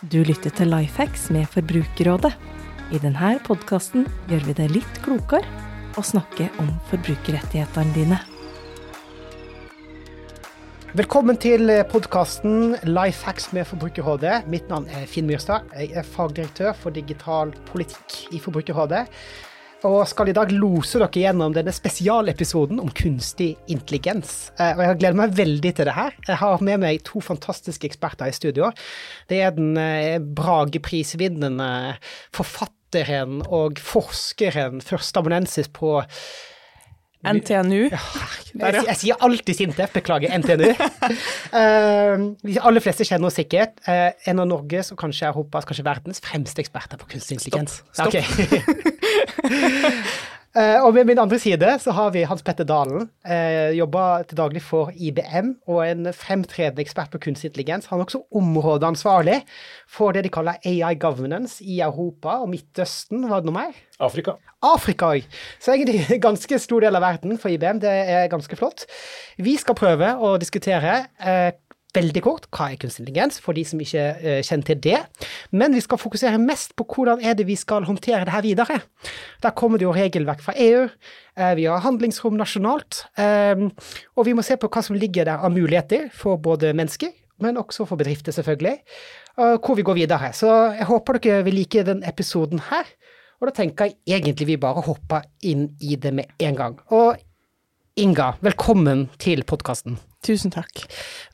Du 0.00 0.22
lytter 0.24 0.48
til 0.56 0.70
Lifehacks 0.72 1.26
med 1.28 1.44
Forbrukerrådet. 1.52 2.30
I 2.88 2.98
denne 3.02 3.34
podkasten 3.44 4.06
gjør 4.30 4.46
vi 4.46 4.54
det 4.56 4.68
litt 4.72 5.00
klokere 5.04 5.44
å 6.00 6.04
snakke 6.08 6.46
om 6.62 6.70
forbrukerrettighetene 6.88 7.92
dine. 7.92 8.20
Velkommen 10.96 11.36
til 11.36 11.68
podkasten 11.92 12.78
Lifehacks 12.88 13.50
med 13.52 13.68
Forbrukerrådet. 13.68 14.48
Mitt 14.48 14.72
navn 14.72 14.88
er 14.88 15.04
Finn 15.04 15.28
Myrstad. 15.28 15.68
Jeg 15.76 15.92
er 15.92 16.08
fagdirektør 16.16 16.72
for 16.80 16.96
digital 16.96 17.52
politikk 17.68 18.32
i 18.32 18.40
Forbrukerrådet. 18.40 19.04
Og 19.88 20.02
skal 20.10 20.28
i 20.28 20.34
dag 20.36 20.50
lose 20.52 20.98
dere 21.00 21.22
gjennom 21.22 21.54
denne 21.56 21.72
spesialepisoden 21.72 22.82
om 22.82 22.90
kunstig 22.92 23.54
intelligens. 23.72 24.50
Eh, 24.60 24.74
og 24.74 24.82
jeg 24.84 24.98
gleder 25.00 25.20
meg 25.22 25.38
veldig 25.38 25.72
til 25.78 25.88
det 25.88 25.96
her. 25.96 26.18
Jeg 26.26 26.40
har 26.42 26.66
med 26.66 26.82
meg 26.82 27.00
to 27.06 27.22
fantastiske 27.24 27.88
eksperter 27.88 28.28
i 28.28 28.36
studio. 28.36 28.68
Det 29.30 29.40
er 29.40 29.56
den 29.56 29.72
eh, 29.80 30.18
Brageprisvinnende 30.20 31.96
forfatteren 32.36 33.40
og 33.48 33.80
forskeren, 33.80 34.84
førsteamanuensis 34.84 35.72
på 35.72 35.96
NTNU. 37.20 37.90
Ja, 37.92 37.98
jeg, 38.56 38.84
jeg, 38.86 38.96
sier 38.96 39.24
alltid 39.24 39.56
Sintef, 39.58 39.92
beklager, 39.92 40.32
NTNU. 40.40 40.70
uh, 40.72 42.22
de 42.48 42.56
aller 42.56 42.84
fleste 42.84 43.04
kjenner 43.08 43.32
sikkert. 43.32 43.76
Uh, 43.84 44.08
en 44.28 44.40
av 44.40 44.48
Norges 44.48 44.92
og 44.94 45.00
kanskje 45.02 45.28
Europas, 45.28 45.68
kanskje 45.68 45.84
verdens 45.88 46.24
fremste 46.24 46.64
eksperter 46.64 47.00
på 47.00 47.10
kunstig 47.12 47.36
intelligens. 47.36 47.82
Stopp. 47.92 48.16
Stopp. 48.16 48.56
Okay. 48.56 48.88
Uh, 50.50 50.78
og 50.84 50.94
ved 50.96 51.06
min 51.06 51.20
andre 51.22 51.38
side 51.38 51.68
så 51.82 51.94
har 51.94 52.10
vi 52.14 52.24
Hans 52.26 52.42
Petter 52.42 52.66
Dalen. 52.66 53.08
Uh, 53.22 53.70
jobber 53.76 54.26
til 54.28 54.40
daglig 54.40 54.62
for 54.64 54.90
IBM 54.96 55.52
og 55.70 55.80
en 55.86 56.10
fremtredende 56.16 56.82
ekspert 56.82 57.12
på 57.12 57.20
kunstig 57.22 57.50
intelligens. 57.50 57.86
Han 57.90 58.00
er 58.00 58.08
også 58.08 58.22
områdeansvarlig 58.34 59.40
for 59.88 60.16
det 60.16 60.24
de 60.26 60.34
kaller 60.34 60.58
AI 60.64 60.94
governance 61.00 61.62
i 61.64 61.80
Europa 61.80 62.40
og 62.42 62.50
Midtøsten. 62.52 63.24
Hva 63.26 63.38
er 63.38 63.44
det 63.44 63.52
noe 63.52 63.58
mer? 63.60 63.80
Afrika. 64.00 64.36
Afrika 64.64 65.14
òg. 65.14 65.40
Så 65.60 65.74
egentlig 65.74 66.04
en 66.16 66.26
ganske 66.28 66.58
stor 66.58 66.86
del 66.86 66.98
av 66.98 67.06
verden 67.06 67.38
for 67.38 67.52
IBM. 67.52 67.80
Det 67.84 67.96
er 68.18 68.30
ganske 68.32 68.58
flott. 68.58 68.86
Vi 69.38 69.56
skal 69.60 69.78
prøve 69.78 70.14
å 70.18 70.36
diskutere 70.40 71.02
uh, 71.22 71.50
veldig 71.96 72.22
kort 72.24 72.48
hva 72.54 72.70
er 72.70 72.80
kunstig 72.80 73.04
intelligens, 73.04 73.40
for 73.42 73.56
de 73.56 73.64
som 73.66 73.80
ikke 73.82 74.04
uh, 74.20 74.40
kjenner 74.46 74.66
til 74.68 74.82
det. 74.84 74.98
Men 75.56 75.76
vi 75.76 75.82
skal 75.84 76.00
fokusere 76.00 76.40
mest 76.42 76.74
på 76.78 76.86
hvordan 76.88 77.22
er 77.24 77.38
det 77.38 77.46
vi 77.48 77.58
skal 77.58 77.86
håndtere 77.88 78.24
det 78.26 78.34
her 78.34 78.44
videre. 78.46 78.80
Der 79.42 79.56
kommer 79.56 79.80
det 79.80 79.88
jo 79.88 79.94
regelverk 79.96 80.42
fra 80.44 80.54
EU, 80.56 80.86
uh, 80.86 81.54
vi 81.58 81.66
har 81.68 81.82
handlingsrom 81.84 82.38
nasjonalt, 82.38 83.04
um, 83.16 83.70
og 84.16 84.28
vi 84.28 84.36
må 84.36 84.44
se 84.46 84.58
på 84.60 84.70
hva 84.70 84.84
som 84.84 84.98
ligger 84.98 85.28
der 85.28 85.42
av 85.42 85.54
muligheter 85.54 86.08
for 86.14 86.40
både 86.42 86.74
mennesker, 86.76 87.12
men 87.40 87.56
også 87.56 87.86
for 87.88 88.00
bedrifter, 88.00 88.34
selvfølgelig, 88.36 88.76
uh, 89.38 89.56
hvor 89.56 89.78
vi 89.78 89.86
går 89.86 90.02
videre. 90.02 90.32
Så 90.36 90.50
jeg 90.76 90.88
håper 90.90 91.20
dere 91.20 91.44
vil 91.48 91.60
like 91.62 91.86
den 91.86 92.04
episoden 92.06 92.62
her. 92.70 92.88
Og 93.40 93.48
da 93.48 93.56
tenker 93.56 93.88
jeg 93.88 94.20
egentlig 94.20 94.50
vi 94.50 94.60
bare 94.60 94.82
hopper 94.84 95.24
inn 95.48 95.70
i 95.80 95.96
det 95.96 96.12
med 96.12 96.28
en 96.44 96.56
gang. 96.58 96.74
Og 96.92 97.16
Inga, 98.00 98.30
velkommen 98.40 99.10
til 99.20 99.42
podkasten. 99.44 99.98
Tusen 100.24 100.52
takk. 100.52 100.86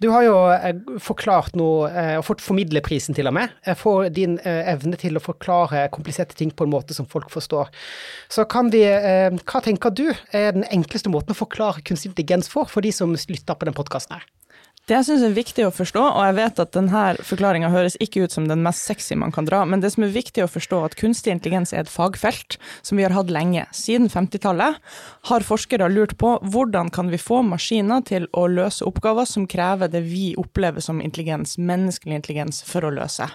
Du 0.03 0.09
har 0.11 0.25
jo 0.27 0.35
eh, 0.51 0.81
forklart 1.03 1.55
noe, 1.59 1.87
eh, 1.87 2.17
og 2.19 2.25
fått 2.27 2.43
formidlerprisen 2.43 3.15
til 3.15 3.31
og 3.31 3.37
med, 3.37 3.55
eh, 3.63 3.77
for 3.79 4.09
din 4.11 4.35
evne 4.43 4.99
til 4.99 5.15
å 5.15 5.23
forklare 5.23 5.85
kompliserte 5.95 6.35
ting 6.35 6.51
på 6.51 6.67
en 6.67 6.73
måte 6.73 6.97
som 6.97 7.07
folk 7.07 7.31
forstår. 7.31 7.71
Så 8.33 8.49
kan 8.51 8.73
vi, 8.75 8.83
hva 8.83 9.63
tenker 9.63 9.95
du 9.95 10.09
er 10.11 10.57
den 10.59 10.67
enkleste 10.75 11.13
måten 11.13 11.37
å 11.37 11.39
forklare 11.39 11.87
kunstig 11.87 12.11
intelligens 12.11 12.51
for, 12.51 12.67
for 12.67 12.83
de 12.83 12.91
som 12.95 13.15
lytter 13.15 13.55
på 13.55 13.71
den 13.71 13.79
podkasten 13.79 14.19
her? 14.19 14.27
Det 14.87 14.95
jeg 14.95 15.07
syns 15.09 15.23
er 15.27 15.33
viktig 15.35 15.65
å 15.67 15.73
forstå, 15.75 15.99
og 16.15 16.21
jeg 16.29 16.35
vet 16.37 16.61
at 16.63 16.77
denne 16.77 17.01
forklaringa 17.27 17.73
høres 17.73 17.97
ikke 17.99 18.21
ut 18.23 18.35
som 18.37 18.45
den 18.47 18.61
mest 18.63 18.87
sexy 18.87 19.17
man 19.19 19.33
kan 19.35 19.49
dra, 19.49 19.65
men 19.67 19.81
det 19.83 19.89
som 19.91 20.05
er 20.07 20.13
viktig 20.15 20.45
å 20.45 20.47
forstå, 20.47 20.79
at 20.87 20.95
kunstig 21.01 21.33
intelligens 21.35 21.73
er 21.75 21.83
et 21.83 21.91
fagfelt 21.91 22.55
som 22.87 22.95
vi 22.95 23.03
har 23.03 23.17
hatt 23.17 23.33
lenge. 23.35 23.65
Siden 23.75 24.07
50-tallet 24.13 24.79
har 25.33 25.47
forskere 25.49 25.89
lurt 25.91 26.15
på 26.23 26.37
hvordan 26.39 26.93
kan 26.95 27.11
vi 27.11 27.19
få 27.19 27.41
maskiner 27.43 28.07
til 28.07 28.29
å 28.31 28.45
løse 28.47 28.87
oppgaver 28.87 29.27
som 29.27 29.49
krever 29.51 29.91
det 29.91 30.05
vi 30.07 30.29
opplever 30.39 30.85
som 30.87 31.03
intelligens, 31.03 31.57
menneskelig 31.59 32.21
intelligens, 32.21 32.63
for 32.63 32.87
å 32.87 32.95
løse. 32.95 33.27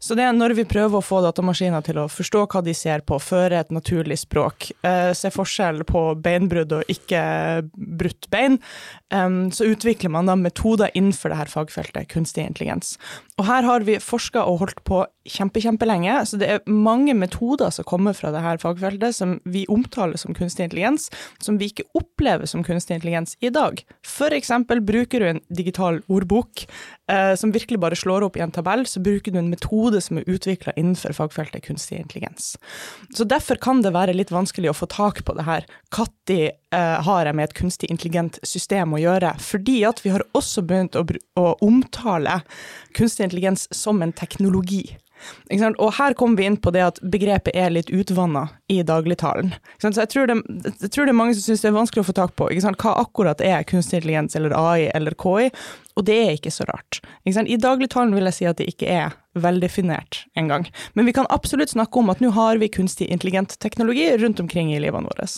Så 0.00 0.16
det 0.16 0.24
er 0.24 0.32
når 0.32 0.54
vi 0.56 0.64
prøver 0.64 0.96
å 0.96 1.04
få 1.04 1.18
datamaskiner 1.20 1.84
til 1.84 1.98
å 2.00 2.06
forstå 2.08 2.46
hva 2.48 2.62
de 2.64 2.72
ser 2.76 3.02
på, 3.04 3.18
føre 3.20 3.58
et 3.60 3.72
naturlig 3.74 4.16
språk, 4.22 4.70
eh, 4.80 5.12
se 5.12 5.28
forskjell 5.34 5.82
på 5.84 6.04
beinbrudd 6.24 6.72
og 6.78 6.88
ikke 6.88 7.20
brutt 8.00 8.30
bein, 8.32 8.56
um, 9.12 9.50
så 9.52 9.68
utvikler 9.68 10.12
man 10.14 10.30
da 10.30 10.38
metoder 10.40 10.88
innenfor 10.96 11.28
det 11.28 11.40
her 11.42 11.52
fagfeltet, 11.52 12.08
kunstig 12.08 12.46
intelligens. 12.46 12.94
Og 13.36 13.44
her 13.48 13.68
har 13.68 13.84
vi 13.84 13.98
forska 14.00 14.46
og 14.48 14.62
holdt 14.64 14.80
på 14.88 15.02
kjempe, 15.28 15.60
kjempelenge, 15.60 16.16
så 16.26 16.40
det 16.40 16.48
er 16.48 16.64
mange 16.64 17.12
metoder 17.16 17.72
som 17.74 17.84
kommer 17.88 18.16
fra 18.16 18.32
det 18.32 18.40
her 18.44 18.60
fagfeltet 18.62 19.16
som 19.16 19.36
vi 19.44 19.66
omtaler 19.68 20.20
som 20.20 20.34
kunstig 20.36 20.70
intelligens, 20.70 21.10
som 21.44 21.60
vi 21.60 21.68
ikke 21.70 21.88
opplever 21.98 22.48
som 22.48 22.64
kunstig 22.64 22.96
intelligens 22.96 23.36
i 23.44 23.52
dag. 23.52 23.84
For 24.06 24.32
eksempel 24.32 24.80
bruker 24.80 25.20
du 25.20 25.28
en 25.28 25.42
digital 25.52 26.00
ordbok 26.08 26.64
eh, 26.64 26.99
som 27.36 27.52
virkelig 27.52 27.80
bare 27.82 27.96
slår 27.98 28.26
opp 28.26 28.36
i 28.38 28.42
en 28.44 28.52
tabell, 28.54 28.84
så 28.86 29.00
bruker 29.02 29.32
du 29.32 29.38
en 29.40 29.50
metode 29.50 30.00
som 30.04 30.20
er 30.20 30.28
utvikla 30.30 30.74
innenfor 30.76 31.14
fagfeltet 31.16 31.64
kunstig 31.66 31.98
intelligens. 31.98 32.54
Så 33.16 33.26
derfor 33.26 33.58
kan 33.60 33.82
det 33.82 33.94
være 33.96 34.14
litt 34.16 34.32
vanskelig 34.34 34.70
å 34.70 34.76
få 34.76 34.88
tak 34.90 35.24
på 35.26 35.34
det 35.38 35.46
her. 35.48 35.66
Når 35.96 36.36
eh, 36.38 36.96
har 37.06 37.26
jeg 37.26 37.36
med 37.36 37.48
et 37.48 37.56
kunstig 37.58 37.90
intelligent 37.90 38.38
system 38.46 38.94
å 38.94 39.02
gjøre? 39.02 39.34
Fordi 39.42 39.80
at 39.88 40.04
vi 40.04 40.14
har 40.14 40.24
også 40.38 40.62
begynt 40.66 40.98
å, 40.98 41.04
å 41.40 41.46
omtale 41.66 42.40
kunstig 42.96 43.26
intelligens 43.28 43.66
som 43.74 44.02
en 44.02 44.14
teknologi. 44.14 44.84
Og 45.70 45.92
her 45.98 46.14
kommer 46.18 46.40
vi 46.40 46.48
inn 46.48 46.58
på 46.60 46.72
det 46.74 46.82
at 46.86 47.00
begrepet 47.12 47.56
er 47.56 47.72
litt 47.74 47.90
utvanna 47.90 48.46
i 48.70 48.80
dagligtalen. 48.86 49.52
Så 49.82 49.92
jeg 49.92 50.10
tror, 50.12 50.30
det, 50.30 50.38
jeg 50.80 50.90
tror, 50.90 51.06
det, 51.06 51.12
er 51.12 51.18
mange 51.18 51.36
som 51.36 51.46
syns 51.46 51.64
det 51.64 51.70
er 51.70 51.76
vanskelig 51.76 52.04
å 52.04 52.08
få 52.10 52.16
tak 52.16 52.34
på. 52.38 52.48
Hva 52.50 52.94
akkurat 53.00 53.42
er 53.44 53.66
kunstig 53.68 54.00
intelligens 54.00 54.36
eller 54.38 54.54
AI 54.56 54.90
eller 54.94 55.16
KI? 55.18 55.50
Og 55.98 56.06
det 56.08 56.16
er 56.16 56.34
ikke 56.38 56.54
så 56.54 56.64
rart. 56.70 57.02
Ikke 57.28 57.44
I 57.44 57.60
dagligtalen 57.60 58.14
vil 58.16 58.28
jeg 58.30 58.38
si 58.38 58.48
at 58.48 58.60
det 58.60 58.70
ikke 58.70 58.88
er 58.88 59.16
veldefinert 59.38 60.24
engang. 60.38 60.66
Men 60.94 61.06
vi 61.06 61.14
kan 61.16 61.28
absolutt 61.30 61.74
snakke 61.74 62.00
om 62.00 62.10
at 62.12 62.22
nå 62.24 62.32
har 62.36 62.60
vi 62.62 62.70
kunstig 62.72 63.10
intelligent 63.10 63.58
teknologi 63.60 64.08
rundt 64.22 64.40
omkring 64.40 64.72
i 64.74 64.80
livene 64.82 65.10
våre. 65.10 65.28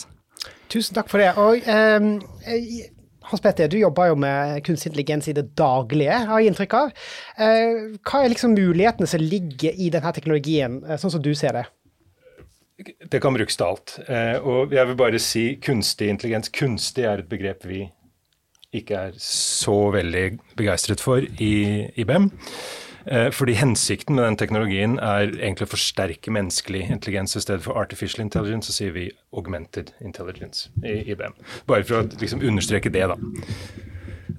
Tusen 0.71 0.95
takk 0.95 1.11
for 1.11 1.21
det. 1.21 1.33
Og 1.37 1.67
um, 1.67 2.15
hans 3.29 3.43
Petter, 3.43 3.69
du 3.71 3.77
jobber 3.79 4.11
jo 4.11 4.17
med 4.19 4.59
kunstig 4.65 4.91
intelligens 4.91 5.29
i 5.31 5.35
det 5.37 5.45
daglige, 5.59 6.17
har 6.29 6.41
jeg 6.41 6.51
inntrykk 6.51 6.75
av. 6.79 6.91
Uh, 7.39 7.95
hva 8.01 8.23
er 8.23 8.33
liksom 8.33 8.55
mulighetene 8.57 9.09
som 9.09 9.23
ligger 9.23 9.73
i 9.75 9.89
denne 9.93 10.13
teknologien, 10.15 10.81
uh, 10.87 10.97
sånn 11.01 11.15
som 11.15 11.23
du 11.23 11.33
ser 11.37 11.59
det? 11.59 11.65
Det 12.83 13.21
kan 13.23 13.35
brukes 13.35 13.57
til 13.59 13.69
alt. 13.69 13.97
Uh, 14.09 14.37
og 14.41 14.73
jeg 14.75 14.89
vil 14.89 14.99
bare 14.99 15.21
si 15.21 15.45
kunstig 15.63 16.09
intelligens. 16.11 16.51
Kunstig 16.53 17.05
er 17.07 17.23
et 17.23 17.31
begrep 17.31 17.67
vi 17.69 17.85
ikke 18.73 19.09
er 19.09 19.19
så 19.21 19.77
veldig 19.93 20.25
begeistret 20.57 21.03
for 21.03 21.21
i 21.21 22.05
BEM. 22.07 22.31
Eh, 22.31 22.82
fordi 23.35 23.53
hensikten 23.59 24.15
med 24.15 24.23
den 24.23 24.37
teknologien 24.39 24.97
er 24.99 25.27
egentlig 25.33 25.67
å 25.67 25.73
forsterke 25.73 26.31
menneskelig 26.31 26.85
intelligens. 26.89 27.35
I 27.35 27.43
stedet 27.43 27.65
for 27.65 27.79
artificial 27.79 28.23
intelligence 28.23 28.71
så 28.71 28.77
sier 28.77 28.93
vi 28.95 29.09
augmented 29.35 29.91
intelligence 30.01 30.69
i 30.83 31.01
IBM. 31.11 31.35
Bare 31.67 31.83
for 31.87 32.01
å 32.01 32.21
liksom 32.21 32.45
understreke 32.45 32.93
det, 32.93 33.07
da. 33.11 33.17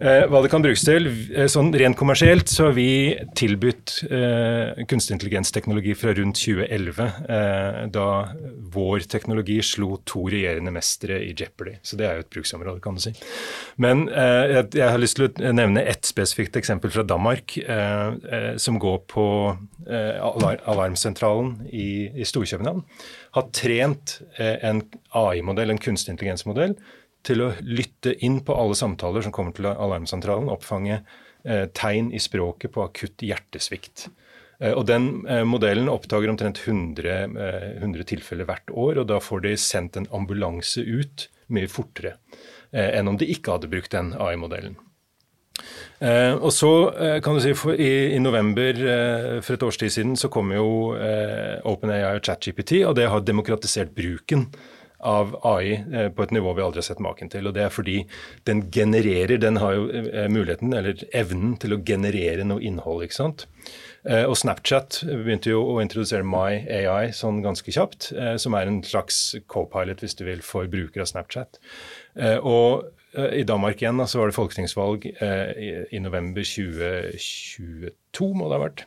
Eh, 0.00 0.25
hva 0.27 0.41
det 0.43 0.50
kan 0.50 0.62
brukes 0.65 0.83
til. 0.87 1.06
Eh, 1.37 1.47
sånn 1.50 1.71
Rent 1.77 1.97
kommersielt 1.99 2.50
så 2.50 2.69
har 2.69 2.75
vi 2.77 3.15
tilbudt 3.39 3.93
eh, 4.09 4.83
kunstig 4.91 5.15
intelligensteknologi 5.15 5.95
fra 5.99 6.15
rundt 6.17 6.41
2011, 6.41 7.11
eh, 7.31 7.78
da 7.95 8.09
vår 8.75 9.06
teknologi 9.11 9.61
slo 9.62 10.00
to 10.09 10.25
regjerende 10.33 10.72
mestere 10.75 11.21
i 11.22 11.31
Jeopardy. 11.31 11.77
Så 11.87 11.99
det 12.00 12.09
er 12.09 12.19
jo 12.19 12.25
et 12.25 12.33
bruksområde, 12.34 12.83
kan 12.84 12.99
du 12.99 13.05
si. 13.05 13.15
Men 13.81 14.09
eh, 14.09 14.56
jeg, 14.56 14.72
jeg, 14.81 14.89
har 14.89 15.03
lyst 15.03 15.21
til 15.21 15.28
å 15.28 15.55
nevne 15.55 15.87
ett 15.87 16.09
spesifikt 16.09 16.59
eksempel 16.59 16.93
fra 16.95 17.07
Danmark, 17.07 17.57
eh, 17.63 18.57
som 18.59 18.80
går 18.83 18.98
på 19.10 19.28
alar 19.84 20.63
Alarmsentralen 20.71 21.69
i, 21.69 22.09
i 22.16 22.27
Storkjøbenhavn. 22.27 22.83
Har 23.37 23.48
trent 23.54 24.16
en 24.39 24.80
AI-modell, 25.13 25.72
en 25.75 25.80
kunstig 25.83 26.15
intelligensmodell, 26.15 26.72
til 27.24 27.44
å 27.44 27.53
lytte 27.65 28.15
inn 28.26 28.42
på 28.44 28.56
alle 28.56 28.76
samtaler 28.78 29.24
som 29.24 29.32
kommer 29.34 29.56
til 29.56 29.71
alarmsentralen, 29.71 30.53
oppfange 30.53 31.00
eh, 31.00 31.66
tegn 31.72 32.12
i 32.15 32.21
språket 32.22 32.74
på 32.74 32.84
akutt 32.84 33.24
hjertesvikt. 33.24 34.09
Eh, 34.60 34.72
og 34.72 34.86
Den 34.88 35.24
eh, 35.28 35.44
modellen 35.47 35.91
oppdager 35.92 36.30
omtrent 36.32 36.62
100, 36.62 37.18
100, 37.82 38.00
eh, 38.00 38.09
tilfeller 38.09 38.48
hvert 38.48 38.72
år, 38.72 39.03
og 39.03 39.09
da 39.10 39.21
får 39.22 39.47
de 39.47 39.54
sendt 39.60 39.98
en 40.00 40.09
ambulanse 40.15 40.82
ut 40.82 41.28
mye 41.53 41.68
fortere 41.68 42.18
enn 42.74 43.06
om 43.06 43.15
de 43.15 43.28
ikke 43.30 43.53
hadde 43.54 43.68
brukt 43.70 43.92
den 43.92 44.09
AI-modellen. 44.18 44.72
Og 46.42 46.48
så 46.50 46.70
kan 47.22 47.36
du 47.36 47.42
si, 47.44 47.53
for, 47.54 47.78
i, 47.78 48.16
i, 48.16 48.18
november 48.18 48.80
for 49.38 49.54
et 49.54 49.62
års 49.62 49.78
tid 49.78 49.92
siden 49.94 50.16
så 50.18 50.27
kom 50.32 50.50
jo 50.50 50.66
OpenAI 51.70 52.16
og 52.16 52.24
ChatGPT, 52.27 52.80
og 52.88 52.97
det 52.98 53.06
har 53.12 53.22
demokratisert 53.22 53.94
bruken 53.94 54.48
av 55.04 55.34
AI 55.47 55.74
eh, 55.92 56.09
på 56.15 56.24
et 56.24 56.33
nivå 56.34 56.54
vi 56.56 56.65
aldri 56.65 56.80
har 56.80 56.89
sett 56.89 57.03
maken 57.04 57.30
til. 57.33 57.47
og 57.47 57.54
Det 57.56 57.65
er 57.66 57.72
fordi 57.72 57.97
den 58.48 58.65
genererer, 58.72 59.36
den 59.41 59.60
har 59.60 59.77
jo 59.77 59.86
eh, 59.92 60.28
muligheten, 60.33 60.72
eller 60.77 61.04
evnen, 61.16 61.56
til 61.60 61.77
å 61.77 61.80
generere 61.86 62.47
noe 62.48 62.65
innhold. 62.65 63.04
ikke 63.04 63.18
sant? 63.18 63.47
Eh, 64.09 64.24
og 64.24 64.36
Snapchat 64.41 65.03
begynte 65.10 65.53
jo 65.53 65.62
å 65.74 65.78
introdusere 65.84 66.27
My 66.27 66.65
AI 66.80 67.12
sånn 67.16 67.42
ganske 67.45 67.72
kjapt, 67.74 68.10
som 68.41 68.56
er 68.56 68.68
en 68.68 68.83
slags 68.86 69.22
co-pilot, 69.51 70.04
hvis 70.04 70.18
du 70.18 70.27
vil, 70.28 70.45
for 70.45 70.68
brukere 70.71 71.04
av 71.04 71.12
Snapchat. 71.12 71.60
Og 72.42 72.84
i 73.15 73.45
Danmark 73.47 73.80
igjen 73.83 74.03
så 74.10 74.21
var 74.21 74.30
det 74.30 74.36
folketingsvalg 74.36 75.06
i, 75.06 76.01
november 76.03 76.42
2022, 76.42 78.28
må 78.34 78.51
det 78.51 78.59
ha 78.59 78.62
vært 78.65 78.86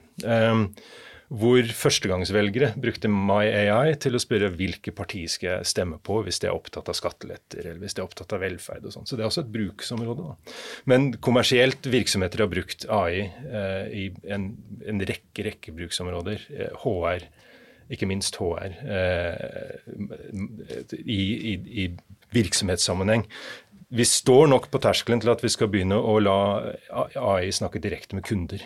hvor 1.28 1.72
førstegangsvelgere 1.76 2.70
brukte 2.80 3.10
MyAI 3.12 3.98
til 4.00 4.16
å 4.16 4.22
spørre 4.22 4.48
hvilke 4.54 4.94
partier 4.96 5.28
skal 5.32 5.50
jeg 5.50 5.70
stemme 5.74 6.00
på 6.00 6.22
hvis 6.24 6.40
de 6.40 6.48
er 6.48 6.56
opptatt 6.56 6.88
av 6.88 6.96
skatteletter 6.96 7.66
eller 7.66 7.82
hvis 7.84 7.98
de 7.98 8.04
er 8.04 8.08
opptatt 8.08 8.36
av 8.38 8.44
velferd 8.46 8.88
og 8.88 8.96
sånn. 8.96 9.10
Så 9.10 9.20
det 9.20 9.26
er 9.26 9.32
også 9.32 9.44
et 9.44 9.52
bruksområde. 9.52 10.30
Da. 10.30 10.56
Men 10.88 11.10
kommersielt 11.24 11.90
virksomheter 11.92 12.46
har 12.46 12.52
brukt 12.52 12.88
AI 12.88 13.26
eh, 13.28 13.92
i 13.92 14.06
en, 14.32 14.54
en, 14.88 15.04
rekke, 15.12 15.50
rekke 15.50 15.76
bruksområder. 15.76 16.48
Eh, 16.56 16.80
HR, 16.86 17.28
ikke 17.92 18.08
minst 18.08 18.40
HR, 18.40 18.80
eh, 18.88 19.78
i, 21.04 21.22
i, 21.54 21.56
i 21.84 21.90
virksomhetssammenheng 22.36 23.28
vi 23.88 24.04
står 24.04 24.50
nok 24.52 24.66
på 24.72 24.80
terskelen 24.84 25.22
til 25.24 25.32
at 25.32 25.44
vi 25.44 25.52
skal 25.52 25.70
begynne 25.72 25.96
å 25.96 26.18
la 26.20 26.40
AI 26.92 27.54
snakke 27.56 27.80
direkte 27.80 28.18
med 28.18 28.26
kunder. 28.28 28.66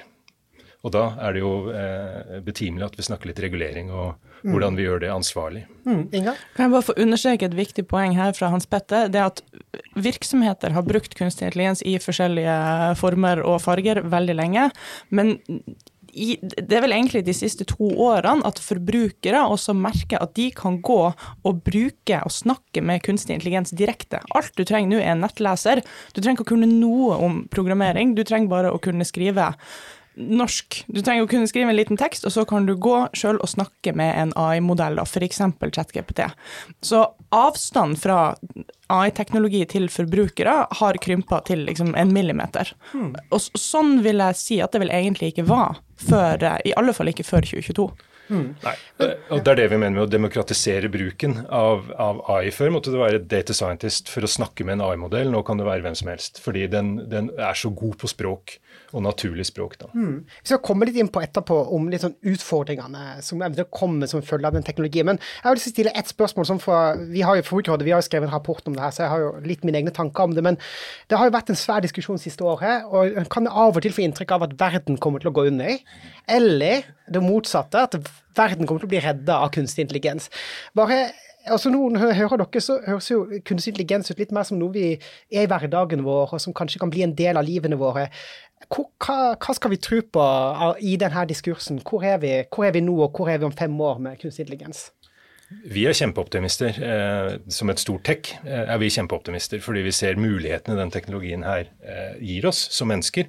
Og 0.82 0.94
da 0.96 1.04
er 1.22 1.36
det 1.36 1.44
jo 1.44 1.54
eh, 1.76 2.40
betimelig 2.46 2.88
at 2.88 2.98
vi 2.98 3.06
snakker 3.06 3.30
litt 3.30 3.42
regulering 3.44 3.92
og 3.94 4.16
mm. 4.42 4.50
hvordan 4.50 4.80
vi 4.80 4.88
gjør 4.88 5.04
det 5.04 5.12
ansvarlig. 5.14 5.64
Mm. 5.86 6.04
Inga? 6.10 6.34
Kan 6.56 6.66
jeg 6.66 6.74
bare 6.74 6.88
få 6.88 6.98
understreke 6.98 7.50
et 7.50 7.58
viktig 7.58 7.86
poeng 7.92 8.18
her 8.18 8.34
fra 8.38 8.50
Hans 8.54 8.66
Petter. 8.70 9.12
Det 9.14 9.22
at 9.22 9.44
virksomheter 9.94 10.74
har 10.74 10.88
brukt 10.88 11.14
kunstig 11.18 11.50
intelligens 11.50 11.86
i 11.86 11.98
forskjellige 12.02 12.58
former 13.02 13.44
og 13.46 13.62
farger 13.62 14.02
veldig 14.10 14.38
lenge. 14.42 14.70
men 15.10 15.38
i, 16.12 16.36
det 16.42 16.76
er 16.76 16.84
vel 16.84 16.94
egentlig 16.96 17.24
de 17.24 17.36
siste 17.36 17.66
to 17.68 17.88
årene 18.04 18.44
at 18.48 18.60
forbrukere 18.62 19.46
også 19.48 19.76
merker 19.78 20.20
at 20.20 20.34
de 20.36 20.50
kan 20.56 20.80
gå 20.84 21.00
og 21.08 21.62
bruke 21.66 22.20
og 22.26 22.34
snakke 22.36 22.84
med 22.84 23.04
kunstig 23.06 23.38
intelligens 23.38 23.72
direkte. 23.72 24.22
Alt 24.36 24.52
du 24.58 24.66
trenger 24.68 24.92
nå 24.92 25.00
er 25.02 25.14
en 25.14 25.24
nettleser. 25.24 25.84
Du 26.12 26.20
trenger 26.20 26.42
ikke 26.42 26.50
å 26.50 26.52
kunne 26.54 26.70
noe 26.72 27.18
om 27.24 27.42
programmering, 27.54 28.16
du 28.18 28.26
trenger 28.28 28.52
bare 28.52 28.74
å 28.74 28.82
kunne 28.84 29.08
skrive 29.08 29.54
norsk. 30.16 30.82
Du 30.92 31.00
trenger 31.02 31.26
å 31.26 31.30
kunne 31.32 31.48
skrive 31.50 31.72
en 31.72 31.78
liten 31.78 32.00
tekst, 32.00 32.26
og 32.28 32.34
så 32.36 32.44
kan 32.48 32.68
du 32.68 32.74
gå 32.80 32.98
sjøl 33.18 33.40
og 33.42 33.52
snakke 33.52 33.94
med 33.98 34.12
en 34.18 34.34
AI-modell, 34.40 35.00
f.eks. 35.04 35.42
ChatGPT. 35.62 36.26
Så 36.84 37.06
avstand 37.36 38.00
fra 38.02 38.36
AI-teknologi 38.92 39.64
til 39.72 39.88
forbrukere 39.92 40.56
har 40.82 41.02
krympa 41.04 41.42
til 41.48 41.66
liksom 41.70 41.96
en 41.96 42.14
millimeter. 42.16 42.74
Hmm. 42.92 43.14
Og 43.32 43.44
sånn 43.60 44.00
vil 44.06 44.24
jeg 44.28 44.40
si 44.40 44.62
at 44.64 44.76
det 44.76 44.84
vel 44.84 44.94
egentlig 44.94 45.34
ikke 45.34 45.48
var 45.50 45.80
før, 46.02 46.50
i 46.66 46.76
alle 46.78 46.96
fall 46.98 47.12
ikke 47.14 47.28
før 47.28 47.48
2022. 47.48 47.92
Mm. 48.32 48.54
Nei, 48.64 48.74
og 49.34 49.42
Det 49.44 49.52
er 49.52 49.58
det 49.60 49.68
vi 49.74 49.78
mener 49.78 49.98
med 49.98 50.06
å 50.06 50.12
demokratisere 50.12 50.88
bruken 50.92 51.42
av, 51.52 51.90
av, 52.00 52.22
AI. 52.32 52.52
Før 52.56 52.72
måtte 52.78 52.94
du 52.94 52.96
være 53.02 53.20
data 53.28 53.56
scientist 53.56 54.12
for 54.12 54.24
å 54.24 54.32
snakke 54.32 54.64
med 54.68 54.78
en 54.78 54.86
AI-modell. 54.88 55.32
Nå 55.34 55.44
kan 55.48 55.60
det 55.60 55.68
være 55.68 55.84
hvem 55.84 55.98
som 56.00 56.12
helst, 56.14 56.40
fordi 56.44 56.68
den, 56.72 56.94
den 57.12 57.28
er 57.36 57.58
så 57.60 57.74
god 57.76 57.98
på 58.00 58.12
språk 58.12 58.56
og 58.92 59.04
naturlig 59.06 59.46
språk. 59.48 59.78
Da. 59.82 59.90
Mm. 59.96 60.24
Vi 60.28 60.52
skal 60.52 60.62
komme 60.66 60.88
litt 60.88 60.98
inn 61.00 61.10
på 61.12 61.22
etterpå 61.24 61.58
om 61.76 61.88
litt 61.92 62.04
sånn 62.04 62.18
utfordringene 62.28 63.22
som 63.26 63.42
eventuelt 63.42 63.72
kommer 63.74 64.10
som 64.12 64.24
følge 64.26 64.50
av 64.50 64.58
den 64.58 64.66
teknologien. 64.68 65.08
Men 65.08 65.20
jeg 65.22 65.48
å 65.52 65.64
stille 65.64 65.94
ett 65.98 66.12
spørsmål. 66.12 66.48
Som 66.52 66.60
for, 66.62 67.00
vi 67.14 67.24
har 67.26 67.38
jo 67.38 67.46
Forbrukerrådet 67.48 67.88
vi 67.88 67.94
har 67.94 68.02
jo 68.02 68.08
skrevet 68.08 68.30
en 68.30 68.36
rapport 68.36 68.68
om 68.68 68.76
det 68.76 68.84
her, 68.84 68.94
så 68.96 69.06
jeg 69.06 69.14
har 69.14 69.24
jo 69.24 69.32
litt 69.46 69.66
mine 69.68 69.82
egne 69.82 69.96
tanker 69.96 70.28
om 70.28 70.36
det. 70.36 70.44
Men 70.46 70.60
det 71.12 71.20
har 71.20 71.30
jo 71.30 71.36
vært 71.36 71.52
en 71.54 71.60
svær 71.60 71.84
diskusjon 71.86 72.22
siste 72.22 72.46
året, 72.48 72.88
og 72.90 73.20
kan 73.34 73.50
av 73.50 73.78
og 73.78 73.86
til 73.86 73.96
få 73.96 74.06
inntrykk 74.06 74.36
av 74.36 74.48
at 74.48 74.56
verden 74.60 75.00
kommer 75.02 75.24
til 75.24 75.32
å 75.32 75.36
gå 75.36 75.48
under. 75.52 75.78
Eller 76.32 76.88
det 77.12 77.24
motsatte, 77.24 77.88
at 77.88 77.98
verden 78.38 78.68
kommer 78.68 78.84
til 78.84 78.90
å 78.90 78.94
bli 78.96 79.04
redda 79.04 79.42
av 79.44 79.52
kunstig 79.56 79.86
intelligens. 79.86 80.32
Bare 80.78 81.06
altså 81.46 81.72
Noen 81.74 81.98
hører 81.98 82.38
dere, 82.38 82.62
så 82.62 82.78
høres 82.86 83.10
jo 83.12 83.24
kunstig 83.48 83.74
intelligens 83.74 84.12
ut 84.12 84.20
litt 84.22 84.32
mer 84.36 84.48
som 84.48 84.60
noe 84.60 84.74
vi 84.76 84.86
er 84.94 85.46
i 85.46 85.50
hverdagen 85.50 86.06
vår, 86.06 86.34
og 86.36 86.42
som 86.44 86.56
kanskje 86.56 86.82
kan 86.82 86.92
bli 86.94 87.06
en 87.06 87.16
del 87.18 87.40
av 87.40 87.48
livene 87.48 87.80
våre 87.80 88.10
hva, 88.70 89.36
hva, 89.36 89.54
skal 89.58 89.74
vi 89.74 89.80
tro 89.82 90.02
på 90.06 90.24
i 90.86 90.96
denne 91.02 91.26
diskursen? 91.30 91.82
Hvor 91.82 92.06
er, 92.06 92.20
vi, 92.22 92.34
hvor 92.54 92.68
er 92.68 92.76
vi 92.76 92.84
nå, 92.86 92.94
og 93.02 93.18
hvor 93.18 93.32
er 93.32 93.42
vi 93.42 93.48
om 93.48 93.56
fem 93.56 93.74
år 93.82 94.02
med 94.04 94.20
kunstig 94.22 94.46
intelligens? 94.46 94.92
Vi 95.52 95.84
er 95.86 95.96
kjempeoptimister. 95.96 96.78
Eh, 96.84 97.34
som 97.52 97.70
et 97.72 97.82
stort 97.82 98.06
tech 98.08 98.32
eh, 98.42 98.64
er 98.72 98.80
vi 98.82 98.90
kjempeoptimister 98.94 99.62
fordi 99.64 99.84
vi 99.86 99.94
ser 99.94 100.20
mulighetene 100.20 100.78
den 100.80 100.94
teknologien 100.94 101.44
her 101.46 101.68
eh, 101.84 102.16
gir 102.24 102.48
oss 102.50 102.64
som 102.74 102.90
mennesker. 102.92 103.28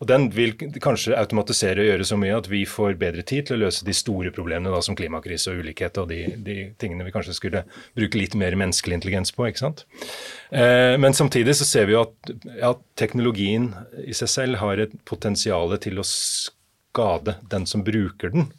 Og 0.00 0.08
Den 0.08 0.28
vil 0.34 0.54
kanskje 0.82 1.16
automatisere 1.18 1.82
og 1.82 1.90
gjøre 1.90 2.08
så 2.08 2.18
mye 2.20 2.38
at 2.38 2.48
vi 2.50 2.62
får 2.70 2.96
bedre 3.00 3.24
tid 3.26 3.48
til 3.48 3.58
å 3.58 3.66
løse 3.66 3.86
de 3.86 3.96
store 3.96 4.32
problemene 4.34 4.72
da, 4.72 4.80
som 4.84 4.96
klimakrise 4.98 5.52
og 5.52 5.64
ulikhet 5.64 6.00
og 6.02 6.10
de, 6.12 6.22
de, 6.46 6.56
tingene 6.80 7.06
vi 7.06 7.14
kanskje 7.14 7.36
skulle 7.36 7.64
bruke 7.96 8.20
litt 8.20 8.36
mer 8.38 8.56
menneskelig 8.58 9.00
intelligens 9.00 9.34
på. 9.34 9.48
ikke 9.48 9.64
sant? 9.64 9.86
Men 10.50 11.16
samtidig 11.16 11.56
så 11.58 11.66
ser 11.66 11.88
vi 11.88 11.96
jo 11.96 12.04
at, 12.04 12.34
at 12.68 12.82
teknologien 13.00 13.70
i 14.04 14.14
seg 14.14 14.30
selv 14.30 14.60
har 14.60 14.84
et 14.84 14.92
potensial 15.08 15.72
til 15.82 15.98
å 15.98 16.06
skade 16.06 17.38
den 17.50 17.66
som 17.66 17.84
bruker 17.86 18.34
den. 18.36 18.50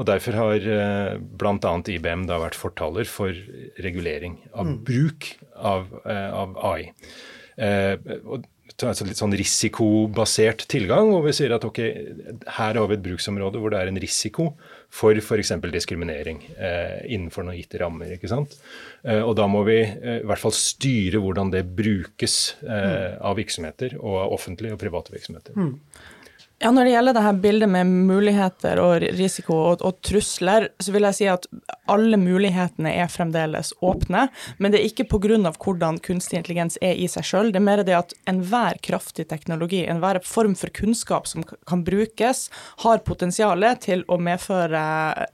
Og 0.00 0.06
Derfor 0.08 0.38
har 0.38 0.70
eh, 0.74 1.18
bl.a. 1.20 1.74
IBM 1.92 2.24
da 2.28 2.40
vært 2.40 2.56
fortaler 2.56 3.08
for 3.08 3.36
regulering 3.84 4.38
av 4.54 4.70
mm. 4.70 4.78
bruk 4.86 5.28
av, 5.56 5.90
eh, 6.08 6.30
av 6.32 6.56
AI. 6.70 6.88
Eh, 7.60 8.16
og 8.24 8.48
altså 8.88 9.04
litt 9.04 9.18
sånn 9.20 9.34
risikobasert 9.36 10.64
tilgang, 10.70 11.10
hvor 11.12 11.24
vi 11.26 11.34
sier 11.36 11.52
at 11.52 11.64
ok, 11.66 11.80
her 12.56 12.78
har 12.78 12.86
vi 12.88 12.96
et 12.96 13.02
bruksområde 13.04 13.60
hvor 13.60 13.72
det 13.72 13.80
er 13.80 13.90
en 13.90 14.00
risiko 14.00 14.50
for 14.94 15.16
f.eks. 15.20 15.52
diskriminering 15.70 16.40
eh, 16.56 17.00
innenfor 17.12 17.46
noen 17.46 17.58
gitte 17.58 17.80
rammer. 17.82 18.14
ikke 18.16 18.30
sant? 18.30 18.56
Eh, 19.04 19.20
og 19.20 19.34
da 19.38 19.48
må 19.50 19.62
vi 19.68 19.80
eh, 19.82 20.22
i 20.22 20.28
hvert 20.28 20.42
fall 20.42 20.54
styre 20.56 21.20
hvordan 21.22 21.52
det 21.54 21.66
brukes 21.76 22.38
mm. 22.64 23.20
av 23.26 23.36
virksomheter, 23.38 23.98
og 24.00 24.22
av 24.24 24.38
offentlige 24.38 24.76
og 24.76 24.82
private 24.82 25.14
virksomheter. 25.14 25.58
Mm. 25.58 25.76
Ja, 26.60 26.68
Når 26.76 26.84
det 26.84 26.90
gjelder 26.92 27.14
det 27.16 27.20
her 27.24 27.36
bildet 27.40 27.70
med 27.72 27.88
muligheter 27.88 28.78
og 28.82 29.04
risiko 29.16 29.54
og, 29.56 29.80
og, 29.80 29.94
trusler, 30.04 30.66
så 30.76 30.92
vil 30.92 31.06
jeg 31.08 31.16
si 31.16 31.28
at 31.32 31.46
alle 31.88 32.18
mulighetene 32.20 32.90
er 33.00 33.08
fremdeles 33.08 33.70
åpne. 33.80 34.26
Men 34.60 34.74
det 34.74 34.82
er 34.82 34.90
ikke 34.90 35.06
pga. 35.08 35.38
hvordan 35.56 35.96
kunstig 36.04 36.36
intelligens 36.36 36.76
er 36.84 37.00
i 37.00 37.06
seg 37.08 37.24
sjøl. 37.24 37.48
Det 37.48 37.62
er 37.62 37.64
mer 37.64 37.82
det 37.82 37.96
at 37.96 38.12
enhver 38.28 38.76
kraftig 38.84 39.30
teknologi, 39.30 39.86
enhver 39.88 40.20
form 40.20 40.54
for 40.54 40.68
kunnskap 40.68 41.26
som 41.26 41.46
kan 41.48 41.82
brukes, 41.82 42.50
har 42.84 42.98
potensial 43.08 43.64
til 43.80 44.04
å 44.08 44.20
medføre 44.20 44.84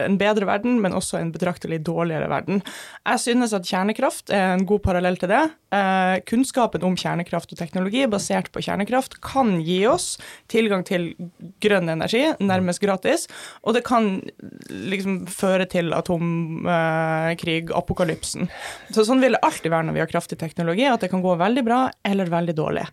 en 0.07 0.19
bedre 0.19 0.47
verden, 0.47 0.79
men 0.81 0.95
også 0.95 1.19
en 1.19 1.35
betraktelig 1.35 1.83
dårligere 1.83 2.31
verden. 2.31 2.63
Jeg 3.03 3.19
synes 3.19 3.53
at 3.53 3.67
kjernekraft 3.67 4.31
er 4.31 4.55
en 4.55 4.67
god 4.67 4.85
parallell 4.87 5.19
til 5.19 5.35
det. 5.35 5.43
Eh, 5.75 6.23
kunnskapen 6.31 6.87
om 6.87 6.95
kjernekraft 6.95 7.51
og 7.51 7.59
teknologi 7.59 8.05
basert 8.07 8.53
på 8.55 8.63
kjernekraft 8.63 9.19
kan 9.25 9.57
gi 9.67 9.81
oss 9.91 10.15
tilgang 10.53 10.87
til 10.87 11.16
grønn 11.63 11.91
energi, 11.93 12.23
nærmest 12.45 12.83
gratis. 12.83 13.27
Og 13.65 13.77
det 13.77 13.85
kan 13.87 14.21
liksom 14.69 15.23
føre 15.31 15.67
til 15.71 15.95
atomkrig, 15.97 17.59
eh, 17.71 17.77
apokalypsen. 17.77 18.51
Så 18.93 19.07
sånn 19.09 19.23
vil 19.25 19.37
det 19.37 19.43
alltid 19.47 19.73
være 19.73 19.89
når 19.89 19.97
vi 19.97 20.05
har 20.05 20.13
kraftig 20.13 20.39
teknologi, 20.41 20.87
at 20.89 21.05
det 21.05 21.13
kan 21.13 21.25
gå 21.25 21.37
veldig 21.41 21.65
bra 21.67 21.81
eller 22.07 22.33
veldig 22.33 22.57
dårlig 22.57 22.87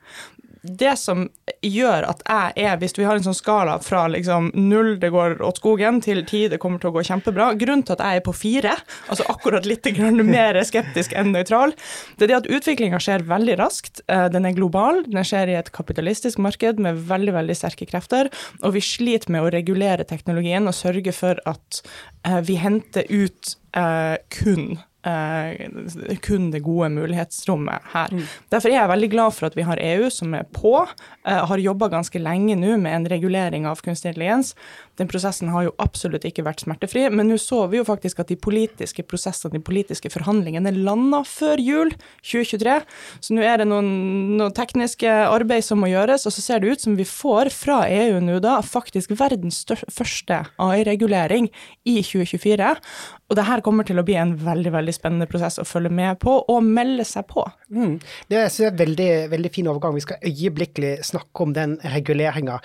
det 0.64 0.94
som 1.00 1.26
gjør 1.64 2.06
at 2.08 2.22
jeg 2.24 2.64
er, 2.64 2.78
hvis 2.80 2.96
vi 2.96 3.04
har 3.04 3.20
en 3.20 3.26
sånn 3.26 3.36
skala 3.36 3.76
fra 3.84 4.06
liksom 4.12 4.50
null, 4.56 4.94
det 5.00 5.10
går 5.12 5.42
åt 5.44 5.60
skogen, 5.60 6.00
til 6.04 6.24
ti, 6.28 6.46
det 6.52 6.60
kommer 6.64 6.80
til 6.80 6.92
å 6.92 6.96
gå 6.96 7.04
kjempebra 7.08 7.52
Grunnen 7.60 7.84
til 7.84 7.98
at 7.98 8.04
jeg 8.04 8.22
er 8.22 8.24
på 8.26 8.36
fire, 8.36 8.76
altså 9.12 9.28
akkurat 9.32 9.68
litt 9.68 9.88
mer 10.24 10.60
skeptisk 10.64 11.16
enn 11.20 11.34
nøytral, 11.36 11.76
det 12.18 12.26
er 12.26 12.32
det 12.32 12.40
at 12.40 12.50
utviklinga 12.56 13.02
skjer 13.04 13.26
veldig 13.28 13.58
raskt. 13.60 14.02
Eh, 14.08 14.26
den 14.32 14.48
er 14.48 14.56
global, 14.56 15.04
den 15.08 15.28
skjer 15.28 15.52
i 15.52 15.60
et 15.60 15.74
kapitalistisk 15.76 16.40
marked 16.44 16.80
med 16.84 17.04
veldig, 17.12 17.36
veldig 17.36 17.58
sterke 17.60 17.88
krefter, 17.90 18.32
og 18.64 18.78
vi 18.78 18.84
sliter 18.84 19.34
med 19.36 19.44
å 19.44 19.52
regulere 19.54 20.08
teknologien 20.08 20.68
og 20.70 20.78
sørge 20.78 21.16
for 21.16 21.44
at 21.50 21.84
eh, 22.24 22.40
vi 22.48 22.58
henter 22.62 23.08
ut 23.12 23.56
eh, 23.76 24.16
kun 24.34 24.80
eh, 25.06 26.16
kun 26.24 26.50
det 26.54 26.64
gode 26.66 26.90
mulighetsrommet 26.94 27.92
her. 27.94 28.14
Mm. 28.14 28.26
Derfor 28.54 28.72
er 28.72 28.80
jeg 28.80 28.92
veldig 28.94 29.12
glad 29.14 29.36
for 29.38 29.50
at 29.50 29.58
vi 29.58 29.68
har 29.68 29.82
EU 29.82 30.10
som 30.14 30.34
er 30.38 30.48
på, 30.56 30.76
eh, 31.28 31.44
har 31.50 31.64
jobba 31.64 31.92
ganske 31.94 32.22
lenge 32.22 32.58
nå 32.60 32.78
med 32.82 32.96
en 32.96 33.10
regulering 33.16 33.68
av 33.70 33.84
kunstig 33.84 34.14
intelligens. 34.14 34.54
Den 35.00 35.10
prosessen 35.10 35.50
har 35.54 35.66
jo 35.66 35.74
absolutt 35.82 36.26
ikke 36.28 36.46
vært 36.46 36.62
smertefri, 36.64 37.08
men 37.10 37.30
nå 37.30 37.40
så 37.42 37.64
vi 37.72 37.80
jo 37.80 37.88
faktisk 37.88 38.22
at 38.22 38.30
de 38.30 38.38
politiske 38.38 39.06
prosessene, 39.08 39.56
de 39.56 39.64
politiske 39.64 40.12
forhandlingene 40.14 40.74
landa 40.76 41.24
før 41.26 41.62
jul 41.62 41.94
2023. 42.22 42.78
Så 43.24 43.38
nå 43.38 43.42
er 43.46 43.62
det 43.62 43.70
noen, 43.72 43.90
noen 44.38 44.54
tekniske 44.56 45.10
arbeid 45.10 45.66
som 45.66 45.82
må 45.82 45.90
gjøres, 45.90 46.28
og 46.30 46.36
så 46.36 46.46
ser 46.46 46.62
det 46.62 46.76
ut 46.76 46.86
som 46.86 46.98
vi 47.00 47.08
får 47.10 47.50
fra 47.56 47.84
EU 47.90 48.22
nå 48.24 48.38
da 48.44 48.60
faktisk 48.66 49.16
verdens 49.18 49.64
første 49.90 50.44
AI-regulering 50.62 51.50
i 51.90 52.00
2024. 52.06 52.74
Og 53.34 53.38
det 53.40 53.48
her 53.48 53.64
kommer 53.66 53.88
til 53.88 53.98
å 53.98 54.06
bli 54.06 54.14
en 54.20 54.36
veldig 54.38 54.76
veldig 54.76 54.94
spennende 54.94 55.26
prosess 55.30 55.58
å 55.58 55.66
følge 55.66 55.90
med 55.90 56.20
på 56.22 56.36
og 56.54 56.66
melde 56.68 57.06
seg 57.08 57.26
på. 57.32 57.42
Mm. 57.74 57.96
Det 58.30 58.38
er 58.38 58.50
en 58.68 58.78
veldig, 58.78 59.12
veldig 59.32 59.52
fin 59.56 59.70
overgang. 59.72 59.96
Vi 59.98 60.04
skal 60.06 60.22
øyeblikkelig 60.30 60.94
snakke 61.08 61.48
om 61.48 61.56
den 61.56 61.80
reguleringa. 61.96 62.60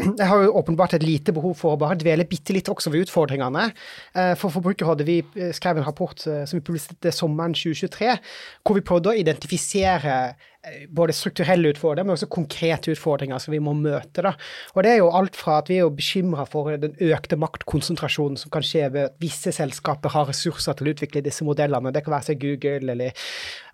Jeg 0.00 0.28
har 0.30 0.46
jo 0.46 0.54
åpenbart 0.62 0.96
et 0.96 1.04
lite 1.04 1.34
behov 1.36 1.58
for 1.60 1.73
å 1.74 1.80
bare 1.80 1.98
dvele 2.00 2.26
bitte 2.28 2.54
litt 2.56 2.70
også 2.70 2.92
ved 2.94 3.06
utfordringene. 3.06 3.68
Eh, 4.14 4.32
for 4.40 4.54
Forbrukerrådet 4.54 5.06
vi 5.08 5.20
eh, 5.20 5.52
skrev 5.56 5.80
en 5.80 5.88
rapport 5.88 6.18
som 6.24 6.56
vi 6.58 6.64
publiserte 6.64 7.12
sommeren 7.14 7.56
2023, 7.56 8.16
hvor 8.64 8.78
vi 8.78 8.86
prøvde 8.86 9.12
å 9.12 9.18
identifisere 9.18 10.18
Eh, 10.24 10.53
både 10.88 11.14
strukturelle 11.16 11.72
utfordringer, 11.74 12.06
men 12.08 12.16
også 12.16 12.28
konkrete 12.32 12.92
utfordringer 12.94 13.40
som 13.42 13.52
vi 13.54 13.60
må 13.62 13.74
møte. 13.76 14.24
Da. 14.24 14.34
Og 14.74 14.84
det 14.84 14.94
er 14.94 15.00
jo 15.00 15.10
alt 15.14 15.36
fra 15.38 15.58
at 15.60 15.70
vi 15.70 15.78
er 15.82 15.90
bekymra 15.92 16.46
for 16.48 16.72
den 16.80 16.96
økte 17.04 17.38
maktkonsentrasjonen 17.40 18.38
som 18.40 18.52
kan 18.54 18.64
skje 18.64 18.88
ved 18.94 19.10
at 19.10 19.18
visse 19.22 19.52
selskaper 19.54 20.14
har 20.14 20.28
ressurser 20.30 20.76
til 20.78 20.88
å 20.88 20.94
utvikle 20.94 21.24
disse 21.24 21.46
modellene. 21.46 21.92
Det 21.94 22.04
kan 22.06 22.16
være 22.16 22.28
seg 22.30 22.40
Google 22.42 22.94
eller 22.94 23.26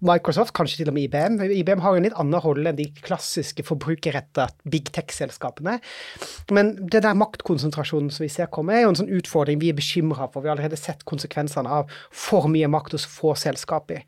Microsoft, 0.06 0.54
kanskje 0.56 0.80
til 0.80 0.92
og 0.92 0.96
med 0.96 1.08
IBM. 1.08 1.38
IBM 1.60 1.84
har 1.84 1.94
jo 1.94 2.00
en 2.00 2.08
litt 2.08 2.18
annen 2.20 2.42
rolle 2.42 2.72
enn 2.72 2.78
de 2.78 2.88
klassiske 3.04 3.64
forbrukerretta 3.68 4.48
big 4.70 4.90
tech-selskapene. 4.96 5.78
Men 6.56 6.74
det 6.90 7.04
der 7.04 7.18
maktkonsentrasjonen 7.18 8.10
som 8.14 8.24
vi 8.24 8.32
ser 8.32 8.50
komme, 8.52 8.76
er 8.76 8.86
jo 8.86 8.94
en 8.94 9.00
sånn 9.02 9.12
utfordring 9.20 9.60
vi 9.62 9.72
er 9.72 9.78
bekymra 9.78 10.30
for. 10.30 10.42
Vi 10.42 10.50
har 10.50 10.56
allerede 10.56 10.80
sett 10.80 11.04
konsekvensene 11.08 11.80
av 11.80 11.90
for 12.10 12.48
mye 12.50 12.70
makt 12.70 12.96
hos 12.96 13.08
få 13.08 13.36
selskaper. 13.38 14.06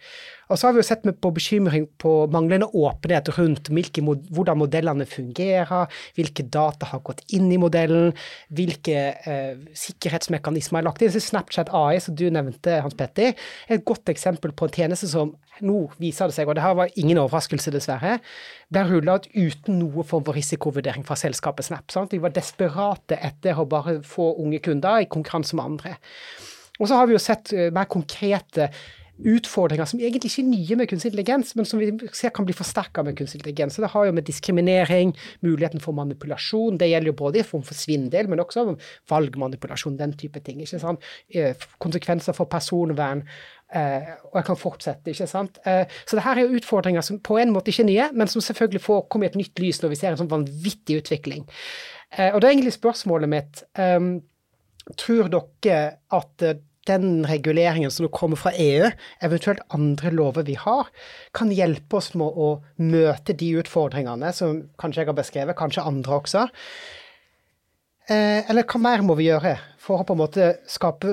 Og 0.52 0.58
så 0.60 0.68
har 0.68 0.74
vi 0.76 0.82
jo 0.82 0.86
sett 0.86 1.06
på 1.24 1.30
bekymring 1.32 1.86
på 2.02 2.10
manglende 2.32 2.68
åpenhet 2.68 3.30
rundt 3.38 3.70
hvilke, 3.72 4.04
hvordan 4.04 4.60
modellene 4.60 5.06
fungerer, 5.08 5.88
hvilke 6.18 6.44
data 6.44 6.90
har 6.90 7.00
gått 7.06 7.22
inn 7.32 7.48
i 7.52 7.60
modellen, 7.60 8.12
hvilke 8.52 8.98
eh, 9.16 9.62
sikkerhetsmekanismer 9.78 10.82
er 10.82 10.88
lagt 10.90 11.02
inn. 11.02 11.12
Så 11.14 11.22
Snapchat 11.24 11.72
AI, 11.72 12.02
som 12.04 12.16
du 12.18 12.26
nevnte, 12.32 12.82
Hans 12.84 12.98
Petter, 12.98 13.32
er 13.32 13.78
et 13.78 13.86
godt 13.88 14.12
eksempel 14.12 14.52
på 14.52 14.68
en 14.68 14.76
tjeneste 14.76 15.08
som 15.08 15.32
nå 15.64 15.78
viser 16.00 16.28
det 16.28 16.36
seg, 16.36 16.48
og 16.48 16.56
det 16.56 16.64
her 16.64 16.76
var 16.76 16.92
ingen 17.00 17.20
overraskelse, 17.22 17.72
dessverre, 17.72 18.18
ble 18.72 18.84
rulla 18.88 19.18
ut 19.20 19.28
uten 19.32 19.78
noe 19.80 20.04
form 20.08 20.24
for 20.26 20.36
risikovurdering 20.36 21.04
fra 21.06 21.16
selskapet 21.18 21.68
Snap. 21.68 21.92
Sant? 21.92 22.12
De 22.12 22.20
var 22.22 22.34
desperate 22.34 23.18
etter 23.20 23.58
å 23.58 23.68
bare 23.68 24.00
få 24.06 24.32
unge 24.42 24.60
kunder 24.64 25.02
i 25.02 25.10
konkurranse 25.12 25.56
med 25.56 25.74
andre. 25.74 25.96
Og 26.80 26.88
så 26.88 26.98
har 26.98 27.08
vi 27.08 27.14
jo 27.14 27.22
sett 27.22 27.52
uh, 27.54 27.68
mer 27.74 27.88
konkrete 27.90 28.70
utfordringer 29.20 29.86
som 29.86 30.00
egentlig 30.00 30.30
ikke 30.32 30.42
er 30.42 30.48
nye 30.48 30.76
med 30.80 30.88
kunstig 30.90 31.10
intelligens, 31.12 31.52
men 31.58 31.66
som 31.68 31.80
vi 31.80 31.90
ser 32.16 32.32
kan 32.34 32.46
bli 32.48 32.54
forsterka 32.56 33.04
med 33.06 33.16
kunstig 33.18 33.40
intelligens. 33.40 33.76
Det 33.76 33.90
har 33.92 34.06
jo 34.08 34.14
med 34.16 34.26
diskriminering, 34.26 35.12
muligheten 35.44 35.82
for 35.84 35.96
manipulasjon, 35.96 36.78
det 36.80 36.88
gjelder 36.90 37.12
jo 37.12 37.18
både 37.20 37.42
i 37.42 37.46
form 37.46 37.64
for 37.66 37.78
svindel, 37.78 38.30
men 38.30 38.42
også 38.42 38.64
valgmanipulasjon, 39.12 39.98
den 40.00 40.16
type 40.18 40.40
ting. 40.40 40.62
ikke 40.62 40.80
sant? 40.80 41.04
Eh, 41.28 41.52
konsekvenser 41.78 42.36
for 42.36 42.50
personvern. 42.50 43.22
Eh, 43.72 44.10
og 44.32 44.40
jeg 44.40 44.48
kan 44.48 44.60
fortsette, 44.60 45.12
ikke 45.12 45.28
sant. 45.30 45.60
Eh, 45.66 45.84
så 46.06 46.16
det 46.16 46.24
her 46.26 46.40
er 46.40 46.48
jo 46.48 46.58
utfordringer 46.58 47.04
som 47.04 47.20
på 47.20 47.38
en 47.40 47.54
måte 47.54 47.72
ikke 47.72 47.86
er 47.86 47.90
nye, 47.92 48.10
men 48.16 48.28
som 48.28 48.44
selvfølgelig 48.44 48.84
får 48.84 49.06
komme 49.12 49.28
i 49.28 49.32
et 49.32 49.38
nytt 49.38 49.62
lys 49.62 49.80
når 49.82 49.94
vi 49.94 50.00
ser 50.00 50.12
en 50.12 50.24
sånn 50.24 50.32
vanvittig 50.32 50.98
utvikling. 51.04 51.46
og 52.12 52.42
da 52.42 52.48
er 52.48 52.52
egentlig 52.52 52.74
spørsmålet 52.76 53.28
mitt 53.28 53.62
um, 53.78 54.20
Tror 54.98 55.30
dere 55.30 55.76
at 56.10 56.42
den 56.88 57.26
reguleringen 57.28 57.92
som 57.94 58.08
kommer 58.12 58.40
fra 58.40 58.52
EU, 58.58 58.88
eventuelt 59.22 59.62
andre 59.74 60.10
lover 60.14 60.46
vi 60.48 60.56
har, 60.58 60.88
kan 61.36 61.52
hjelpe 61.54 62.00
oss 62.00 62.12
med 62.18 62.26
å 62.26 62.56
møte 62.82 63.36
de 63.38 63.52
utfordringene 63.62 64.32
som 64.34 64.64
kanskje 64.80 65.04
jeg 65.04 65.12
har 65.12 65.20
beskrevet, 65.20 65.58
kanskje 65.58 65.86
andre 65.86 66.18
også. 66.18 66.48
Eh, 68.10 68.50
eller 68.50 68.66
hva 68.66 68.80
mer 68.82 69.02
må 69.06 69.14
vi 69.14 69.28
gjøre 69.28 69.54
for 69.82 70.02
å 70.02 70.06
på 70.06 70.16
en 70.16 70.20
måte 70.24 70.48
skape, 70.70 71.12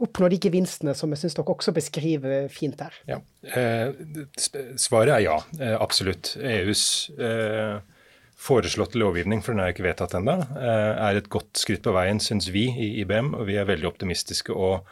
oppnå 0.00 0.30
de 0.32 0.38
gevinstene 0.40 0.94
som 0.96 1.12
jeg 1.12 1.20
syns 1.20 1.36
dere 1.36 1.52
også 1.52 1.74
beskriver 1.76 2.48
fint 2.52 2.80
her? 2.80 2.96
Ja, 3.08 3.18
eh, 3.44 3.92
Svaret 4.40 5.18
er 5.18 5.24
ja, 5.26 5.36
eh, 5.60 5.76
absolutt. 5.76 6.36
EUs 6.40 6.84
foreslåtte 8.40 8.96
lovgivning, 8.96 9.42
for 9.44 9.52
den 9.52 9.60
er 9.60 9.68
jo 9.68 9.74
ikke 9.74 9.84
vedtatt 9.84 10.14
ennå, 10.16 10.38
er 10.56 11.18
et 11.18 11.28
godt 11.28 11.60
skritt 11.60 11.82
på 11.84 11.92
veien, 11.92 12.16
syns 12.24 12.46
vi 12.48 12.70
i 12.72 12.86
IBM. 13.02 13.34
Og 13.36 13.44
vi 13.50 13.58
er 13.60 13.68
veldig 13.68 13.90
optimistiske 13.90 14.56
og 14.56 14.88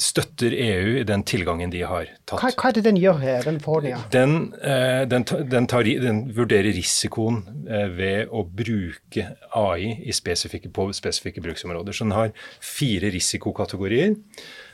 støtter 0.00 0.54
EU 0.56 0.94
i 1.00 1.04
den 1.04 1.22
tilgangen 1.28 1.72
de 1.72 1.82
har 1.84 2.08
tatt. 2.24 2.40
Hva, 2.40 2.50
hva 2.56 2.70
er 2.70 2.76
det 2.78 2.84
den 2.86 3.00
gjør, 3.00 3.20
den 3.44 3.60
forordninga? 3.60 4.00
Den, 4.14 4.36
eh, 4.64 5.02
den, 5.10 5.26
den, 5.28 5.68
den, 5.68 6.22
vurderer 6.36 6.72
risikoen 6.72 7.42
eh, 7.68 7.88
ved 7.96 8.32
å 8.32 8.44
bruke 8.44 9.26
AI 9.56 10.12
spesifikke, 10.16 10.72
på 10.72 10.88
spesifikke 10.96 11.44
bruksområder. 11.44 11.96
Så 11.96 12.08
den 12.08 12.16
har 12.16 12.32
fire 12.64 13.12
risikokategorier. 13.12 14.16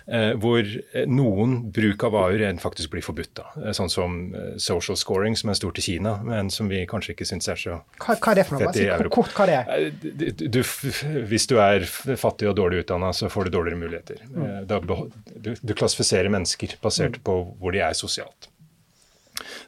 Eh, 0.07 0.37
hvor 0.39 0.63
eh, 0.63 1.03
noen 1.11 1.57
bruk 1.75 2.05
av 2.07 2.15
AUR 2.15 2.43
faktisk 2.63 2.93
blir 2.93 3.03
forbudt. 3.03 3.33
da, 3.41 3.47
eh, 3.59 3.73
Sånn 3.75 3.91
som 3.91 4.19
social 4.63 4.97
scoring, 4.97 5.35
som 5.35 5.51
er 5.51 5.59
stort 5.59 5.81
i 5.81 5.83
Kina, 5.83 6.21
men 6.23 6.51
som 6.51 6.69
vi 6.71 6.85
kanskje 6.87 7.17
ikke 7.17 7.27
syns 7.27 7.49
er 7.51 7.59
så 7.59 7.81
hva, 7.99 8.15
hva 8.15 8.31
er 8.31 8.39
det 8.39 8.45
for 8.47 8.55
noe? 8.55 8.69
fett 8.71 8.83
i 8.85 8.87
Europa. 8.87 9.15
Kort, 9.17 9.35
hva 9.35 9.49
er 9.51 9.91
det? 10.07 10.47
Du, 10.47 10.61
hvis 11.27 11.49
du 11.51 11.57
er 11.59 11.87
fattig 11.87 12.47
og 12.47 12.55
dårlig 12.59 12.85
utdanna, 12.85 13.11
så 13.13 13.31
får 13.33 13.49
du 13.49 13.57
dårligere 13.57 13.81
muligheter. 13.81 14.21
Mm. 14.31 14.45
Da, 14.71 14.79
du, 14.79 15.57
du, 15.59 15.73
klassifiserer 15.75 16.31
mennesker 16.31 16.77
basert 16.83 17.19
mm. 17.19 17.25
på 17.27 17.41
hvor 17.59 17.75
de 17.75 17.83
er 17.83 17.99
sosialt. 17.99 18.51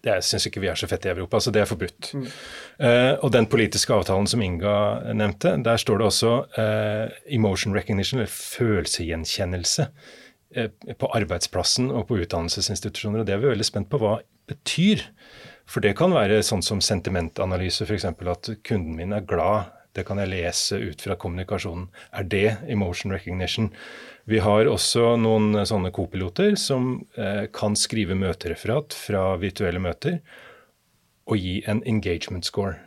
Det 0.06 0.14
syns 0.24 0.46
ikke 0.48 0.62
vi 0.62 0.70
er 0.70 0.78
så 0.78 0.86
fett 0.88 1.04
i 1.04 1.10
Europa, 1.10 1.40
så 1.42 1.50
det 1.52 1.64
er 1.64 1.68
forbudt. 1.68 2.12
Mm. 2.14 2.28
Uh, 2.78 3.14
og 3.26 3.34
den 3.34 3.50
politiske 3.50 3.92
avtalen 3.92 4.30
som 4.30 4.40
Inga 4.42 5.12
nevnte, 5.18 5.56
der 5.66 5.82
står 5.82 5.98
det 5.98 6.08
også 6.08 6.32
uh, 6.56 7.18
emotion 7.26 7.74
recognition, 7.74 8.22
eller 8.22 8.32
følelsesgjenkjennelse. 8.32 9.90
Eh, 10.56 10.70
på 10.96 11.08
arbeidsplassen 11.12 11.90
og 11.92 12.06
på 12.08 12.22
utdannelsesinstitusjoner. 12.22 13.20
og 13.20 13.26
Det 13.26 13.34
er 13.34 13.42
vi 13.42 13.50
veldig 13.52 13.66
spent 13.68 13.90
på 13.92 14.00
hva 14.00 14.18
betyr. 14.48 15.04
For 15.68 15.84
det 15.84 15.96
kan 15.98 16.14
være 16.16 16.40
sånn 16.40 16.64
som 16.64 16.80
sentimentanalyse, 16.80 17.84
f.eks. 17.84 18.06
at 18.08 18.50
kunden 18.64 18.96
min 18.96 19.12
er 19.12 19.26
glad. 19.28 19.74
Det 19.92 20.06
kan 20.08 20.16
jeg 20.16 20.30
lese 20.30 20.78
ut 20.80 21.02
fra 21.04 21.16
kommunikasjonen. 21.20 21.88
Er 22.12 22.24
det 22.24 22.56
emotion 22.68 23.12
recognition? 23.12 23.68
Vi 24.24 24.38
har 24.38 24.64
også 24.64 25.18
noen 25.20 25.52
sånne 25.68 25.92
kopiloter 25.92 26.56
som 26.56 27.04
eh, 27.16 27.44
kan 27.52 27.76
skrive 27.76 28.16
møtereferat 28.16 28.96
fra 28.96 29.36
virtuelle 29.36 29.80
møter 29.80 30.20
og 31.28 31.36
gi 31.36 31.60
en 31.68 31.82
engagement 31.84 32.44
score. 32.44 32.78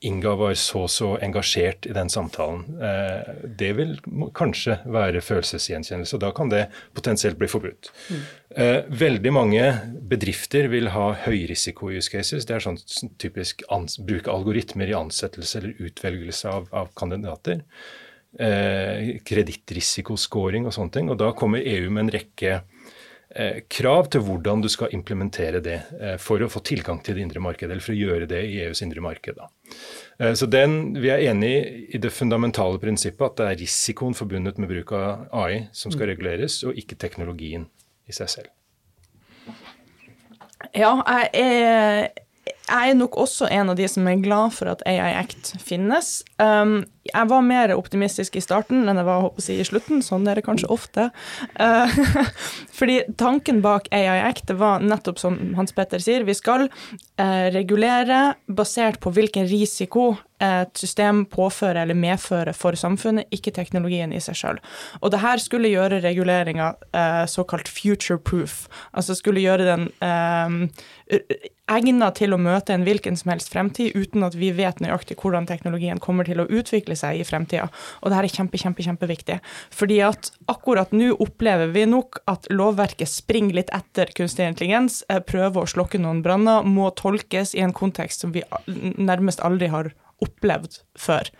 Inga 0.00 0.34
var 0.34 0.54
så 0.54 0.84
så 0.88 1.16
engasjert 1.18 1.86
i 1.86 1.94
den 1.94 2.10
samtalen. 2.10 2.60
Eh, 2.78 3.30
det 3.58 3.72
vil 3.74 3.96
kanskje 4.36 4.76
være 4.86 5.22
følelsesgjenkjennelse, 5.26 6.14
og 6.14 6.22
da 6.22 6.30
kan 6.36 6.52
det 6.52 6.68
potensielt 6.94 7.38
bli 7.40 7.48
forbudt. 7.50 7.90
Mm. 8.06 8.20
Eh, 8.62 8.78
veldig 9.00 9.32
mange 9.34 9.64
bedrifter 10.12 10.70
vil 10.70 10.92
ha 10.94 11.08
høyrisiko 11.24 11.90
use 11.90 12.12
cases. 12.14 12.46
Det 12.46 12.54
er 12.54 12.66
sånn 12.68 12.78
typisk 13.18 13.66
bruke 14.06 14.30
algoritmer 14.30 14.86
i 14.86 14.98
ansettelse 14.98 15.58
eller 15.58 15.82
utvelgelse 15.90 16.54
av, 16.54 16.70
av 16.70 16.94
kandidater. 16.94 17.66
Eh, 18.38 19.18
Kredittrisikoskåring 19.26 20.70
og 20.70 20.78
sånne 20.78 20.94
ting. 20.94 21.10
Og 21.10 21.18
da 21.18 21.32
kommer 21.34 21.58
EU 21.58 21.90
med 21.90 22.06
en 22.06 22.16
rekke 22.20 22.60
krav 23.68 24.06
til 24.08 24.22
hvordan 24.24 24.62
du 24.64 24.70
skal 24.72 24.94
implementere 24.96 25.60
det 25.60 25.76
for 26.24 26.40
å 26.40 26.48
få 26.48 26.62
tilgang 26.64 27.02
til 27.04 27.18
det 27.18 27.26
indre 27.26 27.42
markedet, 27.44 27.74
eller 27.74 27.84
for 27.84 27.92
å 27.92 27.98
gjøre 27.98 28.26
det 28.30 28.40
i 28.48 28.56
EUs 28.64 28.80
indre 28.82 29.04
marked. 29.04 29.36
Da. 29.36 29.50
Eh, 30.18 30.34
så 30.34 30.46
den, 30.46 30.94
Vi 31.00 31.10
er 31.10 31.24
enig 31.30 31.54
i 31.94 31.98
det 31.98 32.12
fundamentale 32.12 32.78
prinsippet 32.82 33.26
at 33.26 33.36
det 33.38 33.48
er 33.48 33.60
risikoen 33.62 34.14
forbundet 34.14 34.58
med 34.58 34.68
bruk 34.68 34.92
av 34.92 35.28
AI 35.32 35.68
som 35.72 35.92
skal 35.92 36.08
mm. 36.08 36.12
reguleres, 36.12 36.62
og 36.64 36.78
ikke 36.78 36.98
teknologien 36.98 37.68
i 38.08 38.12
seg 38.12 38.28
selv. 38.28 38.54
Ja, 40.74 40.96
jeg 41.06 41.30
er 41.34 42.08
jeg 42.48 42.92
er 42.92 42.96
nok 42.98 43.16
også 43.18 43.48
en 43.52 43.72
av 43.72 43.78
de 43.78 43.86
som 43.90 44.06
er 44.08 44.20
glad 44.22 44.54
for 44.56 44.70
at 44.70 44.84
AI 44.88 45.14
Act 45.18 45.54
finnes. 45.64 46.20
Um, 46.36 46.82
jeg 47.08 47.30
var 47.30 47.44
mer 47.44 47.72
optimistisk 47.72 48.36
i 48.36 48.42
starten 48.44 48.84
enn 48.84 49.00
jeg 49.00 49.08
var 49.08 49.22
håper 49.24 49.44
si, 49.44 49.56
i 49.56 49.66
slutten, 49.66 50.02
sånn 50.04 50.28
er 50.28 50.38
det 50.38 50.44
kanskje 50.46 50.70
ofte. 50.72 51.08
Uh, 51.56 51.88
fordi 52.78 53.00
tanken 53.20 53.62
bak 53.64 53.88
AI 53.94 54.20
Act 54.28 54.52
var 54.60 54.84
nettopp 54.84 55.20
som 55.20 55.38
Hans 55.58 55.74
Petter 55.76 56.02
sier, 56.02 56.26
vi 56.28 56.36
skal 56.36 56.68
uh, 56.68 57.48
regulere 57.54 58.34
basert 58.46 59.00
på 59.04 59.12
hvilken 59.16 59.48
risiko 59.48 60.14
et 60.38 60.70
system 60.78 61.24
påfører 61.26 61.80
eller 61.82 61.98
medfører 61.98 62.54
for 62.54 62.76
samfunnet, 62.78 63.26
ikke 63.34 63.50
teknologien 63.56 64.12
i 64.14 64.20
seg 64.22 64.38
sjøl. 64.38 64.60
Og 65.02 65.10
det 65.10 65.22
her 65.24 65.42
skulle 65.42 65.72
gjøre 65.72 65.98
reguleringa 66.04 66.74
uh, 66.94 67.24
såkalt 67.26 67.70
future 67.72 68.20
proof, 68.22 68.66
altså 68.92 69.18
skulle 69.18 69.42
gjøre 69.42 69.66
den 69.72 69.88
egnet 71.70 72.18
til 72.18 72.34
å 72.34 72.40
møte 72.40 72.74
en 72.74 72.84
hvilken 72.86 73.16
som 73.18 73.32
helst 73.32 73.52
fremtid 73.52 73.96
uten 73.96 74.24
at 74.26 74.36
vi 74.38 74.50
vet 74.56 74.80
nøyaktig 74.82 75.18
hvordan 75.20 75.48
teknologien 75.48 76.00
kommer 76.02 76.28
til 76.28 76.42
å 76.42 76.48
utvikle 76.48 76.96
seg 76.98 77.20
i 77.20 77.26
fremtida. 77.28 77.68
Og 78.02 78.10
det 78.10 78.18
her 78.18 78.28
er 78.28 78.34
kjempe, 78.34 78.60
kjempe, 78.60 78.84
kjempeviktig. 78.86 79.38
Fordi 79.74 80.00
at 80.06 80.32
akkurat 80.50 80.94
nå 80.96 81.14
opplever 81.18 81.72
vi 81.74 81.86
nok 81.90 82.22
at 82.30 82.48
lovverket 82.52 83.10
springer 83.10 83.60
litt 83.60 83.72
etter 83.76 84.12
kunstig 84.16 84.48
intelligens, 84.48 85.02
eh, 85.08 85.20
prøver 85.20 85.64
å 85.64 85.70
slokke 85.70 86.00
noen 86.02 86.24
branner, 86.24 86.66
må 86.66 86.90
tolkes 86.96 87.54
i 87.54 87.64
en 87.64 87.76
kontekst 87.76 88.24
som 88.24 88.34
vi 88.34 88.44
nærmest 88.68 89.44
aldri 89.44 89.70
har 89.72 89.92
opplevd 90.24 90.80
før. 90.98 91.30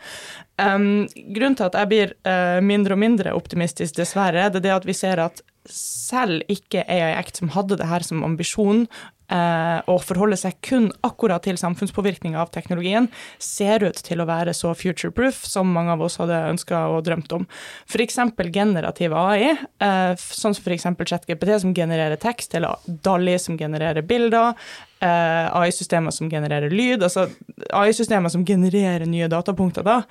Um, 0.59 1.07
grunnen 1.35 1.57
til 1.59 1.67
at 1.67 1.77
jeg 1.79 1.91
blir 1.91 2.15
uh, 2.27 2.59
mindre 2.63 2.95
og 2.95 3.03
mindre 3.03 3.35
optimistisk, 3.35 3.97
dessverre, 3.99 4.49
det 4.51 4.63
er 4.63 4.67
det 4.69 4.75
at 4.77 4.87
vi 4.87 4.95
ser 4.97 5.23
at 5.23 5.43
selv 5.73 6.45
ikke 6.51 6.85
AI 6.89 7.15
Act, 7.19 7.41
som 7.41 7.53
hadde 7.55 7.79
det 7.81 7.89
her 7.89 8.05
som 8.07 8.25
ambisjon, 8.27 8.87
eh, 9.33 9.79
å 9.85 9.97
forholde 10.03 10.39
seg 10.41 10.57
kun 10.65 10.89
akkurat 11.07 11.45
til 11.45 11.59
samfunnspåvirkninga 11.61 12.41
av 12.41 12.53
teknologien, 12.55 13.09
ser 13.43 13.85
ut 13.85 14.01
til 14.05 14.23
å 14.23 14.29
være 14.29 14.55
så 14.57 14.73
future-proof 14.77 15.45
som 15.49 15.71
mange 15.75 15.95
av 15.95 16.05
oss 16.05 16.19
hadde 16.21 16.39
ønska 16.53 16.87
og 16.95 17.05
drømt 17.09 17.35
om. 17.37 17.47
F.eks. 17.89 18.21
generativ 18.53 19.17
AI, 19.17 19.55
eh, 19.55 20.15
sånn 20.17 20.57
som 20.57 20.65
f.eks. 20.65 20.89
ChatGPT 20.99 21.61
som 21.61 21.75
genererer 21.77 22.21
tekst, 22.21 22.55
eller 22.55 22.81
Dali 22.87 23.39
som 23.39 23.59
genererer 23.61 24.03
bilder, 24.03 24.55
eh, 25.01 25.57
AI-systemer 25.57 26.11
som 26.11 26.31
genererer 26.31 26.71
lyd, 26.71 27.03
altså 27.03 27.29
AI-systemer 27.75 28.33
som 28.33 28.45
genererer 28.47 29.07
nye 29.07 29.29
datapunkter, 29.31 29.87
da, 29.87 30.03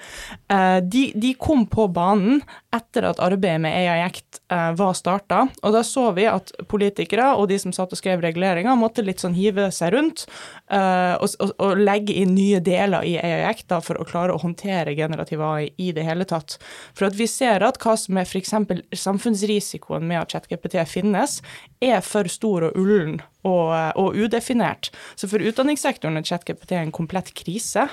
eh, 0.52 0.78
de, 0.84 1.12
de, 1.16 1.34
kom 1.40 1.66
på 1.70 1.88
banen 1.94 2.42
etter 2.76 3.08
at 3.10 3.22
arbeidet 3.24 3.62
med 3.64 3.76
AI 3.76 4.02
Act 4.06 4.42
eh, 4.52 4.72
var 4.78 4.96
starta. 4.98 5.46
Og 5.62 5.76
da 5.76 5.84
så 5.86 6.10
vi 6.18 6.28
at 6.30 6.52
politikere 6.70 7.34
og 7.38 7.48
de 7.52 7.60
som 7.62 7.74
satt 7.76 7.94
og 7.94 8.00
skrev 8.00 8.22
reguleringer, 8.24 8.78
måtte 8.80 9.06
litt 9.06 9.24
sånn 9.24 9.38
hive 9.38 9.70
seg 9.76 9.94
rundt 9.96 10.26
uh, 10.72 11.16
og, 11.20 11.30
og, 11.44 11.52
og, 11.64 11.80
legge 11.80 12.16
inn 12.18 12.34
nye 12.36 12.60
deler 12.64 13.06
i 13.08 13.16
AI 13.20 13.46
Act 13.48 13.74
for 13.84 14.00
å 14.00 14.06
klare 14.08 14.36
å 14.36 14.42
håndtere 14.42 14.96
generativ 14.98 15.42
AI 15.44 15.70
i 15.82 15.92
det 15.96 16.06
hele 16.08 16.28
tatt. 16.28 16.58
For 16.98 17.10
at 17.10 17.18
vi 17.18 17.28
ser 17.30 17.66
at 17.66 17.80
hva 17.84 17.96
som 18.00 18.20
er 18.20 18.28
f.eks. 18.28 18.54
samfunnsrisikoen 18.96 20.06
med 20.08 20.22
at 20.22 20.36
ChatGPT 20.36 20.80
finnes, 20.90 21.40
er 21.84 22.02
for 22.06 22.30
stor 22.32 22.70
og 22.70 22.80
ullen 22.80 23.22
og, 23.48 23.72
og 24.00 24.18
udefinert. 24.18 24.92
Så 25.16 25.30
for 25.32 25.44
utdanningssektoren 25.44 26.20
er 26.20 26.28
ChatGPT 26.28 26.76
en 26.80 26.96
komplett 26.96 27.34
krise. 27.38 27.88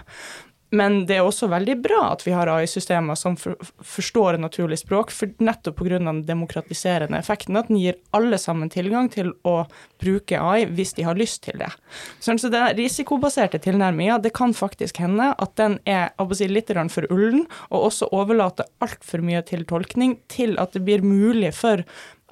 Men 0.74 1.04
det 1.06 1.18
er 1.18 1.26
også 1.26 1.48
veldig 1.52 1.76
bra 1.84 2.00
at 2.12 2.24
vi 2.26 2.32
har 2.34 2.50
AI-systemer 2.50 3.18
som 3.18 3.36
for, 3.38 3.54
forstår 3.84 4.38
naturlig 4.42 4.80
språk, 4.80 5.12
for 5.14 5.30
nettopp 5.44 5.78
pga. 5.78 5.98
den 5.98 6.22
demokratiserende 6.26 7.18
effekten, 7.20 7.56
at 7.56 7.68
den 7.70 7.78
gir 7.78 7.98
alle 8.16 8.38
sammen 8.40 8.72
tilgang 8.72 9.10
til 9.12 9.32
å 9.46 9.56
bruke 10.02 10.40
AI 10.40 10.66
hvis 10.66 10.94
de 10.98 11.06
har 11.06 11.18
lyst 11.18 11.44
til 11.46 11.60
det. 11.60 11.70
Så 12.18 12.34
den 12.34 12.74
risikobaserte 12.78 13.60
tilnærminga, 13.62 14.18
det 14.18 14.34
kan 14.34 14.54
faktisk 14.56 14.98
hende 15.04 15.30
at 15.38 15.54
den 15.60 15.78
er 15.86 16.10
si, 16.34 16.48
litt 16.48 16.72
for 16.90 17.06
ullen, 17.12 17.46
og 17.70 17.90
også 17.90 18.10
overlater 18.10 18.66
altfor 18.82 19.22
mye 19.22 19.44
til 19.46 19.64
tolkning, 19.64 20.18
til 20.28 20.58
at 20.58 20.72
det 20.74 20.82
blir 20.84 21.06
mulig 21.06 21.54
for 21.54 21.84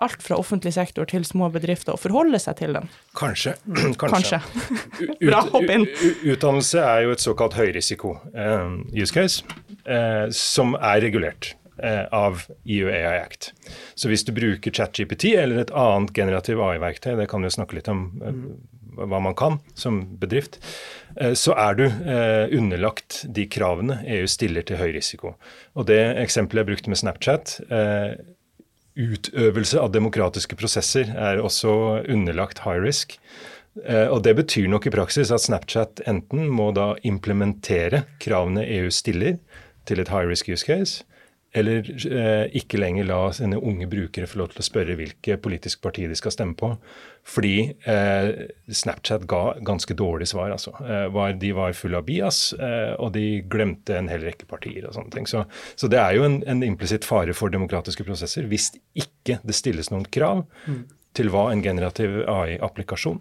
alt 0.02 0.22
fra 0.24 0.38
offentlig 0.40 0.74
sektor 0.76 1.08
til 1.08 1.24
små 1.26 1.48
bedrifter 1.54 1.94
og 1.94 2.02
forholde 2.02 2.40
seg 2.42 2.58
til 2.60 2.76
den? 2.76 2.88
Kanskje. 3.22 3.54
Kanskje. 4.00 4.42
Bra, 5.28 5.42
hopp 5.52 5.70
inn. 5.70 5.86
Utdannelse 6.26 6.82
er 6.82 7.06
jo 7.06 7.16
et 7.16 7.24
såkalt 7.24 7.56
høyrisiko 7.58 8.16
uh, 8.34 8.78
use 8.96 9.14
case, 9.14 9.46
uh, 9.86 10.26
som 10.34 10.76
er 10.78 11.02
regulert 11.04 11.54
uh, 11.82 12.06
av 12.14 12.44
EU 12.64 12.90
AI 12.90 13.20
Act. 13.22 13.52
Så 13.94 14.10
hvis 14.12 14.26
du 14.26 14.34
bruker 14.36 14.74
ChatGPT 14.74 15.32
eller 15.36 15.62
et 15.64 15.74
annet 15.76 16.12
generativ 16.16 16.62
AI-verktøy, 16.62 17.14
det 17.20 17.30
kan 17.30 17.42
vi 17.42 17.50
jo 17.50 17.58
snakke 17.58 17.78
litt 17.78 17.90
om 17.92 18.08
hva 18.92 19.22
man 19.24 19.32
kan 19.32 19.54
som 19.78 20.02
bedrift, 20.20 20.58
så 21.32 21.54
er 21.56 21.78
du 21.78 21.86
underlagt 22.58 23.22
de 23.24 23.46
kravene 23.48 23.96
EU 24.18 24.26
stiller 24.28 24.66
til 24.68 24.76
høy 24.76 24.90
risiko. 24.92 25.32
Og 25.80 25.86
det 25.88 25.96
eksempelet 26.20 26.60
jeg 26.60 26.68
brukte 26.68 26.92
med 26.92 27.00
Snapchat, 27.00 27.54
utøvelse 28.98 29.80
av 29.80 29.92
demokratiske 29.94 30.56
prosesser 30.58 31.12
er 31.14 31.40
også 31.42 31.72
underlagt 32.12 32.62
high 32.66 32.82
risk. 32.82 33.16
Eh, 33.84 34.08
og 34.08 34.22
Det 34.22 34.36
betyr 34.36 34.68
nok 34.68 34.86
i 34.86 34.94
praksis 34.94 35.32
at 35.32 35.44
Snapchat 35.44 36.04
enten 36.06 36.48
må 36.48 36.72
da 36.76 36.92
implementere 37.02 38.04
kravene 38.20 38.66
EU 38.80 38.90
stiller 38.90 39.38
til 39.88 40.00
et 40.00 40.12
high 40.12 40.28
risk 40.28 40.48
use 40.48 40.66
case, 40.66 41.04
eller 41.52 41.84
eh, 42.08 42.46
ikke 42.56 42.78
lenger 42.80 43.04
la 43.04 43.18
sine 43.36 43.58
unge 43.60 43.86
brukere 43.90 44.28
få 44.28 44.38
lov 44.40 44.52
til 44.52 44.62
å 44.62 44.64
spørre 44.64 44.96
hvilke 44.96 45.36
politiske 45.42 45.82
partier 45.84 46.08
de 46.08 46.16
skal 46.16 46.32
stemme 46.32 46.56
på. 46.56 46.70
Fordi 47.28 47.56
eh, 47.88 48.30
Snapchat 48.72 49.26
ga 49.30 49.42
ganske 49.60 49.94
dårlige 49.98 50.32
svar. 50.32 50.54
altså. 50.54 50.72
Eh, 50.80 51.06
var, 51.12 51.34
de 51.42 51.52
var 51.56 51.76
fulle 51.76 52.00
av 52.00 52.06
bias, 52.08 52.40
eh, 52.56 52.94
og 52.96 53.12
de 53.18 53.42
glemte 53.52 53.98
en 53.98 54.08
hel 54.12 54.24
rekke 54.24 54.48
partier 54.48 54.86
og 54.88 54.96
sånne 54.96 55.12
ting. 55.12 55.28
Så, 55.28 55.44
så 55.76 55.90
det 55.92 56.00
er 56.00 56.16
jo 56.16 56.24
en, 56.28 56.40
en 56.48 56.64
implisitt 56.66 57.04
fare 57.08 57.36
for 57.36 57.52
demokratiske 57.52 58.06
prosesser 58.08 58.48
hvis 58.48 58.72
ikke 58.96 59.42
det 59.44 59.58
stilles 59.58 59.92
noen 59.92 60.08
krav 60.08 60.46
mm. 60.64 60.80
til 61.18 61.30
hva 61.34 61.50
en 61.52 61.64
generativ 61.64 62.22
AI-applikasjon 62.24 63.20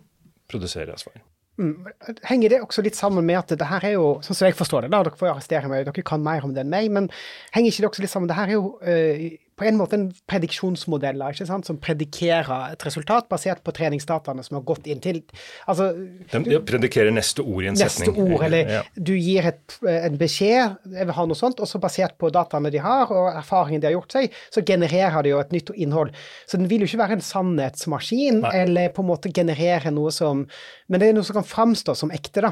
produserer 0.52 0.96
av 0.96 1.04
svar. 1.04 1.20
Mm. 1.62 1.88
Henger 2.26 2.54
det 2.56 2.62
også 2.66 2.82
litt 2.86 2.98
sammen 2.98 3.26
med 3.28 3.38
at 3.38 3.54
det 3.60 3.70
her 3.70 3.86
er 3.92 3.96
jo, 3.98 4.08
sånn 4.26 4.38
som 4.38 4.48
jeg 4.48 4.58
forstår 4.58 4.86
det, 4.88 4.92
da, 4.94 5.04
dere 5.06 5.20
får 5.20 5.32
arrestere 5.36 5.70
meg, 5.70 5.86
dere 5.86 6.06
kan 6.08 6.24
mer 6.26 6.48
om 6.48 6.56
det 6.56 6.64
enn 6.64 6.74
meg, 6.74 6.90
men 6.94 7.10
henger 7.54 7.70
ikke 7.70 7.86
det 7.86 7.92
også 7.92 8.06
litt 8.06 8.14
sammen 8.14 8.32
Det 8.32 8.40
her 8.40 8.50
er 8.50 8.58
jo 8.58 8.72
øh, 8.82 9.26
på 9.62 9.68
en 9.70 9.78
måte 9.78 9.98
en 9.98 10.08
prediksjonsmodell 10.30 11.22
ikke 11.28 11.46
sant, 11.46 11.68
som 11.68 11.78
predikerer 11.82 12.74
et 12.74 12.86
resultat 12.88 13.28
basert 13.30 13.62
på 13.66 13.74
treningsdataene 13.78 14.44
som 14.46 14.58
har 14.58 14.66
gått 14.66 14.88
inn 14.90 15.02
til 15.04 15.22
altså, 15.70 15.92
De 16.34 16.60
predikerer 16.66 17.14
neste 17.14 17.44
ord 17.46 17.66
i 17.66 17.70
en 17.70 17.78
neste 17.78 18.02
setning. 18.02 18.18
Neste 18.18 18.36
ord, 18.38 18.46
eller 18.48 18.74
ja. 18.78 18.82
du 18.96 19.14
gir 19.14 19.50
et, 19.52 19.78
en 19.92 20.18
beskjed, 20.20 20.80
jeg 20.96 21.10
vil 21.10 21.18
ha 21.18 21.26
noe 21.30 21.38
sånt, 21.38 21.62
og 21.62 21.70
så 21.70 21.82
basert 21.84 22.18
på 22.22 22.32
dataene 22.34 22.72
de 22.74 22.82
har, 22.82 23.12
og 23.14 23.30
erfaringen 23.36 23.84
de 23.84 23.92
har 23.92 23.96
gjort 24.00 24.18
seg, 24.18 24.38
så 24.54 24.66
genererer 24.66 25.22
de 25.26 25.34
jo 25.34 25.42
et 25.44 25.54
nytt 25.54 25.74
innhold. 25.76 26.16
Så 26.50 26.60
den 26.62 26.70
vil 26.72 26.84
jo 26.84 26.90
ikke 26.90 27.04
være 27.04 27.20
en 27.20 27.26
sannhetsmaskin, 27.26 28.42
Nei. 28.46 28.54
eller 28.64 28.94
på 28.96 29.06
en 29.06 29.12
måte 29.12 29.32
generere 29.34 29.94
noe 29.94 30.14
som 30.16 30.48
Men 30.92 31.00
det 31.00 31.08
er 31.08 31.14
noe 31.16 31.24
som 31.24 31.38
kan 31.38 31.48
framstå 31.48 31.94
som 31.96 32.10
ekte, 32.12 32.42
da. 32.44 32.50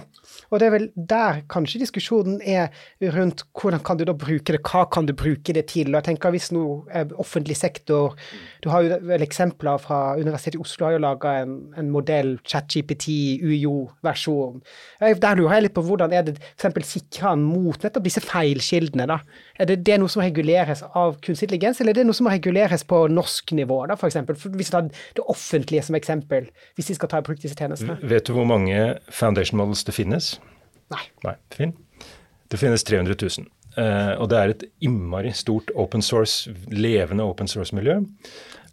Og 0.48 0.62
det 0.62 0.67
er 0.69 0.72
vel 0.72 0.86
der 0.95 1.41
kanskje 1.52 1.82
diskusjonen 1.82 2.38
er 2.39 2.69
rundt 3.17 3.43
hvordan 3.58 3.82
kan 3.84 4.00
du 4.00 4.06
da 4.08 4.15
bruke 4.15 4.56
det, 4.56 4.62
hva 4.63 4.86
kan 4.88 5.10
du 5.10 5.12
bruke 5.17 5.56
det 5.56 5.65
til? 5.74 5.89
Og 5.91 6.00
jeg 6.00 6.08
tenker 6.12 6.32
hvis 6.32 6.48
noe 6.56 6.86
offentlig 7.20 7.58
sektor. 7.60 8.16
Du 8.64 8.70
har 8.72 8.86
jo 8.86 9.00
vel 9.10 9.26
eksempler 9.26 9.82
fra 9.84 10.16
Universitetet 10.20 10.60
i 10.60 10.64
Oslo 10.64 10.88
har 10.88 10.96
jo 10.96 11.04
laga 11.04 11.36
en, 11.44 11.58
en, 11.78 11.92
modell, 11.92 12.38
ChatGPT, 12.48 13.10
UiO-versjon. 13.44 14.64
Der 15.00 15.40
lurer 15.40 15.58
jeg 15.58 15.68
litt 15.68 15.76
på 15.76 15.84
hvordan 15.86 16.16
er 16.16 16.26
det 16.30 16.38
f.eks. 16.40 16.96
sikrer 16.96 17.34
han 17.34 17.44
mot 17.44 17.84
nettopp 17.84 18.08
disse 18.08 18.24
feilkildene? 18.24 19.10
da? 19.10 19.20
Er 19.60 19.70
det, 19.70 19.82
det 19.88 20.00
noe 20.00 20.12
som 20.12 20.24
reguleres 20.24 20.86
av 20.88 21.20
kunstig 21.24 21.50
intelligens, 21.50 21.82
eller 21.82 21.92
er 21.92 22.02
det 22.02 22.08
noe 22.08 22.18
som 22.18 22.30
reguleres 22.30 22.84
på 22.88 23.08
norsk 23.12 23.54
nivå, 23.58 23.82
da, 23.90 23.98
f.eks.? 23.98 24.20
Hvis 24.46 24.70
vi 24.70 24.72
tar 24.72 24.90
det 24.90 25.26
offentlige 25.28 25.84
som 25.84 25.96
eksempel, 25.98 26.50
hvis 26.76 26.92
de 26.92 26.98
skal 26.98 27.10
ta 27.10 27.22
i 27.22 27.26
bruk 27.26 27.42
disse 27.42 27.58
tjenestene. 27.58 27.98
Vet 28.04 28.28
du 28.28 28.34
hvor 28.34 28.48
mange 28.48 29.00
foundation 29.10 29.60
models 29.60 29.84
det 29.88 29.96
finnes? 29.98 30.38
Nei. 30.94 31.06
Nei, 31.26 31.36
Finn. 31.54 31.76
Det 32.50 32.58
finnes 32.58 32.84
300 32.84 33.16
000. 33.22 33.50
Uh, 33.80 34.18
og 34.20 34.28
det 34.32 34.38
er 34.39 34.54
et 34.54 34.63
innmari 34.84 35.32
stort 35.36 35.70
open 35.80 36.04
source, 36.04 36.52
levende 36.74 37.24
open 37.24 37.48
source-miljø. 37.48 38.02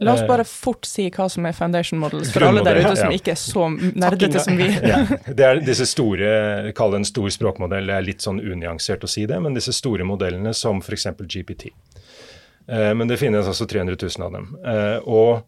La 0.02 0.12
oss 0.12 0.24
bare 0.28 0.44
fort 0.44 0.84
si 0.84 1.06
hva 1.08 1.28
som 1.32 1.46
er 1.48 1.54
foundation 1.56 2.00
models 2.02 2.28
for 2.34 2.44
alle 2.44 2.60
der 2.66 2.82
ute 2.82 2.96
som 2.98 3.12
ja. 3.14 3.16
ikke 3.16 3.32
er 3.32 3.38
så 3.40 3.68
nerdete 3.70 4.42
som 4.44 4.58
vi. 4.58 4.66
ja. 4.92 4.98
Det 5.28 5.46
er 5.46 5.62
disse 5.64 5.86
store, 5.88 6.72
kall 6.76 6.92
det 6.92 7.00
en 7.00 7.08
stor 7.08 7.30
språkmodell, 7.32 7.88
det 7.88 7.96
er 7.96 8.04
litt 8.04 8.26
sånn 8.26 8.42
unyansert 8.42 9.06
å 9.06 9.10
si 9.10 9.24
det, 9.30 9.38
men 9.40 9.56
disse 9.56 9.72
store 9.76 10.04
modellene 10.08 10.52
som 10.56 10.82
f.eks. 10.84 11.08
GPT. 11.22 11.70
Uh, 12.68 12.92
men 12.98 13.06
det 13.08 13.20
finnes 13.22 13.46
altså 13.46 13.68
300 13.68 13.96
000 14.02 14.26
av 14.26 14.36
dem. 14.36 14.50
Og 15.06 15.46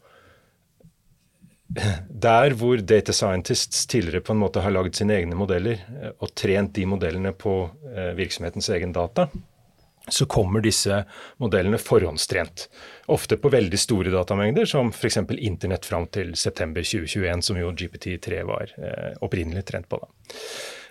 der 1.69 2.55
hvor 2.57 2.81
data 2.81 3.13
scientists 3.13 3.87
tidligere 3.87 4.25
på 4.25 4.33
en 4.33 4.41
måte 4.41 4.63
har 4.65 4.73
lagd 4.73 4.97
sine 4.97 5.19
egne 5.19 5.37
modeller 5.37 5.77
eh, 5.77 6.11
og 6.17 6.33
trent 6.35 6.75
de 6.77 6.87
modellene 6.89 7.35
på 7.37 7.61
eh, 7.93 8.15
virksomhetens 8.17 8.71
egen 8.73 8.95
data, 8.97 9.29
så 10.09 10.25
kommer 10.25 10.65
disse 10.65 11.03
modellene 11.37 11.79
forhåndstrent. 11.81 12.69
Ofte 13.13 13.37
på 13.37 13.53
veldig 13.53 13.81
store 13.81 14.13
datamengder, 14.15 14.65
som 14.65 14.89
f.eks. 14.89 15.21
internett 15.37 15.85
fram 15.85 16.09
til 16.13 16.33
september 16.37 16.81
2021, 16.81 17.45
som 17.45 17.61
jo 17.61 17.75
GPT3 17.77 18.43
var 18.49 18.73
eh, 18.79 19.13
opprinnelig 19.21 19.67
trent 19.69 19.89
på. 19.89 20.01
da. 20.01 20.39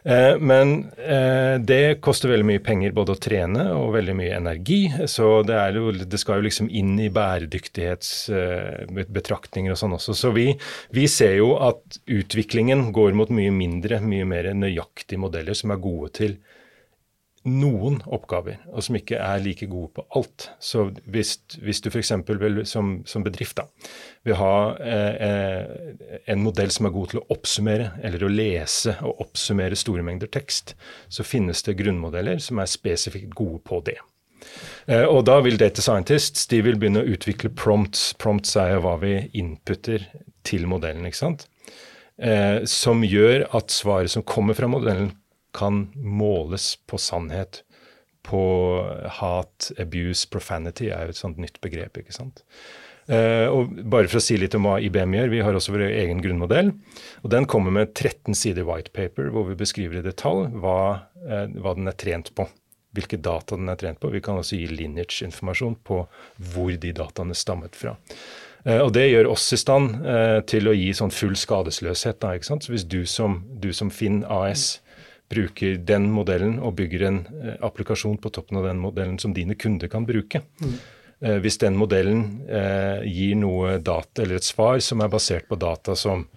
Eh, 0.07 0.39
men 0.39 0.91
eh, 0.97 1.59
det 1.59 1.99
koster 1.99 2.29
veldig 2.31 2.45
mye 2.47 2.59
penger 2.63 2.91
både 2.95 3.11
å 3.11 3.19
trene 3.19 3.75
og 3.75 3.91
veldig 3.97 4.15
mye 4.15 4.37
energi. 4.37 4.87
Så 5.09 5.43
det, 5.47 5.71
jo, 5.75 5.91
det 5.91 6.17
skal 6.21 6.35
jo 6.39 6.43
liksom 6.47 6.69
inn 6.71 6.99
i 7.03 7.09
bæredyktighetsbetraktninger 7.11 9.71
og 9.75 9.79
sånn 9.81 9.93
også. 9.99 10.13
Så 10.15 10.31
vi, 10.37 10.47
vi, 10.95 11.07
ser 11.11 11.35
jo 11.41 11.59
at 11.59 11.99
utviklingen 12.05 12.91
går 12.95 13.11
mot 13.19 13.29
mye 13.35 13.51
mindre, 13.51 13.99
mye 13.99 14.23
mer 14.29 14.53
nøyaktige 14.55 15.19
modeller 15.19 15.53
som 15.57 15.71
er 15.75 15.83
gode 15.83 16.09
til 16.21 16.39
noen 17.47 17.99
oppgaver, 18.05 18.59
og 18.71 18.83
som 18.85 18.97
ikke 18.99 19.19
er 19.21 19.41
like 19.43 19.67
gode 19.71 19.89
på 19.95 20.05
alt. 20.19 20.49
Så 20.63 20.87
hvis, 21.05 21.37
hvis 21.63 21.81
du 21.83 21.89
f.eks. 21.91 22.13
Som, 22.69 22.91
som 23.07 23.25
bedrift 23.25 23.57
da, 23.59 23.67
vil 24.27 24.37
ha 24.39 24.53
eh, 24.77 25.27
eh, 25.27 26.19
en 26.29 26.43
modell 26.43 26.71
som 26.73 26.89
er 26.89 26.95
god 26.95 27.13
til 27.13 27.21
å 27.21 27.25
oppsummere, 27.33 27.93
eller 28.03 28.25
å 28.25 28.31
lese 28.31 28.97
og 29.05 29.23
oppsummere 29.27 29.79
store 29.79 30.05
mengder 30.05 30.31
tekst, 30.31 30.75
så 31.09 31.25
finnes 31.27 31.63
det 31.65 31.77
grunnmodeller 31.79 32.41
som 32.43 32.61
er 32.61 32.71
spesifikt 32.71 33.35
gode 33.37 33.63
på 33.67 33.81
det. 33.87 33.97
Eh, 34.87 35.05
og 35.05 35.25
da 35.27 35.39
vil 35.43 35.59
data 35.59 35.83
scientists 35.83 36.47
de 36.51 36.61
vil 36.65 36.79
begynne 36.79 37.03
å 37.03 37.13
utvikle 37.15 37.51
prompts. 37.55 38.13
Prompts 38.21 38.55
er 38.59 38.79
hva 38.83 38.95
vi 39.01 39.19
inputter 39.37 40.05
til 40.47 40.67
modellen, 40.69 41.07
ikke 41.07 41.23
sant. 41.25 41.47
Eh, 42.17 42.63
som 42.65 43.03
gjør 43.05 43.45
at 43.57 43.73
svaret 43.73 44.13
som 44.13 44.25
kommer 44.25 44.57
fra 44.57 44.69
modellen, 44.71 45.11
kan 45.57 45.87
måles 45.95 46.75
på 46.87 46.99
sannhet. 47.01 47.63
På 48.27 48.41
hat, 49.19 49.71
abuse, 49.79 50.27
profanity 50.29 50.91
er 50.91 51.07
jo 51.07 51.15
et 51.15 51.19
sånt 51.19 51.39
nytt 51.41 51.61
begrep. 51.63 52.01
ikke 52.01 52.15
sant? 52.15 52.43
Uh, 53.07 53.47
og 53.47 53.77
bare 53.87 54.09
for 54.11 54.19
å 54.19 54.23
si 54.23 54.35
litt 54.35 54.55
om 54.57 54.65
hva 54.67 54.81
IBM 54.83 55.13
gjør, 55.15 55.29
vi 55.31 55.43
har 55.45 55.55
også 55.55 55.71
vår 55.71 55.85
egen 55.87 56.19
grunnmodell. 56.19 56.73
og 57.23 57.29
Den 57.31 57.47
kommer 57.47 57.71
med 57.71 57.93
13 57.93 58.35
sider 58.35 58.67
white 58.67 58.91
paper 58.91 59.29
hvor 59.31 59.47
vi 59.47 59.55
beskriver 59.59 60.01
i 60.01 60.03
detalj 60.03 60.49
hva, 60.59 60.79
uh, 61.23 61.45
hva 61.55 61.75
den 61.77 61.87
er 61.87 61.95
trent 61.95 62.33
på. 62.35 62.49
Hvilke 62.97 63.19
data 63.21 63.55
den 63.55 63.71
er 63.71 63.79
trent 63.79 64.01
på. 64.03 64.11
Vi 64.11 64.23
kan 64.23 64.41
også 64.41 64.59
gi 64.59 64.67
lineage-informasjon 64.73 65.77
på 65.87 66.01
hvor 66.51 66.75
de 66.75 66.91
dataene 66.97 67.37
stammet 67.37 67.79
fra. 67.79 67.95
Uh, 68.67 68.81
og 68.81 68.91
Det 68.97 69.07
gjør 69.07 69.31
oss 69.31 69.47
i 69.55 69.61
stand 69.61 70.03
til 70.51 70.67
å 70.67 70.75
gi 70.75 70.91
sånn 70.99 71.15
full 71.15 71.37
skadesløshet. 71.39 72.19
Da, 72.19 72.35
ikke 72.35 72.51
sant? 72.51 72.67
Så 72.67 72.75
Hvis 72.75 72.87
du 72.91 73.05
som, 73.07 73.39
du 73.55 73.71
som 73.71 73.93
Finn 73.93 74.25
AS 74.27 74.81
bruker 75.27 75.79
den 75.83 76.11
modellen 76.13 76.59
og 76.63 76.77
bygger 76.77 77.07
en 77.07 77.17
applikasjon 77.65 78.19
på 78.23 78.31
toppen 78.31 78.61
av 78.61 78.69
den 78.69 78.79
modellen 78.79 79.17
som 79.19 79.33
dine 79.35 79.57
kunder 79.59 79.91
kan 79.91 80.07
bruke, 80.07 80.43
mm 80.61 80.77
Eh, 81.19 81.39
hvis 81.41 81.57
den 81.61 81.77
modellen 81.77 82.43
eh, 82.45 83.01
gir 83.09 83.37
noe 83.39 83.77
data 83.81 84.21
eller 84.21 84.37
et 84.37 84.45
svar 84.45 84.77
som 84.85 85.01
er 85.01 85.09
basert 85.09 85.47
på 85.49 85.57
data 85.57 85.95
som 85.97 86.27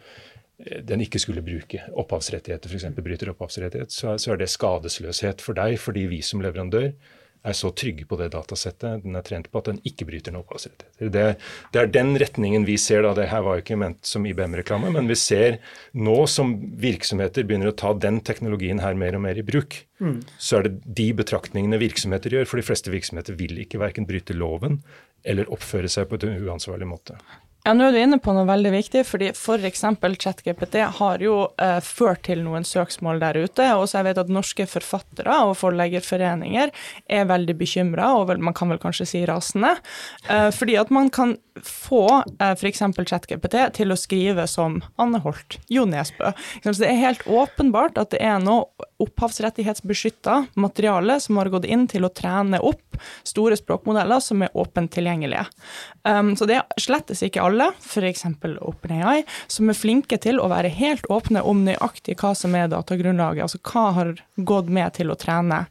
eh, 0.56 0.80
den 0.86 1.04
ikke 1.04 1.20
skulle 1.20 1.44
bruke, 1.44 1.82
opphavsrettigheter 2.00 2.72
f.eks. 2.72 2.86
bryter 2.96 3.32
opphavsrettighet, 3.34 3.92
så 3.92 4.16
er 4.16 4.40
det 4.40 4.48
skadesløshet 4.48 5.44
for 5.44 5.58
deg 5.58 5.76
fordi 5.82 6.06
vi 6.14 6.22
som 6.24 6.40
leverandør 6.40 6.94
er 7.40 7.56
så 7.56 7.70
trygge 7.72 8.04
på 8.08 8.18
det 8.20 8.30
datasettet 8.34 9.04
den 9.04 9.16
er 9.16 9.24
trent 9.24 9.48
på, 9.50 9.60
at 9.60 9.70
den 9.70 9.80
ikke 9.88 10.06
bryter 10.08 10.34
noen 10.34 10.44
opphavsrettigheter. 10.44 11.10
Det, 11.14 11.24
det, 11.72 11.82
er 11.82 11.92
den 11.94 12.12
retningen 12.20 12.66
vi 12.68 12.76
ser. 12.80 13.02
da, 13.06 13.14
Det 13.16 13.30
her 13.30 13.44
var 13.46 13.56
jo 13.56 13.64
ikke 13.64 13.78
ment 13.80 14.04
som 14.06 14.26
IBM-reklame, 14.28 14.92
men 14.92 15.08
vi 15.08 15.16
ser 15.18 15.60
nå 15.96 16.18
som 16.30 16.54
virksomheter 16.80 17.46
begynner 17.48 17.72
å 17.72 17.76
ta 17.76 17.94
den 17.96 18.20
teknologien 18.26 18.82
her 18.84 18.98
mer 18.98 19.16
og 19.16 19.24
mer 19.24 19.40
i 19.40 19.46
bruk, 19.46 19.80
mm. 20.02 20.18
så 20.36 20.60
er 20.60 20.68
det 20.68 20.96
de 21.00 21.10
betraktningene 21.22 21.80
virksomheter 21.80 22.36
gjør. 22.36 22.50
For 22.50 22.60
de 22.60 22.66
fleste 22.66 22.92
virksomheter 22.92 23.38
vil 23.40 23.62
ikke 23.64 23.80
verken 23.80 24.08
bryte 24.08 24.36
loven 24.36 24.82
eller 25.24 25.48
oppføre 25.52 25.88
seg 25.92 26.08
på 26.10 26.20
en 26.24 26.44
uansvarlig 26.44 26.88
måte. 26.88 27.16
Ja, 27.60 27.74
nå 27.76 27.84
er 27.84 27.92
du 27.92 27.98
inne 28.00 28.16
på 28.22 28.32
noe 28.32 28.46
veldig 28.48 28.70
viktig, 28.72 29.02
fordi 29.04 29.26
f.eks. 29.34 29.82
For 30.00 30.16
ChatGPT 30.22 30.78
har 30.96 31.20
jo 31.20 31.34
eh, 31.60 31.76
ført 31.84 32.22
til 32.24 32.40
noen 32.46 32.64
søksmål 32.64 33.20
der 33.20 33.36
ute. 33.36 33.66
Og 33.76 33.84
så 33.84 33.98
jeg 33.98 34.08
vet 34.08 34.20
at 34.22 34.32
norske 34.32 34.64
forfattere 34.70 35.34
og 35.44 35.52
forleggerforeninger 35.60 36.72
er 36.72 37.28
veldig 37.28 37.56
bekymra, 37.60 38.14
og 38.16 38.30
vel, 38.30 38.40
man 38.40 38.56
kan 38.56 38.72
vel 38.72 38.80
kanskje 38.80 39.08
si 39.12 39.22
rasende. 39.28 39.74
Eh, 40.32 40.48
fordi 40.56 40.78
at 40.80 40.92
man 40.94 41.12
kan 41.12 41.36
få 41.60 42.06
eh, 42.38 42.54
f.eks. 42.56 42.80
ChatGPT 42.96 43.58
til 43.76 43.92
å 43.92 44.00
skrive 44.00 44.48
som 44.48 44.80
Anne 44.96 45.20
Holt, 45.20 45.60
Jo 45.68 45.84
Nesbø. 45.84 46.32
Så 46.64 46.78
det 46.80 46.88
er 46.88 47.04
helt 47.04 47.28
åpenbart 47.28 48.00
at 48.00 48.16
det 48.16 48.24
er 48.24 48.40
noe 48.40 48.88
opphavsrettighetsbeskytta 49.00 50.36
materiale 50.60 51.18
som 51.20 51.40
har 51.40 51.50
gått 51.52 51.68
inn 51.68 51.86
til 51.90 52.06
å 52.06 52.12
trene 52.14 52.60
opp 52.60 53.00
store 53.24 53.56
språkmodeller 53.56 54.20
som 54.20 54.42
er 54.44 54.56
åpent 54.58 54.92
tilgjengelige. 54.92 55.46
Um, 56.04 56.34
så 56.36 56.48
det 56.48 56.58
er 56.60 56.80
slettes 56.80 57.22
ikke 57.24 57.44
alle, 57.44 57.70
f.eks. 57.80 58.26
OpenAI, 58.60 59.22
som 59.50 59.70
er 59.70 59.78
flinke 59.78 60.20
til 60.20 60.40
å 60.40 60.50
være 60.52 60.72
helt 60.74 61.08
åpne 61.12 61.42
om 61.46 61.64
nøyaktig 61.66 62.18
hva 62.20 62.34
som 62.36 62.56
er 62.58 62.70
datagrunnlaget, 62.72 63.46
altså 63.46 63.62
hva 63.72 63.86
har 63.96 64.12
gått 64.36 64.70
med 64.72 64.96
til 64.98 65.12
å 65.12 65.18
trene 65.20 65.64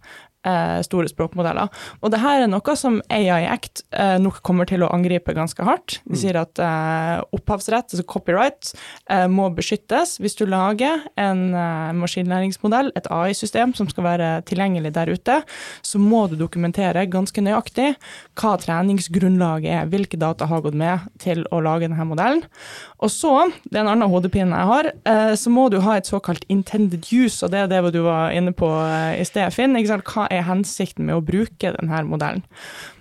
store 0.85 1.09
språkmodeller. 1.11 1.67
Og 1.99 2.13
det 2.13 2.21
her 2.21 2.43
er 2.43 2.49
noe 2.51 2.75
som 2.79 2.99
AI 3.11 3.43
Act 3.49 3.83
eh, 3.91 4.15
nok 4.21 4.39
kommer 4.45 4.67
til 4.69 4.83
å 4.85 4.91
angripe 4.93 5.33
ganske 5.35 5.63
hardt. 5.67 5.99
De 6.05 6.15
mm. 6.15 6.19
sier 6.21 6.39
at 6.39 6.61
eh, 6.63 7.19
opphavsrett, 7.35 7.91
altså 7.91 8.05
copyright, 8.07 8.71
eh, 9.11 9.25
må 9.31 9.49
beskyttes. 9.55 10.17
Hvis 10.23 10.37
du 10.39 10.45
lager 10.49 11.03
en 11.19 11.41
eh, 11.51 11.91
maskinlæringsmodell, 11.99 12.93
et 12.99 13.09
AI-system 13.13 13.75
som 13.77 13.89
skal 13.91 14.07
være 14.07 14.29
tilgjengelig 14.49 14.93
der 14.95 15.11
ute, 15.11 15.39
så 15.85 16.01
må 16.01 16.25
du 16.31 16.37
dokumentere 16.39 17.07
ganske 17.11 17.43
nøyaktig 17.43 17.91
hva 18.39 18.55
treningsgrunnlaget 18.61 19.75
er, 19.75 19.91
hvilke 19.91 20.19
data 20.19 20.47
har 20.49 20.63
gått 20.65 20.77
med 20.79 21.09
til 21.21 21.43
å 21.51 21.61
lage 21.65 21.87
denne 21.89 22.07
modellen. 22.07 22.45
Og 23.03 23.11
så, 23.13 23.33
det 23.67 23.79
er 23.79 23.85
en 23.85 23.93
annen 23.95 24.11
hodepine 24.11 24.55
jeg 24.55 24.71
har, 24.71 24.91
eh, 25.09 25.33
så 25.39 25.53
må 25.53 25.67
du 25.73 25.79
ha 25.83 25.97
et 25.99 26.09
såkalt 26.09 26.47
intended 26.51 27.11
use, 27.11 27.43
og 27.45 27.53
det 27.53 27.65
er 27.65 27.71
det 27.71 27.83
du 27.95 28.01
var 28.05 28.33
inne 28.35 28.53
på 28.55 28.69
i 29.19 29.25
sted, 29.27 29.51
Finn. 29.55 29.75
Hva 29.79 30.28
er 30.31 30.47
hensikten 30.47 31.09
med 31.09 31.19
å 31.19 31.25
bruke 31.25 31.73
denne 31.75 32.05
modellen? 32.07 32.45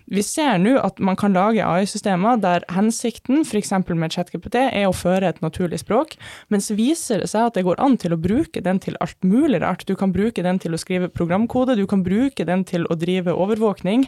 Vi 0.08 0.22
ser 0.24 0.56
nå 0.60 0.78
at 0.80 1.00
man 1.04 1.18
kan 1.20 1.34
lage 1.36 1.64
AI-systemer 1.64 2.38
der 2.40 2.64
hensikten, 2.72 3.42
f.eks. 3.44 3.74
med 3.92 4.14
ChatGPT, 4.14 4.56
er 4.56 4.86
å 4.88 4.94
føre 4.96 5.28
et 5.28 5.42
naturlig 5.44 5.82
språk, 5.82 6.14
men 6.48 6.64
så 6.64 6.76
viser 6.78 7.20
det 7.20 7.28
seg 7.28 7.50
at 7.50 7.58
det 7.58 7.66
går 7.66 7.80
an 7.84 7.98
til 8.00 8.16
å 8.16 8.20
bruke 8.20 8.62
den 8.64 8.80
til 8.80 8.96
alt 9.04 9.18
mulig 9.20 9.60
rart. 9.60 9.84
Du 9.84 9.92
kan 10.00 10.14
bruke 10.14 10.44
den 10.44 10.60
til 10.62 10.72
å 10.72 10.80
skrive 10.80 11.10
programkode, 11.12 11.76
du 11.76 11.84
kan 11.90 12.04
bruke 12.06 12.46
den 12.48 12.64
til 12.68 12.88
å 12.88 12.96
drive 12.96 13.36
overvåkning. 13.36 14.06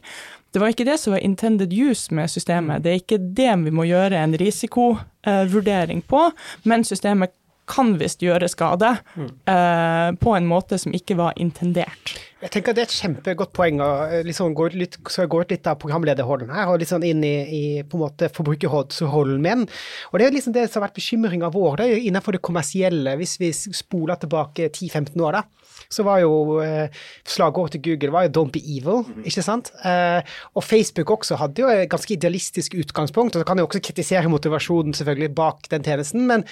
Det 0.50 0.62
var 0.62 0.72
ikke 0.72 0.88
det 0.88 0.96
som 1.02 1.12
var 1.12 1.24
intended 1.26 1.74
use 1.76 2.14
med 2.16 2.33
systemet. 2.33 2.80
Det 2.85 2.94
er 2.94 3.02
ikke 3.02 3.20
det 3.20 3.52
vi 3.66 3.74
må 3.74 3.85
gjøre 3.85 4.24
en 4.24 4.38
risikovurdering 4.40 6.00
på, 6.09 6.24
men 6.64 6.88
systemet 6.88 7.37
kan 7.70 7.92
visst 8.00 8.24
gjøre 8.24 8.48
skade 8.50 8.96
mm. 9.14 9.30
uh, 9.46 10.09
på 10.18 10.35
en 10.35 10.48
måte 10.48 10.80
som 10.80 10.96
ikke 10.96 11.20
var 11.20 11.37
intendert. 11.38 12.16
Jeg 12.40 12.55
tenker 12.55 12.72
Det 12.72 12.81
er 12.81 12.88
et 12.88 12.96
kjempegodt 12.96 13.53
poeng. 13.53 13.81
og 13.85 14.24
liksom 14.24 14.55
gå 14.57 14.70
litt, 14.72 14.96
så 15.12 15.26
gå 15.29 15.42
ut 15.42 15.50
litt 15.53 15.66
av 15.68 15.76
programlederholden 15.81 16.48
her 16.55 16.72
og 16.72 16.81
sånn 16.88 17.05
inn 17.05 17.20
i, 17.24 17.37
i 17.44 17.62
på 17.85 17.98
en 17.98 18.05
måte 18.07 18.31
forbrukerholden 18.33 19.42
min. 19.44 19.66
Og 20.12 20.18
Det 20.18 20.26
er 20.26 20.33
liksom 20.33 20.57
det 20.57 20.70
som 20.70 20.81
har 20.81 20.88
vært 20.88 20.96
bekymringa 20.96 21.53
vår 21.53 21.76
det 21.76 21.88
er 21.90 22.09
innenfor 22.09 22.33
det 22.33 22.40
kommersielle. 22.40 23.16
Hvis 23.20 23.37
vi 23.42 23.53
spoler 23.53 24.16
tilbake 24.16 24.70
10-15 24.70 25.20
år, 25.20 25.37
da, 25.37 25.44
så 25.92 26.05
var 26.07 26.22
jo 26.22 26.61
eh, 26.64 26.88
slagordet 27.29 27.76
til 27.76 27.85
Google 27.90 28.12
var 28.16 28.24
jo 28.24 28.33
'don't 28.33 28.53
be 28.53 28.61
evil'. 28.61 29.05
Mhm. 29.05 29.24
ikke 29.24 29.44
sant? 29.44 29.72
Eh, 29.85 30.22
og 30.55 30.64
Facebook 30.64 31.11
også 31.11 31.37
hadde 31.37 31.61
jo 31.61 31.68
et 31.68 31.90
ganske 31.90 32.14
idealistisk 32.14 32.74
utgangspunkt. 32.74 33.37
og 33.37 33.40
Så 33.40 33.46
kan 33.46 33.59
jeg 33.59 33.66
også 33.66 33.85
kritisere 33.85 34.29
motivasjonen 34.29 34.94
selvfølgelig 34.94 35.35
bak 35.35 35.68
den 35.70 35.83
tjenesten. 35.83 36.26
men 36.26 36.44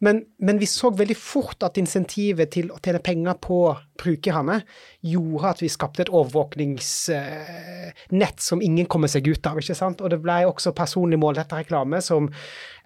men, 0.00 0.24
men, 0.38 0.58
vi 0.58 0.66
så 0.66 0.90
veldig 0.96 1.16
fort 1.18 1.62
at 1.66 1.76
insentivet 1.80 2.50
til 2.54 2.70
å 2.72 2.78
tjene 2.80 3.00
penger 3.04 3.34
på 3.44 3.76
brukerne 4.00 4.62
gjorde 5.04 5.50
at 5.50 5.60
vi 5.60 5.68
skapte 5.68 6.02
et 6.06 6.08
overvåkningsnett 6.08 8.40
som 8.40 8.62
ingen 8.64 8.86
kommer 8.88 9.08
seg 9.12 9.28
ut 9.28 9.46
av. 9.50 9.58
ikke 9.60 9.74
sant? 9.76 10.00
Og 10.00 10.08
det 10.12 10.20
ble 10.24 10.46
også 10.48 10.72
personlig 10.76 11.18
målrettet 11.20 11.58
reklame 11.60 12.00
som 12.04 12.30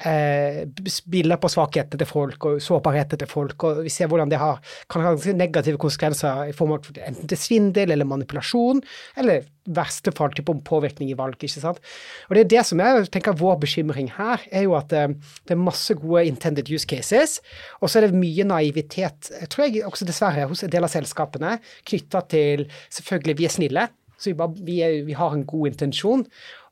eh, 0.03 0.67
spiller 0.91 1.37
på 1.39 1.49
svakhetene 1.55 1.99
til 2.03 2.11
folk 2.11 2.39
og 2.51 2.59
sårbarhetene 2.67 3.19
til 3.23 3.31
folk. 3.31 3.59
og 3.63 3.87
Vi 3.87 3.95
ser 3.95 4.11
hvordan 4.11 4.31
det 4.35 4.43
har, 4.43 4.59
kan 4.91 5.07
ha 5.07 5.15
negative 5.39 5.79
konsekvenser 5.79 6.51
i 6.51 6.57
form 6.57 6.75
av 6.75 6.83
enten 6.99 7.31
til 7.31 7.39
svindel 7.39 7.95
eller 7.95 8.11
manipulasjon, 8.11 8.83
eller 9.23 9.47
verste 9.65 10.13
fall 10.15 10.35
til 10.35 10.45
påvirkning 10.45 11.11
i 11.11 11.17
valg. 11.19 11.37
ikke 11.39 11.61
sant? 11.61 11.81
Og 12.29 12.35
Det 12.37 12.45
er 12.45 12.51
det 12.53 12.67
som 12.67 12.81
jeg 12.81 13.11
tenker 13.11 13.39
vår 13.39 13.59
bekymring 13.65 14.11
her, 14.17 14.41
er 14.51 14.67
jo 14.67 14.75
at 14.77 14.93
eh, 14.93 15.09
det 15.47 15.57
er 15.57 15.61
masse 15.61 15.95
gode 15.95 16.27
intended 16.27 16.71
use 16.71 16.87
cases, 16.87 17.41
og 17.81 17.91
så 17.91 18.01
er 18.01 18.09
det 18.09 18.21
mye 18.21 18.45
naivitet, 18.45 19.31
tror 19.51 19.67
jeg 19.67 19.85
også 19.85 20.05
dessverre, 20.05 20.49
hos 20.49 20.65
en 20.65 20.73
del 20.73 20.85
av 20.85 20.93
selskapene 20.93 21.59
knytta 21.85 22.21
til 22.29 22.67
Selvfølgelig, 22.91 23.39
vi 23.39 23.45
er 23.45 23.53
snille, 23.53 23.89
så 24.19 24.31
vi, 24.31 24.37
bare, 24.39 24.55
vi, 24.65 24.81
er, 24.85 25.03
vi 25.05 25.17
har 25.17 25.35
en 25.35 25.47
god 25.47 25.73
intensjon. 25.73 26.25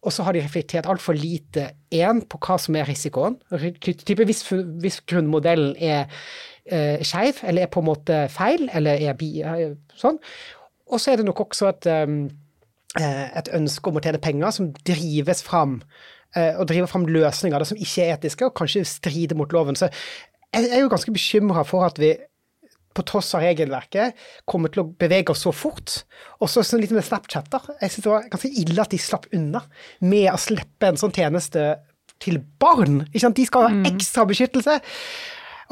Og 0.02 0.12
så 0.12 0.24
har 0.26 0.34
de 0.34 0.42
reflektert 0.42 0.88
altfor 0.90 1.14
lite 1.14 1.68
én 1.94 2.22
på 2.26 2.38
hva 2.42 2.56
som 2.58 2.76
er 2.78 2.88
risikoen. 2.88 3.36
Hvis, 3.52 4.42
hvis 4.82 5.00
grunnmodellen 5.06 5.76
er 5.78 6.08
eh, 6.66 7.02
skeiv, 7.06 7.42
eller 7.46 7.66
er 7.66 7.70
på 7.70 7.82
en 7.82 7.88
måte 7.90 8.24
feil, 8.32 8.66
eller 8.74 8.98
er 8.98 9.18
bi, 9.18 9.30
eh, 9.46 9.76
sånn. 9.98 10.18
Og 10.90 11.00
så 11.00 11.12
er 11.12 11.20
det 11.20 11.28
nok 11.28 11.44
også 11.46 11.70
at 11.70 11.86
um, 12.08 12.24
et 13.00 13.48
ønske 13.56 13.88
om 13.88 13.96
å 13.96 14.02
tjene 14.04 14.20
penger 14.22 14.52
som 14.56 14.72
drives 14.84 15.40
fram 15.46 15.78
eh, 16.36 16.52
og 16.58 16.66
driver 16.68 16.90
fram 16.90 17.06
løsninger 17.08 17.64
som 17.68 17.80
ikke 17.80 18.04
er 18.04 18.18
etiske, 18.18 18.48
og 18.48 18.56
kanskje 18.58 18.84
strider 18.88 19.38
mot 19.38 19.52
loven. 19.54 19.78
Så 19.78 19.88
jeg 20.52 20.68
er 20.68 20.84
jo 20.84 20.92
ganske 20.92 21.14
bekymra 21.14 21.64
for 21.68 21.86
at 21.88 22.00
vi 22.02 22.14
på 22.92 23.04
tross 23.08 23.30
av 23.36 23.40
regelverket, 23.40 24.18
kommer 24.44 24.68
til 24.68 24.82
å 24.82 24.90
bevege 25.00 25.32
oss 25.32 25.46
så 25.46 25.52
fort. 25.56 26.02
Og 26.44 26.50
så 26.52 26.60
sånn 26.60 26.82
litt 26.82 26.92
med 26.92 27.06
Snapchat. 27.06 27.48
da. 27.48 27.62
Jeg 27.80 27.94
synes 27.94 28.04
det 28.04 28.10
var 28.12 28.26
ganske 28.34 28.50
ille 28.62 28.84
at 28.84 28.92
de 28.92 29.00
slapp 29.00 29.28
unna 29.32 29.62
med 30.04 30.28
å 30.28 30.40
slippe 30.40 30.90
en 30.90 31.00
sånn 31.00 31.14
tjeneste 31.16 31.62
til 32.20 32.42
barn. 32.60 33.06
Ikke 33.08 33.24
sant? 33.24 33.38
De 33.38 33.46
skal 33.48 33.64
ha 33.64 33.72
mm. 33.72 33.86
ekstra 33.94 34.26
beskyttelse 34.28 34.76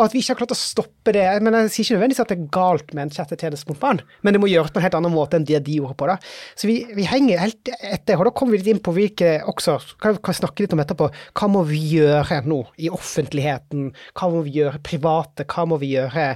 at 0.04 0.14
vi 0.14 0.22
ikke 0.22 0.34
har 0.34 0.40
klart 0.42 0.54
å 0.54 0.58
stoppe 0.58 1.14
det. 1.16 1.26
Men 1.44 1.56
Jeg 1.64 1.72
sier 1.74 1.84
ikke 1.84 1.98
nødvendigvis 1.98 2.22
at 2.24 2.32
det 2.32 2.38
er 2.38 2.50
galt 2.54 2.94
med 2.96 3.06
en 3.06 3.14
chattetjeneste 3.14 3.70
mot 3.70 3.80
barn, 3.80 4.02
men 4.22 4.36
det 4.36 4.42
må 4.42 4.50
gjøres 4.50 4.72
på 4.72 4.80
en 4.80 4.86
helt 4.86 4.96
annen 4.98 5.14
måte 5.14 5.38
enn 5.38 5.46
det 5.48 5.62
de 5.66 5.78
gjorde 5.80 5.96
på. 6.00 6.08
da. 6.10 6.16
Så 6.58 6.70
vi, 6.70 6.78
vi 6.96 7.06
henger 7.08 7.42
helt 7.42 7.72
etter. 7.78 8.18
og 8.18 8.28
Da 8.28 8.34
kommer 8.36 8.56
vi 8.56 8.62
litt 8.62 8.72
inn 8.74 8.82
på 8.84 8.94
hvilke 8.96 9.32
også, 9.50 9.78
kan, 10.02 10.18
kan 10.22 10.36
snakke 10.36 10.64
litt 10.64 10.76
om 10.76 10.82
etterpå, 10.82 11.10
hva 11.36 11.50
må 11.50 11.64
vi 11.68 11.80
gjøre 11.96 12.42
nå 12.48 12.60
i 12.80 12.90
offentligheten? 12.92 13.90
Hva 14.18 14.30
må 14.32 14.44
vi 14.46 14.56
gjøre 14.60 14.82
private? 14.86 15.46
Hva 15.50 15.66
må 15.68 15.80
vi 15.80 15.94
gjøre 15.94 16.26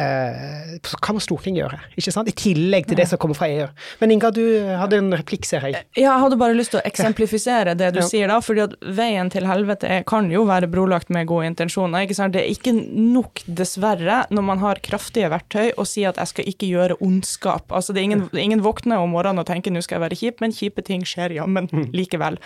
eh, 0.00 0.76
Hva 0.94 1.16
må 1.16 1.22
Stortinget 1.22 1.64
gjøre? 1.64 1.80
ikke 1.94 2.14
sant? 2.14 2.30
I 2.30 2.36
tillegg 2.38 2.88
til 2.90 2.98
det 3.00 3.08
som 3.10 3.20
kommer 3.20 3.38
fra 3.38 3.48
EU. 3.50 3.68
Men 4.00 4.14
Inga, 4.14 4.30
du 4.34 4.42
hadde 4.78 5.00
en 5.00 5.12
replikk, 5.16 5.46
ser 5.48 5.66
jeg. 5.66 5.84
Ja, 5.96 6.14
jeg 6.14 6.22
hadde 6.24 6.38
bare 6.40 6.56
lyst 6.56 6.74
til 6.74 6.80
å 6.80 6.86
eksemplifisere 6.86 7.74
det 7.78 7.92
du 7.96 8.00
ja. 8.02 8.08
sier 8.08 8.30
da. 8.30 8.40
fordi 8.44 8.64
at 8.66 8.76
veien 8.96 9.30
til 9.32 9.48
helvete 9.48 10.02
kan 10.08 10.30
jo 10.32 10.44
være 10.48 10.70
brolagt 10.70 11.10
med 11.14 11.28
gode 11.30 11.50
intensjoner. 11.50 12.06
ikke 12.06 12.18
sant? 12.18 12.36
Det 12.36 12.44
er 12.44 12.52
ikke 12.52 12.74
nok, 13.04 13.42
dessverre, 13.46 14.22
når 14.34 14.44
man 14.46 14.62
har 14.62 14.80
kraftige 14.84 15.30
verktøy, 15.32 15.72
å 15.78 15.86
si 15.88 16.04
at 16.08 16.18
jeg 16.20 16.30
skal 16.30 16.48
ikke 16.50 16.68
gjøre 16.70 16.98
ondskap. 17.04 17.72
Altså, 17.74 17.94
det 17.94 18.02
er 18.02 18.08
ingen, 18.08 18.24
ingen 18.32 18.64
våkner 18.64 19.02
om 19.02 19.14
morgenen 19.14 19.42
og 19.42 19.48
tenker 19.48 19.74
nå 19.74 19.82
skal 19.84 19.98
jeg 19.98 20.04
være 20.06 20.18
kjip, 20.20 20.42
men 20.44 20.54
kjipe 20.56 20.84
ting 20.86 21.06
skjer 21.08 21.36
jammen 21.38 21.68
likevel. 21.98 22.38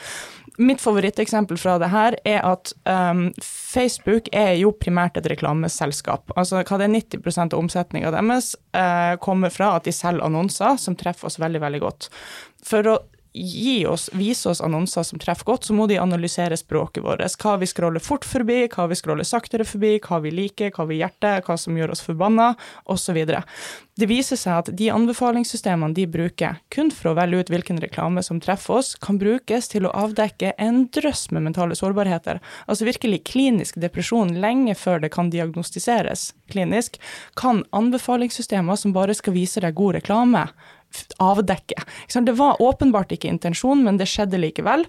Mitt 0.58 0.82
favoritteksempel 0.82 1.60
fra 1.60 1.76
det 1.78 1.90
her 1.92 2.16
er 2.26 2.40
at 2.46 2.72
um, 2.88 3.28
Facebook 3.44 4.26
er 4.34 4.56
jo 4.58 4.72
primært 4.74 5.20
et 5.20 5.28
reklameselskap. 5.30 6.34
Altså 6.34 6.64
hva 6.64 6.80
det 6.80 6.88
er 6.88 6.96
90 6.96 7.44
av 7.44 7.60
omsetninga 7.60 8.10
deres 8.14 8.54
uh, 8.74 9.14
kommer 9.22 9.54
fra 9.54 9.76
at 9.78 9.86
de 9.86 9.94
selger 9.94 10.26
annonser 10.26 10.80
som 10.82 10.98
treffer 10.98 11.30
oss 11.30 11.38
veldig, 11.38 11.62
veldig 11.62 11.82
godt. 11.84 12.10
For 12.66 12.90
å 12.90 12.98
gi 13.38 13.86
oss, 13.86 14.08
vise 14.12 14.48
oss 14.50 14.60
annonser 14.64 15.06
som 15.06 15.20
treffer 15.22 15.46
godt, 15.48 15.68
så 15.68 15.76
må 15.76 15.86
de 15.86 15.98
analysere 16.00 16.56
språket 16.58 17.04
vårt. 17.04 17.22
Hva 17.38 17.56
vi 17.60 17.68
scroller 17.70 18.02
fort 18.02 18.26
forbi, 18.26 18.64
hva 18.72 18.88
vi 18.90 18.98
scroller 18.98 19.26
saktere 19.26 19.66
forbi, 19.68 19.96
hva 20.04 20.20
vi 20.24 20.32
liker, 20.34 20.72
hva 20.74 20.88
vi 20.88 21.00
hjerter, 21.02 21.42
hva 21.46 21.58
som 21.60 21.76
gjør 21.78 21.94
oss 21.94 22.04
forbanna, 22.04 22.52
osv. 22.90 23.18
Det 23.98 24.06
viser 24.06 24.38
seg 24.38 24.60
at 24.62 24.70
de 24.78 24.90
anbefalingssystemene 24.94 25.96
de 25.96 26.06
bruker 26.06 26.60
kun 26.74 26.92
for 26.94 27.10
å 27.10 27.16
velge 27.18 27.42
ut 27.42 27.52
hvilken 27.52 27.80
reklame 27.82 28.22
som 28.22 28.38
treffer 28.42 28.78
oss, 28.78 28.92
kan 29.02 29.18
brukes 29.18 29.70
til 29.72 29.88
å 29.88 29.94
avdekke 30.04 30.52
en 30.58 30.84
drøss 30.94 31.28
med 31.34 31.48
mentale 31.48 31.74
sårbarheter. 31.78 32.38
Altså 32.66 32.86
virkelig 32.86 33.24
klinisk 33.32 33.80
depresjon 33.82 34.36
lenge 34.42 34.76
før 34.78 35.02
det 35.02 35.10
kan 35.14 35.32
diagnostiseres 35.34 36.32
klinisk, 36.48 37.00
kan 37.38 37.64
anbefalingssystemer 37.76 38.78
som 38.78 38.94
bare 38.94 39.16
skal 39.18 39.34
vise 39.34 39.62
deg 39.64 39.76
god 39.78 39.98
reklame, 39.98 40.46
avdekke. 41.18 41.82
Det 42.24 42.32
var 42.32 42.62
åpenbart 42.62 43.12
ikke 43.12 43.30
intensjonen, 43.30 43.84
men 43.84 43.98
det 44.00 44.08
skjedde 44.10 44.40
likevel. 44.40 44.84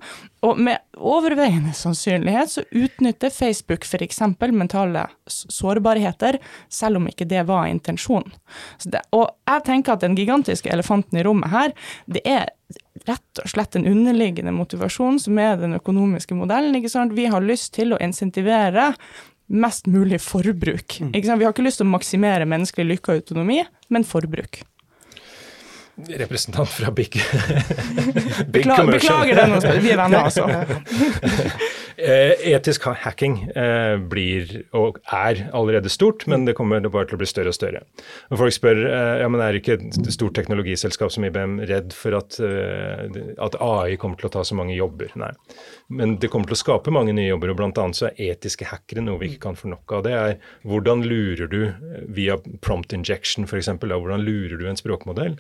Og 0.45 0.59
med 0.59 0.81
overveiende 0.95 1.73
sannsynlighet 1.75 2.53
så 2.53 2.63
utnytter 2.71 3.33
Facebook 3.33 3.85
f.eks. 3.85 4.21
mentale 4.51 5.07
sårbarheter, 5.27 6.39
selv 6.69 7.01
om 7.01 7.09
ikke 7.09 7.27
det 7.29 7.45
var 7.49 7.67
intensjonen. 7.67 8.31
og 9.11 9.29
jeg 9.49 9.65
tenker 9.65 9.93
at 9.93 10.05
den 10.05 10.15
gigantiske 10.15 10.69
elefanten 10.69 11.19
i 11.19 11.23
rommet 11.23 11.51
her, 11.51 11.73
det 12.05 12.23
er 12.25 12.49
rett 13.07 13.41
og 13.41 13.49
slett 13.49 13.75
en 13.75 13.87
underliggende 13.87 14.51
motivasjon 14.53 15.19
som 15.19 15.37
er 15.39 15.57
den 15.57 15.73
økonomiske 15.73 16.35
modellen. 16.35 16.75
ikke 16.75 16.91
sant? 16.91 17.13
Vi 17.13 17.25
har 17.25 17.41
lyst 17.41 17.73
til 17.73 17.93
å 17.93 18.01
insentivere 18.01 18.93
mest 19.49 19.87
mulig 19.87 20.19
forbruk. 20.21 20.99
Mm. 21.01 21.13
Vi 21.13 21.45
har 21.45 21.53
ikke 21.53 21.65
lyst 21.65 21.81
til 21.81 21.87
å 21.87 21.95
maksimere 21.95 22.45
menneskelig 22.45 22.93
lykke 22.93 23.11
og 23.11 23.23
autonomi, 23.23 23.63
men 23.89 24.05
forbruk 24.05 24.61
representant 26.07 26.69
fra 26.69 26.91
Big, 26.91 27.11
big 28.47 28.63
beklager, 28.63 28.83
Commercial. 28.83 29.21
Beklager 29.25 29.35
den, 29.35 29.83
vi 29.83 29.91
er 29.93 29.99
venner, 29.99 30.23
altså. 30.27 30.47
Eh, 31.99 32.45
etisk 32.53 32.85
hacking 33.03 33.41
eh, 33.59 33.97
blir, 33.99 34.53
og 34.77 35.01
er 35.11 35.41
allerede 35.55 35.91
stort, 35.91 36.23
men 36.31 36.45
det 36.47 36.55
kommer 36.55 36.79
bare 36.87 37.09
til 37.09 37.17
å 37.17 37.19
bli 37.19 37.27
større 37.27 37.51
og 37.51 37.57
større. 37.57 37.81
Og 38.31 38.39
folk 38.39 38.55
spør 38.55 38.79
eh, 38.85 39.15
ja, 39.23 39.27
men 39.31 39.43
er 39.43 39.59
ikke 39.59 39.75
et 39.75 40.13
stort 40.15 40.37
teknologiselskap 40.39 41.11
som 41.11 41.27
IBM 41.27 41.59
redd 41.67 41.91
for 41.95 42.15
at, 42.21 42.39
at 42.39 43.59
AI 43.59 43.99
kommer 43.99 44.21
til 44.21 44.29
å 44.29 44.33
ta 44.37 44.45
så 44.47 44.55
mange 44.55 44.77
jobber? 44.77 45.11
Nei. 45.19 45.33
Men 45.89 46.17
det 46.21 46.29
kommer 46.29 46.49
til 46.49 46.57
å 46.57 46.61
skape 46.61 46.93
mange 46.93 47.15
nye 47.17 47.31
jobber, 47.31 47.53
og 47.53 47.57
bl.a. 47.57 47.85
så 47.97 48.11
er 48.11 48.35
etiske 48.35 48.67
hackere 48.69 49.01
noe 49.01 49.17
vi 49.21 49.31
ikke 49.31 49.47
kan 49.47 49.57
få 49.57 49.71
nok 49.71 49.97
av. 49.97 50.05
Det 50.05 50.13
er 50.13 50.35
hvordan 50.69 51.01
lurer 51.07 51.49
du 51.49 51.61
via 52.13 52.37
prompt 52.61 52.93
injection 52.93 53.49
f.eks., 53.49 53.71
hvordan 53.81 54.21
lurer 54.21 54.61
du 54.61 54.67
en 54.69 54.77
språkmodell 54.79 55.39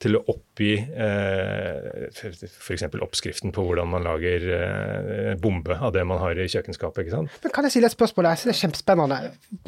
til 0.00 0.16
å 0.16 0.20
oppgi 0.32 0.72
eh, 0.80 2.06
f.eks. 2.08 2.84
oppskriften 3.04 3.52
på 3.52 3.64
hvordan 3.66 3.90
man 3.92 4.04
lager 4.06 4.46
eh, 4.56 5.32
bombe 5.40 5.76
av 5.76 5.92
det 5.92 6.06
man 6.08 6.20
har 6.22 6.38
i 6.40 6.46
kjøkkenskapet. 6.48 7.04
ikke 7.04 7.16
sant? 7.18 7.36
Men 7.44 7.54
Kan 7.54 7.68
jeg 7.68 7.74
si 7.74 7.82
et 7.84 7.92
spørsmål? 7.92 8.30
Jeg 8.30 8.42
synes 8.42 8.48
det 8.48 8.54
er 8.54 8.60
kjempespennende. 8.62 9.18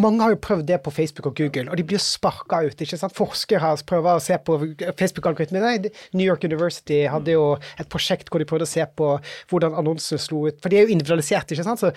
Mange 0.01 0.25
har 0.25 0.33
jo 0.33 0.41
prøvd 0.47 0.65
det 0.71 0.79
på 0.87 0.95
Facebook 0.95 1.29
og 1.29 1.37
Google, 1.37 1.67
og 1.69 1.77
de 1.77 1.87
blir 1.91 2.01
sparka 2.01 2.63
ut. 2.65 2.73
ikke 2.81 3.01
sant? 3.03 3.17
Forskere 3.17 3.61
har 3.61 3.85
prøver 3.89 4.17
å 4.17 4.25
se 4.25 4.39
på 4.41 4.57
Facebook-algoritmene. 5.01 5.91
New 6.17 6.25
York 6.25 6.47
University 6.49 7.03
hadde 7.13 7.37
jo 7.37 7.45
et 7.77 7.93
prosjekt 7.93 8.33
hvor 8.33 8.41
de 8.41 8.49
prøvde 8.49 8.69
å 8.69 8.73
se 8.73 8.87
på 8.97 9.13
hvordan 9.53 9.77
annonsene 9.77 10.22
slo 10.23 10.47
ut. 10.49 10.59
For 10.63 10.73
de 10.73 10.79
er 10.79 10.87
jo 10.87 10.95
individualisert, 10.95 11.53
ikke 11.53 11.67
sant. 11.67 11.83
Så 11.83 11.91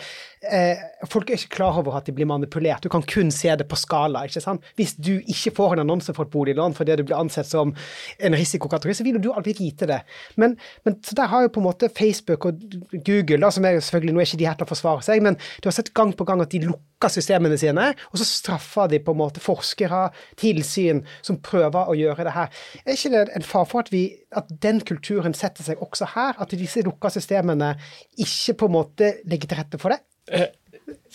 eh, 0.49 0.81
folk 1.11 1.29
er 1.29 1.39
ikke 1.39 1.55
klar 1.57 1.79
over 1.81 1.97
at 1.99 2.09
de 2.09 2.15
blir 2.15 2.29
manipulert. 2.29 2.83
Du 2.83 2.91
kan 2.91 3.05
kun 3.05 3.31
se 3.33 3.53
det 3.55 3.67
på 3.69 3.79
skala. 3.79 4.25
ikke 4.25 4.43
sant? 4.43 4.65
Hvis 4.79 4.95
du 4.97 5.13
ikke 5.21 5.55
får 5.59 5.75
en 5.75 5.85
annonse 5.85 6.13
for 6.15 6.27
et 6.27 6.33
boliglån 6.33 6.75
fordi 6.77 6.97
du 6.99 7.05
blir 7.05 7.19
ansett 7.19 7.49
som 7.49 7.73
en 8.19 8.37
risikokategori, 8.37 8.97
så 8.97 9.07
vil 9.07 9.21
du 9.21 9.31
aldri 9.33 9.55
vite 9.57 9.89
det. 9.89 10.01
Men, 10.41 10.57
men 10.87 10.99
så 11.05 11.17
der 11.17 11.31
har 11.31 11.45
jo 11.45 11.53
på 11.55 11.61
en 11.63 11.69
måte 11.69 11.91
Facebook 11.93 12.49
og 12.49 12.59
Google, 12.91 13.41
da, 13.43 13.51
som 13.53 13.65
er 13.65 13.77
jo 13.77 13.85
selvfølgelig, 13.85 14.15
nå 14.15 14.23
er 14.23 14.29
ikke 14.29 14.41
de 14.41 14.49
her 14.49 14.59
til 14.59 14.67
å 14.67 14.73
forsvare 14.73 15.05
seg, 15.05 15.23
men 15.25 15.39
du 15.61 15.69
har 15.69 15.75
sett 15.77 15.93
gang 15.95 16.13
på 16.15 16.27
gang 16.27 16.43
at 16.43 16.53
de 16.53 16.65
lukker 16.65 16.94
systemene 17.11 17.57
sine, 17.59 17.91
og 18.11 18.19
så 18.19 18.27
straffer 18.27 18.89
de 18.91 19.01
på 19.03 19.13
en 19.13 19.19
måte 19.19 19.43
forskere, 19.43 20.07
tilsyn, 20.39 21.03
som 21.25 21.39
prøver 21.43 21.91
å 21.91 21.95
gjøre 21.97 22.27
det 22.27 22.35
her. 22.35 22.51
Er 22.85 22.97
ikke 22.97 23.13
det 23.13 23.23
en 23.37 23.45
fare 23.45 23.69
for 23.69 23.85
at, 23.85 23.91
vi, 23.93 24.07
at 24.35 24.49
den 24.63 24.81
kulturen 24.85 25.35
setter 25.37 25.67
seg 25.67 25.81
også 25.83 26.09
her? 26.15 26.35
At 26.41 26.55
disse 26.57 26.83
lukka 26.85 27.11
systemene 27.13 27.75
ikke 28.21 28.57
på 28.61 28.69
en 28.69 28.77
måte 28.79 29.15
legger 29.29 29.51
til 29.51 29.61
rette 29.61 29.81
for 29.81 29.95
det? 29.95 30.01
Eh, 30.31 30.49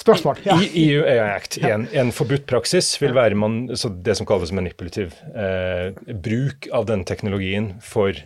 Spørsmål. 0.01 0.41
Ja. 0.47 0.57
I 0.57 0.71
EU 0.89 1.03
AI 1.05 1.19
Act, 1.37 1.59
en, 1.67 1.85
en 1.95 2.11
forbudt 2.15 2.47
praksis 2.51 2.89
vil 3.03 3.13
være 3.15 3.37
man, 3.39 3.63
det 3.69 4.17
som 4.19 4.27
kalles 4.27 4.53
manipulativ 4.57 5.13
eh, 5.31 5.93
bruk 6.25 6.67
av 6.75 6.89
den 6.89 7.05
teknologien 7.07 7.75
for 7.85 8.17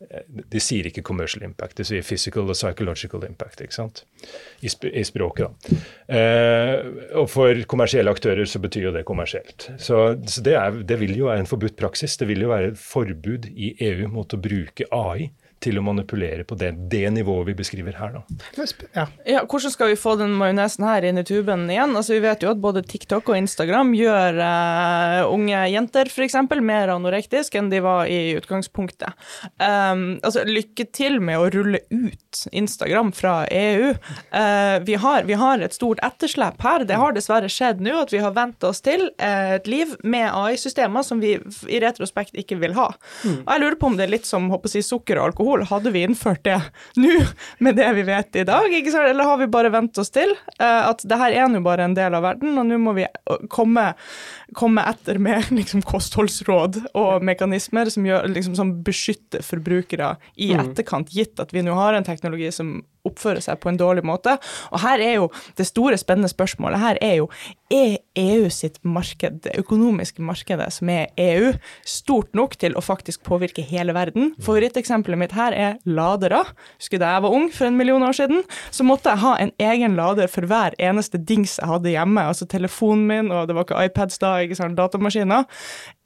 de 0.00 0.60
sier 0.62 0.86
ikke 0.88 1.04
commercial 1.04 1.44
impact, 1.44 1.76
de 1.76 1.84
sier 1.84 2.04
physical 2.06 2.48
og 2.48 2.56
psychological 2.56 3.24
impact. 3.26 3.60
ikke 3.60 3.76
sant? 3.76 4.04
I, 4.64 4.70
sp 4.72 4.88
i 4.88 5.04
språket, 5.04 5.50
da. 5.50 5.80
Eh, 6.16 6.86
og 7.20 7.28
for 7.30 7.60
kommersielle 7.70 8.12
aktører 8.12 8.48
så 8.48 8.62
betyr 8.62 8.88
jo 8.88 8.94
det 8.96 9.04
kommersielt. 9.08 9.68
Så, 9.76 10.00
så 10.24 10.44
det, 10.46 10.56
er, 10.56 10.80
det, 10.88 11.00
vil 11.02 11.16
jo 11.18 11.28
være 11.28 11.44
en 11.44 11.50
forbudt 11.50 11.76
praksis. 11.80 12.16
Det 12.16 12.28
vil 12.30 12.46
jo 12.46 12.52
være 12.52 12.72
et 12.72 12.80
forbud 12.80 13.50
i 13.52 13.74
EU 13.90 14.08
mot 14.12 14.32
å 14.32 14.40
bruke 14.40 14.88
AI 14.88 15.30
til 15.60 15.76
å 15.76 15.84
manipulere 15.84 16.44
på 16.48 16.56
det, 16.58 16.72
det 16.92 17.04
nivået 17.12 17.50
vi 17.50 17.54
beskriver 17.58 17.96
her. 18.00 18.16
Da. 18.16 18.66
Ja. 18.96 19.06
ja. 19.28 19.42
Hvordan 19.44 19.72
skal 19.74 19.90
vi 19.92 19.98
få 20.00 20.14
den 20.20 20.32
majonesen 20.40 20.86
her 20.88 21.04
inn 21.06 21.20
i 21.20 21.24
tuben 21.26 21.66
igjen? 21.70 21.92
Altså, 21.96 22.16
vi 22.16 22.22
vet 22.24 22.44
jo 22.44 22.52
at 22.54 22.62
både 22.62 22.82
TikTok 22.86 23.28
og 23.28 23.36
Instagram 23.36 23.92
gjør 23.96 24.40
uh, 24.40 25.28
unge 25.28 25.60
jenter 25.72 26.08
f.eks. 26.08 26.38
mer 26.64 26.92
anorektisk 26.94 27.58
enn 27.60 27.68
de 27.72 27.82
var 27.84 28.08
i 28.08 28.36
utgangspunktet. 28.38 29.12
Um, 29.60 30.18
altså, 30.24 30.46
lykke 30.48 30.88
til 30.96 31.20
med 31.20 31.40
å 31.40 31.50
rulle 31.52 31.82
ut 31.90 32.42
Instagram 32.56 33.12
fra 33.16 33.42
EU. 33.52 33.92
Uh, 34.32 34.40
eh, 34.40 34.76
vi, 34.86 34.96
har, 35.02 35.28
vi, 35.28 35.36
har, 35.36 35.60
et 35.60 35.76
stort 35.76 36.00
etterslep 36.06 36.60
her. 36.64 36.86
Det 36.88 36.96
har 36.98 37.12
dessverre 37.16 37.50
skjedd 37.52 37.82
nå 37.84 37.98
at 38.00 38.14
vi 38.14 38.22
har 38.24 38.32
vent 38.36 38.64
oss 38.64 38.80
til 38.86 39.10
uh, 39.20 39.56
et 39.58 39.68
liv 39.68 39.92
med 40.02 40.30
AI-systemer 40.30 41.04
som 41.04 41.20
vi 41.20 41.36
i 41.68 41.82
retrospekt 41.84 42.38
ikke 42.40 42.58
vil 42.62 42.76
ha. 42.78 42.88
Mm. 43.26 43.42
Og 43.42 43.52
jeg 43.52 43.64
lurer 43.64 43.80
på 43.80 43.92
om 43.92 44.00
det 44.00 44.06
er 44.08 44.14
litt 44.16 44.28
som 44.28 44.48
håper 44.52 44.72
si, 44.72 44.84
sukker 44.86 45.20
og 45.20 45.30
alkohol 45.30 45.49
alkohol, 45.50 45.66
hadde 45.68 45.90
vi 45.90 46.02
innført 46.02 46.44
det 46.44 46.60
nå 46.96 47.24
med 47.58 47.76
det 47.76 47.88
vi 47.94 48.02
vet 48.02 48.36
i 48.36 48.44
dag? 48.44 48.72
Eller 48.72 49.24
har 49.24 49.38
vi 49.38 49.46
bare 49.46 49.70
vent 49.70 49.98
oss 49.98 50.10
til 50.10 50.30
uh, 50.60 50.90
at 50.90 51.02
det 51.04 51.18
her 51.18 51.32
er 51.32 51.48
nå 51.48 51.60
bare 51.64 51.84
en 51.84 51.94
del 51.94 52.14
av 52.14 52.22
verden, 52.22 52.58
og 52.58 52.66
nå 52.66 52.78
må 52.78 52.94
vi 52.96 53.04
eh, 53.04 53.46
komme, 53.50 53.92
komme 54.54 54.84
etter 54.86 55.18
med 55.18 55.50
liksom, 55.58 55.82
kostholdsråd 55.82 56.82
og 56.94 57.24
mekanismer 57.24 57.90
som, 57.90 58.06
gjør, 58.06 58.28
liksom, 58.30 58.56
som 58.58 58.74
beskytter 58.84 59.42
forbrukere 59.42 60.16
i 60.36 60.52
mm. 60.54 60.64
etterkant, 60.64 61.12
gitt 61.12 61.40
at 61.40 61.52
vi 61.54 61.64
nå 61.66 61.74
har 61.74 61.94
en 61.94 62.06
teknologi 62.06 62.50
som 62.54 62.80
oppfører 63.08 63.42
seg 63.44 63.60
på 63.62 63.70
en 63.70 63.80
dårlig 63.80 64.04
måte. 64.06 64.36
Og 64.70 64.82
her 64.84 65.02
er 65.04 65.16
jo 65.20 65.30
det 65.58 65.68
store, 65.68 65.98
spennende 66.00 66.30
spørsmålet 66.32 66.82
her 66.82 67.00
er 67.04 67.16
jo 67.20 67.28
er 67.70 68.00
EU 68.18 68.48
sitt 68.50 68.80
marked, 68.82 69.44
det 69.44 69.52
økonomiske 69.60 70.22
markedet 70.26 70.66
som 70.74 70.90
er 70.90 71.12
EU, 71.20 71.52
stort 71.86 72.34
nok 72.34 72.56
til 72.58 72.74
å 72.74 72.82
faktisk 72.82 73.22
påvirke 73.26 73.62
hele 73.62 73.94
verden? 73.94 74.32
Favoritteksempelet 74.42 75.20
mitt 75.20 75.36
her 75.38 75.54
er 75.54 75.78
ladere. 75.86 76.42
Husker 76.80 77.00
da 77.02 77.14
jeg 77.14 77.24
var 77.26 77.36
ung 77.36 77.48
for 77.54 77.68
en 77.68 77.78
million 77.78 78.02
år 78.02 78.18
siden, 78.18 78.42
så 78.74 78.86
måtte 78.86 79.14
jeg 79.14 79.22
ha 79.22 79.36
en 79.38 79.54
egen 79.70 79.96
lader 79.98 80.30
for 80.30 80.50
hver 80.50 80.74
eneste 80.82 81.20
dings 81.22 81.58
jeg 81.60 81.70
hadde 81.70 81.94
hjemme. 81.94 82.26
Altså 82.26 82.48
telefonen 82.50 83.06
min, 83.06 83.32
og 83.34 83.46
det 83.48 83.56
var 83.56 83.68
ikke 83.68 83.86
iPads 83.86 84.18
da, 84.22 84.36
ikke 84.42 84.58
sant, 84.58 84.78
datamaskiner. 84.78 85.46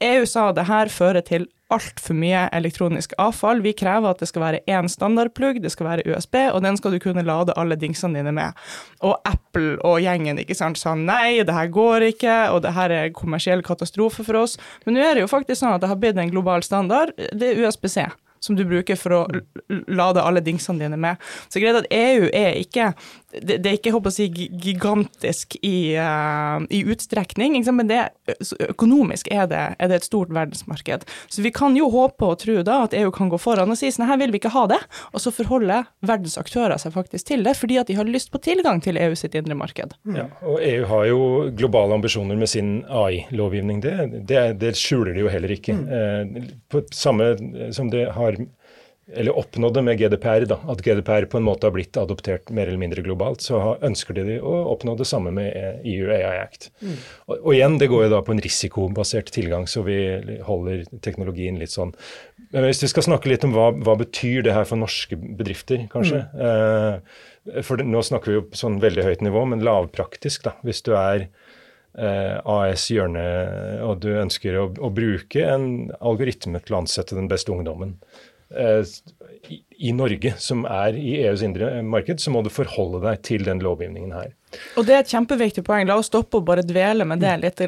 EU 0.05 0.25
sa 0.29 0.51
det 0.55 0.69
her 0.69 0.93
fører 0.93 1.25
til 1.25 1.49
altfor 1.73 2.17
mye 2.17 2.45
elektronisk 2.53 3.15
avfall. 3.21 3.63
Vi 3.65 3.73
krever 3.77 4.11
at 4.11 4.21
det 4.21 4.29
skal 4.29 4.43
være 4.43 4.61
én 4.69 4.89
standardplugg, 4.91 5.61
det 5.63 5.71
skal 5.73 5.89
være 5.89 6.05
USB, 6.09 6.37
og 6.51 6.61
den 6.65 6.77
skal 6.77 6.93
du 6.93 6.99
kunne 7.01 7.25
lade 7.25 7.55
alle 7.57 7.77
dingsene 7.79 8.19
dine 8.19 8.33
med. 8.35 8.57
Og 9.05 9.17
Apple 9.25 9.79
og 9.85 10.01
gjengen 10.03 10.41
ikke 10.41 10.57
sant, 10.57 10.79
sa 10.81 10.93
nei, 10.99 11.41
det 11.45 11.55
her 11.55 11.71
går 11.73 12.09
ikke, 12.11 12.35
og 12.53 12.61
det 12.65 12.75
her 12.77 12.93
er 12.93 13.15
kommersiell 13.15 13.65
katastrofe 13.65 14.25
for 14.27 14.43
oss. 14.43 14.59
Men 14.85 14.97
nå 14.97 15.05
er 15.05 15.17
det 15.17 15.25
jo 15.25 15.31
faktisk 15.31 15.63
sånn 15.63 15.73
at 15.75 15.83
det 15.83 15.89
har 15.91 15.99
blitt 16.01 16.21
en 16.21 16.33
global 16.33 16.65
standard. 16.65 17.15
Det 17.15 17.51
er 17.53 17.65
USBC 17.65 18.05
som 18.45 18.55
du 18.57 18.65
bruker 18.67 18.97
for 18.99 19.15
å 19.15 19.21
lade 19.89 20.21
alle 20.21 20.43
dingsene 20.45 20.83
dine 20.83 20.99
med. 21.01 21.21
Så 21.49 21.61
greit 21.63 21.79
at 21.79 21.89
EU 21.89 22.27
er 22.29 22.59
ikke 22.61 22.91
det, 23.41 23.57
det 23.63 23.69
er 23.69 23.77
ikke 23.79 23.93
håper 23.95 24.11
å 24.11 24.15
si, 24.15 24.27
gigantisk 24.29 25.57
i, 25.61 25.95
uh, 25.99 26.63
i 26.69 26.81
utstrekning, 26.91 27.57
men 27.75 27.89
det, 27.89 28.01
økonomisk 28.69 29.29
er 29.33 29.49
det, 29.51 29.63
er 29.79 29.91
det, 29.91 29.99
et 29.99 30.07
stort 30.07 30.33
verdensmarked. 30.35 31.05
Så 31.31 31.43
vi 31.45 31.51
kan 31.55 31.75
jo 31.77 31.89
håpe 31.93 32.29
og 32.29 32.39
tro 32.43 32.59
da 32.65 32.81
at 32.85 32.95
EU 32.97 33.11
kan 33.15 33.31
gå 33.31 33.39
foran 33.41 33.71
og 33.71 33.79
si 33.79 33.91
sånn 33.93 34.07
her 34.09 34.19
vil 34.21 34.33
vi 34.33 34.41
ikke 34.41 34.53
ha 34.55 34.65
det, 34.71 34.81
og 35.11 35.23
så 35.23 35.33
forholder 35.35 35.89
verdens 36.05 36.37
aktører 36.41 36.77
seg 36.81 36.95
faktisk 36.95 37.29
til 37.31 37.45
det, 37.45 37.55
fordi 37.59 37.79
at 37.81 37.91
de 37.91 37.97
har 37.99 38.09
lyst 38.09 38.31
på 38.33 38.41
tilgang 38.43 38.81
til 38.83 38.99
EU 39.01 39.15
sitt 39.17 39.37
indre 39.37 39.57
marked. 39.57 39.95
Ja, 40.15 40.27
og 40.45 40.59
EU 40.63 40.85
har 40.91 41.07
jo 41.09 41.21
globale 41.55 41.97
ambisjoner 41.97 42.39
med 42.39 42.51
sin 42.51 42.77
AI-lovgivning. 42.89 43.81
Det, 43.83 43.95
det, 44.29 44.43
det, 44.61 44.75
skjuler 44.79 45.15
de 45.15 45.25
jo 45.25 45.31
heller 45.31 45.55
ikke. 45.55 45.75
Mm. 45.77 45.87
Eh, 45.95 46.53
på 46.71 46.83
samme 46.93 47.33
som 47.75 47.89
det 47.93 48.07
har 48.15 48.39
eller 49.13 49.37
oppnådde 49.37 49.81
med 49.85 49.99
GDPR, 49.99 50.47
da, 50.49 50.57
at 50.71 50.81
GDPR 50.81 51.27
på 51.29 51.37
en 51.37 51.45
måte 51.45 51.67
har 51.67 51.73
blitt 51.75 51.97
adoptert 51.97 52.49
mer 52.49 52.65
eller 52.65 52.81
mindre 52.81 53.03
globalt, 53.05 53.43
så 53.45 53.75
ønsker 53.85 54.17
de 54.17 54.39
å 54.41 54.53
oppnå 54.71 54.95
det 54.97 55.05
samme 55.05 55.33
med 55.35 55.53
EU 55.85 56.09
AI 56.09 56.39
Act. 56.39 56.71
Mm. 56.81 56.95
Og, 57.27 57.35
og, 57.35 57.51
igjen, 57.53 57.77
det 57.81 57.91
går 57.91 58.07
jo 58.07 58.13
da 58.15 58.23
på 58.25 58.33
en 58.33 58.41
risikobasert 58.41 59.29
tilgang, 59.35 59.69
så 59.69 59.85
vi 59.85 59.99
holder 60.47 60.87
teknologien 61.05 61.61
litt 61.61 61.75
sånn. 61.75 61.93
Men 62.49 62.65
hvis 62.65 62.81
vi 62.81 62.89
skal 62.95 63.05
snakke 63.11 63.29
litt 63.29 63.45
om 63.45 63.53
hva, 63.53 63.69
hva 63.77 63.97
betyr 64.01 64.47
det 64.47 64.57
her 64.57 64.65
for 64.65 64.81
norske 64.81 65.19
bedrifter, 65.21 65.85
kanskje. 65.93 66.25
Mm. 66.33 67.05
Eh, 67.53 67.61
for 67.61 67.77
det, 67.77 67.85
nå 67.85 68.01
snakker 68.01 68.33
vi 68.33 68.39
jo 68.39 68.47
på 68.49 68.57
sånn 68.57 68.81
veldig 68.81 69.05
høyt 69.05 69.25
nivå, 69.25 69.45
men 69.53 69.61
lavpraktisk, 69.65 70.47
da. 70.49 70.57
Hvis 70.65 70.81
du 70.87 70.95
er 70.97 71.27
eh, 71.93 72.37
AS 72.41 72.89
Hjørne 72.89 73.25
og 73.85 74.01
du 74.01 74.15
ønsker 74.17 74.57
å, 74.63 74.71
å 74.81 74.89
bruke 74.89 75.45
en 75.45 75.91
algoritme 76.01 76.65
til 76.65 76.73
å 76.73 76.81
ansette 76.81 77.13
den 77.13 77.29
beste 77.29 77.53
ungdommen 77.53 77.99
i 78.55 79.91
Norge, 79.95 80.33
som 80.41 80.63
er 80.69 80.97
i 80.97 81.17
EUs 81.25 81.43
indre 81.45 81.69
marked, 81.83 82.21
så 82.23 82.31
må 82.33 82.41
du 82.45 82.51
forholde 82.53 83.03
deg 83.03 83.21
til 83.27 83.45
den 83.47 83.61
lovgivningen 83.63 84.15
her. 84.15 84.31
Og 84.75 84.85
Det 84.87 84.95
er 84.95 85.03
et 85.03 85.11
kjempeviktig 85.11 85.63
poeng. 85.65 85.87
La 85.87 85.97
oss 85.99 86.09
stoppe 86.11 86.39
og 86.39 86.47
bare 86.47 86.65
dvele 86.65 87.07
med 87.07 87.23
det 87.23 87.35
litt. 87.43 87.61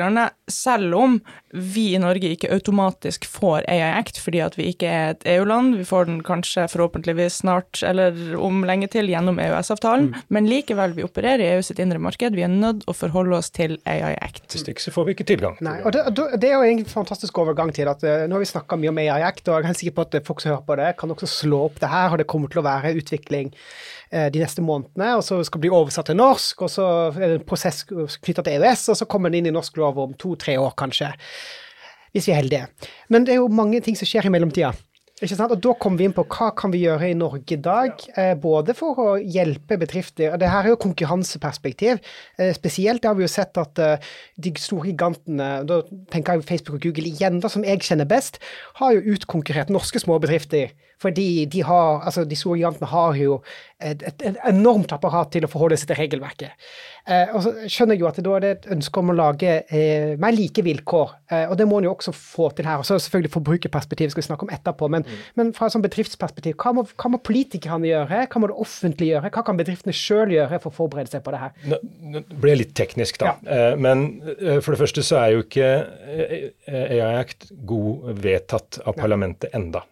Selv 0.51 0.95
om 0.97 1.17
vi 1.51 1.93
i 1.95 2.01
Norge 2.01 2.29
ikke 2.33 2.51
automatisk 2.53 3.25
får 3.29 3.65
AI 3.71 3.91
Act 3.97 4.19
fordi 4.21 4.41
at 4.43 4.57
vi 4.59 4.69
ikke 4.71 4.89
er 4.91 5.13
et 5.15 5.25
EU-land, 5.37 5.77
vi 5.79 5.85
får 5.87 6.09
den 6.09 6.19
kanskje 6.25 6.67
forhåpentligvis 6.71 7.41
snart 7.41 7.81
eller 7.85 8.35
om 8.41 8.63
lenge 8.67 8.89
til 8.91 9.09
gjennom 9.09 9.39
EØS-avtalen, 9.41 10.09
mm. 10.11 10.25
men 10.33 10.49
likevel, 10.49 10.95
vi 10.97 11.05
opererer 11.05 11.43
i 11.43 11.49
EU 11.55 11.63
sitt 11.65 11.79
indre 11.83 12.01
marked. 12.03 12.35
Vi 12.35 12.45
er 12.45 12.51
nødt 12.51 12.85
å 12.87 12.95
forholde 12.95 13.39
oss 13.39 13.51
til 13.55 13.77
AI 13.87 14.15
Act. 14.15 14.45
Hvis 14.53 14.67
ikke 14.67 14.83
så 14.83 14.93
får 14.95 15.07
vi 15.07 15.17
ikke 15.17 15.27
tilgang. 15.31 15.57
Nei, 15.63 15.77
og 15.83 15.95
det, 15.95 16.05
det, 16.35 16.51
er 16.51 16.57
jo 16.57 16.77
en 16.77 16.85
fantastisk 16.89 17.39
overgang 17.41 17.71
til 17.75 17.89
at 17.91 18.03
uh, 18.03 18.25
nå 18.27 18.37
har 18.37 18.43
vi 18.43 18.51
snakka 18.51 18.79
mye 18.79 18.93
om 18.93 19.01
AI 19.03 19.21
Act, 19.27 19.45
og 19.47 19.55
jeg 19.55 19.65
er 19.65 19.71
helt 19.71 19.81
sikker 19.81 19.97
på 19.99 20.07
at 20.07 20.19
folk 20.27 20.43
som 20.43 20.53
hører 20.53 20.67
på 20.67 20.79
det, 20.81 20.91
kan 20.99 21.15
også 21.15 21.31
slå 21.31 21.63
opp 21.69 21.81
det 21.83 21.91
her, 21.91 22.11
og 22.11 22.21
det 22.21 22.29
kommer 22.29 22.51
til 22.51 22.63
å 22.63 22.67
være 22.67 22.95
utvikling 22.99 23.53
de 24.11 24.39
neste 24.39 24.63
månedene, 24.63 25.09
og 25.17 25.23
så 25.27 25.41
skal 25.43 25.59
det 25.59 25.65
bli 25.65 25.73
oversatt 25.75 26.07
til 26.07 26.17
norsk. 26.19 26.61
og 26.61 26.69
så 26.71 26.85
er 27.11 27.23
det 27.25 27.39
en 27.41 27.47
prosess 27.47 27.83
knytta 27.87 28.45
til 28.45 28.57
EØS, 28.61 28.87
og 28.93 28.99
så 29.01 29.07
kommer 29.09 29.29
den 29.29 29.41
inn 29.41 29.51
i 29.51 29.55
norsk 29.55 29.77
lov 29.77 29.99
om 29.99 30.13
to-tre 30.15 30.55
år, 30.59 30.71
kanskje. 30.79 31.11
Hvis 32.15 32.29
vi 32.29 32.33
er 32.33 32.41
heldige. 32.41 32.67
Men 33.09 33.27
det 33.27 33.35
er 33.35 33.41
jo 33.41 33.51
mange 33.51 33.81
ting 33.83 33.97
som 33.99 34.07
skjer 34.07 34.29
i 34.29 34.33
mellomtida. 34.33 34.71
Ikke 35.17 35.33
sant? 35.33 35.53
Og 35.53 35.61
Da 35.61 35.73
kommer 35.81 35.97
vi 35.97 36.05
inn 36.05 36.13
på 36.13 36.25
hva 36.29 36.51
kan 36.53 36.69
vi 36.69 36.83
gjøre 36.83 37.09
i 37.09 37.17
Norge 37.17 37.55
i 37.55 37.57
dag, 37.57 38.03
eh, 38.15 38.35
både 38.37 38.75
for 38.77 38.99
å 39.01 39.07
hjelpe 39.17 39.79
bedrifter 39.81 40.33
og 40.33 40.39
Det 40.39 40.49
her 40.49 40.63
er 40.63 40.69
jo 40.69 40.83
konkurranseperspektiv. 40.83 41.99
Eh, 42.37 42.53
spesielt 42.53 43.03
har 43.03 43.15
vi 43.15 43.23
jo 43.23 43.27
sett 43.27 43.57
at 43.57 43.79
eh, 43.79 43.97
de 44.37 44.53
store 44.53 44.91
gigantene, 44.91 45.65
da 45.65 45.81
tenker 46.11 46.37
jeg 46.37 46.45
Facebook 46.45 46.75
og 46.75 46.81
Google 46.81 47.09
igjen, 47.09 47.41
da, 47.41 47.49
som 47.49 47.63
jeg 47.63 47.81
kjenner 47.81 48.05
best, 48.05 48.37
har 48.75 48.93
jo 48.93 49.15
utkonkurrert 49.15 49.73
norske 49.73 49.99
små 49.99 50.19
bedrifter 50.21 50.69
fordi 51.01 51.45
de, 51.45 51.63
har, 51.67 52.01
altså 52.05 52.25
de 52.25 52.37
store 52.37 52.57
gigantene 52.57 52.89
har 52.89 53.17
jo 53.19 53.39
et, 53.77 54.01
et, 54.01 54.23
et, 54.25 54.37
enormt 54.49 54.93
apparat 54.95 55.29
til 55.33 55.45
å 55.45 55.49
forholde 55.51 55.77
seg 55.77 55.91
til 55.91 55.99
regelverket. 55.99 56.69
Eh, 57.07 57.29
og 57.37 57.43
så 57.45 57.51
skjønner 57.69 57.95
jeg 57.95 58.01
jo 58.01 58.07
at 58.09 58.17
det 58.17 58.23
da 58.25 58.33
er 58.35 58.43
det 58.43 58.49
et 58.55 58.65
ønske 58.73 58.99
om 58.99 59.11
å 59.13 59.15
lage 59.15 59.51
eh, 59.63 60.15
mer 60.19 60.33
like 60.33 60.63
vilkår. 60.65 61.13
Eh, 61.29 61.43
og 61.51 61.53
det 61.59 61.67
må 61.69 61.77
en 61.79 61.87
jo 61.87 61.93
også 61.93 62.13
få 62.15 62.49
til 62.57 62.67
her. 62.67 62.81
Og 62.81 62.87
så 62.87 62.97
selvfølgelig 62.97 63.33
forbrukerperspektivet 63.35 64.15
skal 64.15 64.23
vi 64.23 64.27
snakke 64.27 64.47
om 64.47 64.53
etterpå. 64.57 64.89
Men, 64.91 65.05
mm. 65.05 65.27
men 65.39 65.51
fra 65.55 65.69
et 65.69 65.75
sånn 65.75 65.85
bedriftsperspektiv, 65.85 66.57
hva 66.63 66.73
må, 66.75 66.87
hva 66.89 67.11
må, 67.13 67.21
politikerne 67.27 67.91
gjøre? 67.91 68.23
Hva 68.33 68.41
må 68.41 68.49
det 68.49 68.57
offentlige 68.65 69.15
gjøre? 69.15 69.31
Hva 69.37 69.45
kan 69.45 69.59
bedriftene 69.61 69.95
sjøl 69.95 70.33
gjøre 70.33 70.61
for 70.63 70.73
å 70.73 70.77
forberede 70.81 71.13
seg 71.13 71.23
på 71.25 71.35
det 71.35 71.43
her? 71.43 71.53
Nå, 71.69 71.81
nå 72.15 72.23
ble 72.33 72.55
jeg 72.55 72.63
litt 72.63 72.73
teknisk, 72.79 73.21
da. 73.21 73.35
Ja. 73.45 73.59
Eh, 73.59 73.75
men 73.77 74.07
eh, 74.33 74.57
for 74.57 74.73
det 74.73 74.81
første 74.81 75.05
så 75.05 75.21
er 75.21 75.35
jo 75.35 75.45
ikke 75.45 75.69
eh, 76.09 76.49
AI 76.97 77.13
Act 77.21 77.51
god 77.69 78.09
vedtatt 78.25 78.81
av 78.83 78.97
parlamentet 78.97 79.53
enda. 79.57 79.85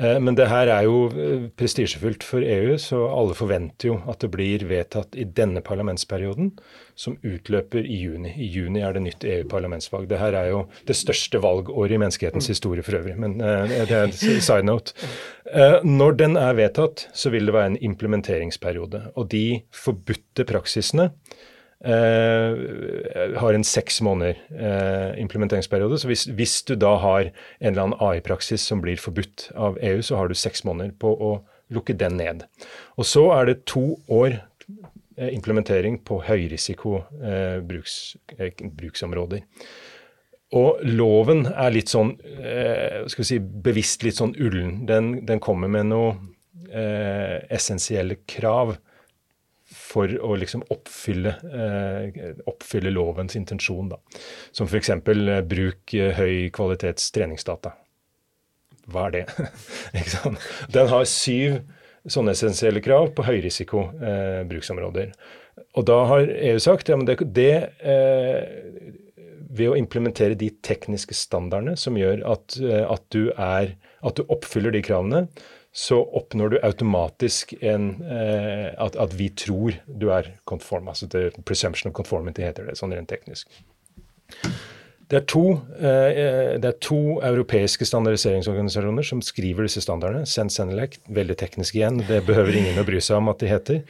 Eh, 0.00 0.18
men 0.20 0.36
det 0.38 0.46
her 0.48 0.70
er 0.72 0.86
jo 0.86 1.04
eh, 1.10 1.48
prestisjefullt 1.58 2.24
for 2.24 2.44
EU, 2.44 2.76
så 2.80 3.02
alle 3.12 3.36
forventer 3.36 3.90
jo 3.90 3.98
at 4.08 4.24
det 4.24 4.30
blir 4.32 4.64
vedtatt 4.70 5.18
i 5.20 5.26
denne 5.28 5.60
parlamentsperioden, 5.64 6.54
som 6.96 7.18
utløper 7.20 7.84
i 7.84 7.98
juni. 8.00 8.32
I 8.40 8.48
juni 8.54 8.82
er 8.84 8.96
det 8.96 9.04
nytt 9.04 9.26
EU-parlamentsvalg. 9.28 10.08
Det 10.08 10.20
her 10.20 10.36
er 10.38 10.50
jo 10.52 10.64
det 10.88 10.96
største 10.96 11.42
valgåret 11.44 11.96
i 11.96 12.00
menneskehetens 12.00 12.48
historie 12.54 12.84
for 12.86 13.02
øvrig, 13.02 13.18
men 13.20 13.38
eh, 13.40 13.76
det 13.84 13.98
er 13.98 14.08
en 14.08 14.16
side 14.16 14.62
note. 14.66 14.96
Når 15.84 16.14
den 16.16 16.38
er 16.40 16.54
vedtatt, 16.56 17.08
så 17.12 17.28
vil 17.32 17.48
det 17.48 17.52
være 17.52 17.74
en 17.74 17.80
implementeringsperiode. 17.84 19.02
Og 19.20 19.26
de 19.34 19.60
forbudte 19.76 20.46
praksisene 20.48 21.10
Uh, 21.82 23.34
har 23.42 23.56
en 23.56 23.64
seks 23.66 23.96
måneder 24.06 24.36
uh, 24.54 25.18
implementeringsperiode. 25.18 25.96
Så 25.98 26.06
hvis, 26.06 26.28
hvis, 26.30 26.60
du 26.62 26.76
da 26.78 26.92
har 27.02 27.32
en 27.32 27.72
eller 27.72 27.82
annen 27.82 27.98
AI-praksis 27.98 28.62
som 28.70 28.78
blir 28.84 29.00
forbudt 29.02 29.48
av 29.58 29.80
EU, 29.82 29.98
så 29.98 30.20
har 30.20 30.30
du 30.30 30.36
seks 30.38 30.62
måneder 30.68 30.92
på 31.02 31.10
å 31.10 31.32
lukke 31.74 31.96
den 31.98 32.20
ned. 32.20 32.44
Og 32.94 33.08
så 33.10 33.24
er 33.34 33.50
det 33.50 33.64
to 33.66 33.96
år 34.06 34.36
uh, 34.38 35.26
implementering 35.32 35.98
på 36.06 36.20
høyrisiko 36.22 37.00
bruks, 37.66 38.14
bruksområder. 38.62 39.42
Og 40.54 40.86
loven 40.86 41.48
er 41.50 41.74
litt 41.74 41.90
sånn 41.90 42.12
skal 42.20 43.22
vi 43.22 43.26
si, 43.26 43.38
bevisst 43.40 44.04
litt 44.04 44.18
sånn 44.18 44.34
ullen. 44.36 44.82
Den, 44.86 45.14
den 45.26 45.40
kommer 45.40 45.70
med 45.72 45.88
noen 45.88 46.28
essensielle 47.52 48.18
krav 48.28 48.74
for 49.92 50.12
å 50.24 50.36
liksom 50.40 50.64
oppfylle, 50.72 51.34
eh, 51.52 52.32
oppfylle 52.48 52.92
lovens 52.94 53.36
intensjon. 53.38 53.92
Da. 53.92 54.00
Som 54.54 54.70
f.eks. 54.70 54.90
Eh, 54.96 55.42
bruk 55.48 55.94
eh, 55.98 56.16
høy 56.16 56.48
kvalitets 56.54 57.10
treningsdata. 57.14 57.74
Hva 58.92 59.08
er 59.08 59.20
det? 59.20 59.24
Den 60.74 60.90
har 60.90 61.06
syv 61.08 61.60
sånne 62.10 62.34
essensielle 62.34 62.82
krav 62.82 63.12
på 63.16 63.26
høyrisiko 63.26 63.86
eh, 64.02 64.42
bruksområder. 64.48 65.12
Og 65.76 65.86
da 65.86 66.02
har 66.08 66.26
EU 66.32 66.58
sagt 66.62 66.90
ja, 66.90 66.96
det, 67.06 67.20
det 67.36 67.54
eh, 67.84 68.92
ved 69.52 69.68
å 69.68 69.78
implementere 69.78 70.38
de 70.38 70.48
tekniske 70.64 71.14
standardene 71.14 71.76
som 71.78 71.98
gjør 72.00 72.24
at, 72.24 72.56
at, 72.64 73.04
du 73.12 73.28
er, 73.36 73.74
at 74.00 74.16
du 74.16 74.24
oppfyller 74.32 74.72
de 74.72 74.80
kravene, 74.84 75.26
så 75.72 76.02
oppnår 76.04 76.52
du 76.52 76.58
automatisk 76.62 77.54
en, 77.64 77.94
eh, 78.04 78.68
at, 78.76 78.96
at, 78.96 79.14
vi 79.16 79.30
tror 79.32 79.78
du 79.86 80.10
er 80.12 80.34
konform. 80.44 80.88
altså 80.92 81.08
det, 81.08 81.30
Presumption 81.48 81.90
of 81.90 81.96
conformity 81.96 82.44
heter 82.44 82.68
det, 82.68 82.76
sånn 82.76 82.92
rent 82.92 83.08
teknisk. 83.08 83.48
Det 85.12 85.18
er, 85.18 85.24
to, 85.28 85.44
eh, 85.76 86.54
det 86.60 86.68
er 86.68 86.76
to 86.80 87.18
europeiske 87.24 87.84
standardiseringsorganisasjoner 87.88 89.04
som 89.04 89.20
skriver 89.24 89.66
disse 89.66 89.82
standardene. 89.84 90.28
SenSenelect, 90.28 91.02
veldig 91.12 91.36
teknisk 91.40 91.76
igjen, 91.76 92.00
det 92.08 92.22
behøver 92.28 92.56
ingen 92.56 92.80
å 92.80 92.86
bry 92.88 93.00
seg 93.00 93.18
om 93.20 93.28
at 93.32 93.42
de 93.42 93.50
heter. 93.50 93.82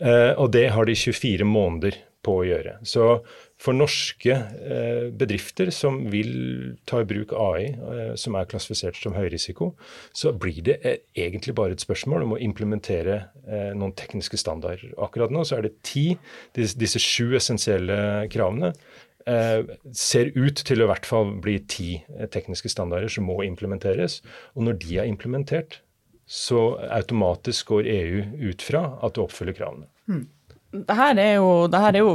Eh, 0.00 0.32
og 0.40 0.52
det 0.56 0.70
har 0.72 0.88
de 0.88 0.96
24 0.96 1.48
måneder 1.48 1.98
på 2.24 2.38
å 2.40 2.46
gjøre. 2.48 2.78
Så 2.88 3.10
for 3.60 3.76
norske 3.76 4.32
eh, 4.32 5.10
bedrifter 5.12 5.68
som 5.74 5.98
vil 6.12 6.30
ta 6.88 7.02
i 7.02 7.08
bruk 7.08 7.34
AI, 7.36 7.66
eh, 7.74 8.14
som 8.20 8.38
er 8.38 8.48
klassifisert 8.48 8.96
som 8.96 9.16
høyrisiko, 9.16 9.74
så 10.16 10.32
blir 10.32 10.62
det 10.64 10.78
eh, 10.80 11.02
egentlig 11.26 11.54
bare 11.58 11.76
et 11.76 11.84
spørsmål 11.84 12.24
om 12.24 12.34
å 12.36 12.40
implementere 12.40 13.20
noen 13.74 13.92
tekniske 13.98 14.38
standarder. 14.38 14.92
Akkurat 15.02 15.32
nå 15.34 15.42
så 15.46 15.58
er 15.58 15.66
det 15.66 15.72
ti, 15.86 16.14
disse, 16.54 17.00
sju 17.02 17.34
essensielle 17.34 18.28
kravene. 18.30 18.72
ser 19.92 20.30
ut 20.36 20.62
til 20.64 20.80
å 20.80 20.86
i 20.86 20.90
hvert 20.90 21.06
fall 21.06 21.32
bli 21.42 21.58
ti 21.66 21.88
tekniske 22.30 22.70
standarder 22.70 23.10
som 23.10 23.26
må 23.26 23.40
implementeres. 23.42 24.20
Og 24.54 24.68
når 24.68 24.78
de 24.84 24.98
er 25.02 25.10
implementert, 25.10 25.80
så 26.26 26.78
automatisk 26.94 27.74
går 27.74 27.90
EU 27.90 28.22
ut 28.50 28.62
fra 28.62 28.84
at 29.02 29.16
du 29.16 29.24
oppfyller 29.24 29.56
kravene. 29.56 29.90
Hmm 30.06 30.28
det 30.70 30.94
her, 30.94 31.18
er 31.18 31.32
jo, 31.40 31.66
det 31.66 31.78
her 31.82 31.96
er 31.98 32.04
jo 32.04 32.10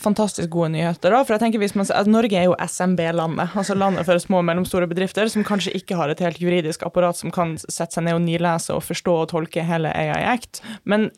fantastisk 0.00 0.48
gode 0.54 0.70
nyheter. 0.72 1.12
Da, 1.12 1.20
for 1.20 1.36
jeg 1.36 1.42
tenker 1.42 1.60
hvis 1.60 1.74
man, 1.76 1.84
altså 1.84 2.12
Norge 2.12 2.38
er 2.38 2.46
jo 2.48 2.56
SMB-landet, 2.56 3.52
altså 3.60 3.76
landet 3.76 4.08
for 4.08 4.22
små 4.22 4.40
og 4.40 4.46
mellomstore 4.48 4.88
bedrifter, 4.88 5.28
som 5.28 5.44
kanskje 5.44 5.74
ikke 5.76 5.98
har 5.98 6.08
et 6.08 6.22
helt 6.24 6.40
juridisk 6.40 6.86
apparat 6.88 7.20
som 7.20 7.32
kan 7.34 7.58
sette 7.60 7.98
seg 7.98 8.06
ned 8.06 8.16
og 8.16 8.24
nilese 8.24 8.72
og 8.72 8.86
forstå 8.86 9.16
og 9.20 9.28
tolke 9.34 9.64
hele 9.68 9.92
AI 9.92 10.24
Act. 10.32 10.62
Men 10.88 11.10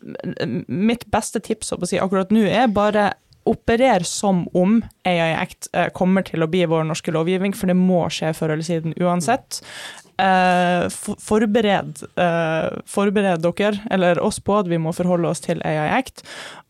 mitt 0.67 1.07
beste 1.15 1.43
tips 1.43 1.71
si 1.87 2.03
akkurat 2.03 2.35
nå 2.35 2.49
er 2.51 2.67
bare 2.73 3.13
operer 3.49 4.05
som 4.07 4.45
om 4.55 4.77
AI 5.07 5.33
Act 5.35 5.69
eh, 5.75 5.89
kommer 5.95 6.23
til 6.27 6.45
å 6.45 6.49
bli 6.51 6.63
vår 6.71 6.87
norske 6.87 7.15
lovgivning, 7.15 7.55
for 7.57 7.71
det 7.71 7.79
må 7.79 8.05
skje 8.13 8.31
før 8.39 8.55
eller 8.55 8.67
siden 8.67 8.95
uansett. 9.03 9.63
Eh, 10.23 10.87
for, 10.93 11.19
forbered, 11.21 12.03
eh, 12.17 12.69
forbered 12.87 13.43
dere, 13.43 13.81
eller 13.91 14.21
oss, 14.23 14.39
på 14.41 14.61
at 14.61 14.71
vi 14.71 14.79
må 14.79 14.95
forholde 14.97 15.31
oss 15.33 15.43
til 15.45 15.63
AI 15.67 15.91
Act. 15.99 16.23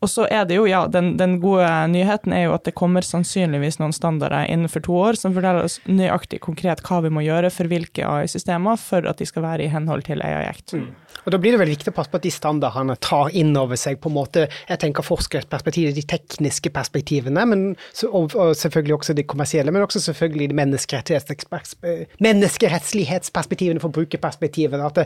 Og 0.03 0.11
så 0.11 0.27
er 0.31 0.47
det 0.49 0.59
jo, 0.59 0.67
ja, 0.67 0.85
den, 0.91 1.15
den, 1.21 1.39
gode 1.43 1.69
nyheten 1.93 2.35
er 2.35 2.47
jo 2.49 2.57
at 2.57 2.67
det 2.67 2.75
kommer 2.79 3.07
sannsynligvis 3.07 3.79
noen 3.83 3.95
standarder 3.95 4.49
innenfor 4.51 4.85
to 4.87 4.97
år 4.99 5.19
som 5.21 5.37
forteller 5.37 5.69
oss 5.69 5.79
nøyaktig 5.87 6.43
konkret 6.43 6.83
hva 6.87 7.03
vi 7.05 7.13
må 7.15 7.23
gjøre 7.27 7.53
for 7.55 7.71
hvilke 7.71 8.07
AI-systemer 8.09 8.81
for 8.81 9.07
at 9.09 9.23
de 9.23 9.29
skal 9.29 9.47
være 9.47 9.67
i 9.67 9.73
henhold 9.73 10.09
til 10.09 10.25
AI 10.25 10.49
Act. 10.49 10.75
Mm. 10.75 10.91
Og 11.25 11.33
Da 11.33 11.39
blir 11.39 11.55
det 11.55 11.61
vel 11.61 11.71
viktig 11.71 11.93
å 11.93 11.95
passe 11.97 12.11
på 12.11 12.19
at 12.19 12.27
de 12.27 12.33
standardene 12.35 12.97
tar 13.03 13.31
inn 13.39 13.55
over 13.59 13.79
seg 13.79 14.01
på 14.03 14.11
en 14.11 14.17
måte, 14.17 14.49
jeg 14.69 14.79
tenker 14.83 15.07
forskerperspektivet, 15.07 15.95
de 15.95 16.03
tekniske 16.09 16.71
perspektivene, 16.75 17.45
men, 17.49 17.77
og, 18.09 18.35
og, 18.35 18.57
selvfølgelig 18.59 18.97
også 18.97 19.15
de 19.19 19.25
kommersielle, 19.29 19.73
men 19.75 19.85
også 19.87 20.01
selvfølgelig 20.09 20.49
de 20.51 20.59
menneskerettslighetsperspektivene, 22.27 23.83
forbrukerperspektivene. 23.83 24.83
At 24.91 24.97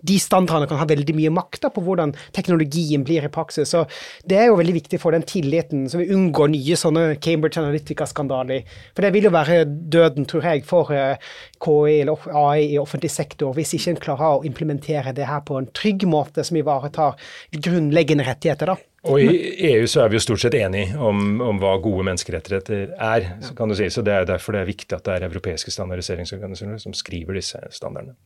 de 0.00 0.16
standardene 0.20 0.68
kan 0.70 0.80
ha 0.80 0.86
veldig 0.88 1.14
mye 1.18 1.32
makt 1.36 1.68
på 1.74 1.84
hvordan 1.84 2.14
teknologien 2.36 3.04
blir 3.06 3.26
i 3.26 3.32
praksis. 3.32 3.68
Så 3.74 3.84
Det 4.24 4.36
er 4.40 4.46
jo 4.48 4.60
veldig 4.60 4.76
viktig 4.80 5.00
for 5.02 5.10
den 5.12 5.26
tilliten, 5.28 5.88
så 5.90 6.00
vi 6.00 6.12
unngår 6.14 6.48
nye 6.54 6.76
sånne 6.78 7.20
Cambridge 7.22 7.60
Analytica-skandaler. 7.60 8.64
For 8.94 9.02
det 9.04 9.12
vil 9.14 9.28
jo 9.28 9.34
være 9.34 9.64
døden, 9.66 10.24
tror 10.28 10.42
jeg, 10.48 10.64
for 10.68 10.92
eh, 10.94 11.16
KI 11.62 12.00
eller 12.02 12.26
AI 12.36 12.74
i 12.74 12.80
offentlig 12.80 13.10
sektor 13.12 13.54
hvis 13.56 13.74
ikke 13.76 13.94
en 13.94 14.02
klarer 14.02 14.40
å 14.40 14.44
implementere 14.48 15.14
det 15.16 15.28
her 15.28 15.42
på 15.46 15.58
en 15.60 15.70
trygg 15.76 16.06
måte 16.08 16.44
som 16.46 16.58
ivaretar 16.58 17.16
grunnleggende 17.56 18.26
rettigheter. 18.26 18.74
da. 18.74 18.76
Og 19.06 19.22
i 19.22 19.34
EU 19.70 19.86
så 19.86 20.02
er 20.02 20.10
vi 20.10 20.18
jo 20.18 20.24
stort 20.24 20.42
sett 20.42 20.56
enige 20.58 20.96
om, 20.98 21.40
om 21.44 21.60
hva 21.62 21.76
gode 21.82 22.06
menneskerettigheter 22.08 22.96
er. 22.96 23.28
Så 23.44 23.54
kan 23.58 23.70
du 23.70 23.76
si. 23.78 23.88
Så 23.92 24.02
Det 24.02 24.14
er 24.14 24.26
derfor 24.26 24.56
det 24.56 24.64
er 24.64 24.72
viktig 24.72 24.96
at 24.96 25.06
det 25.06 25.14
er 25.14 25.28
europeiske 25.28 25.74
standardiseringsorganisasjoner 25.74 26.82
som 26.82 26.96
skriver 26.96 27.38
disse 27.38 27.60
standardene. 27.70 28.16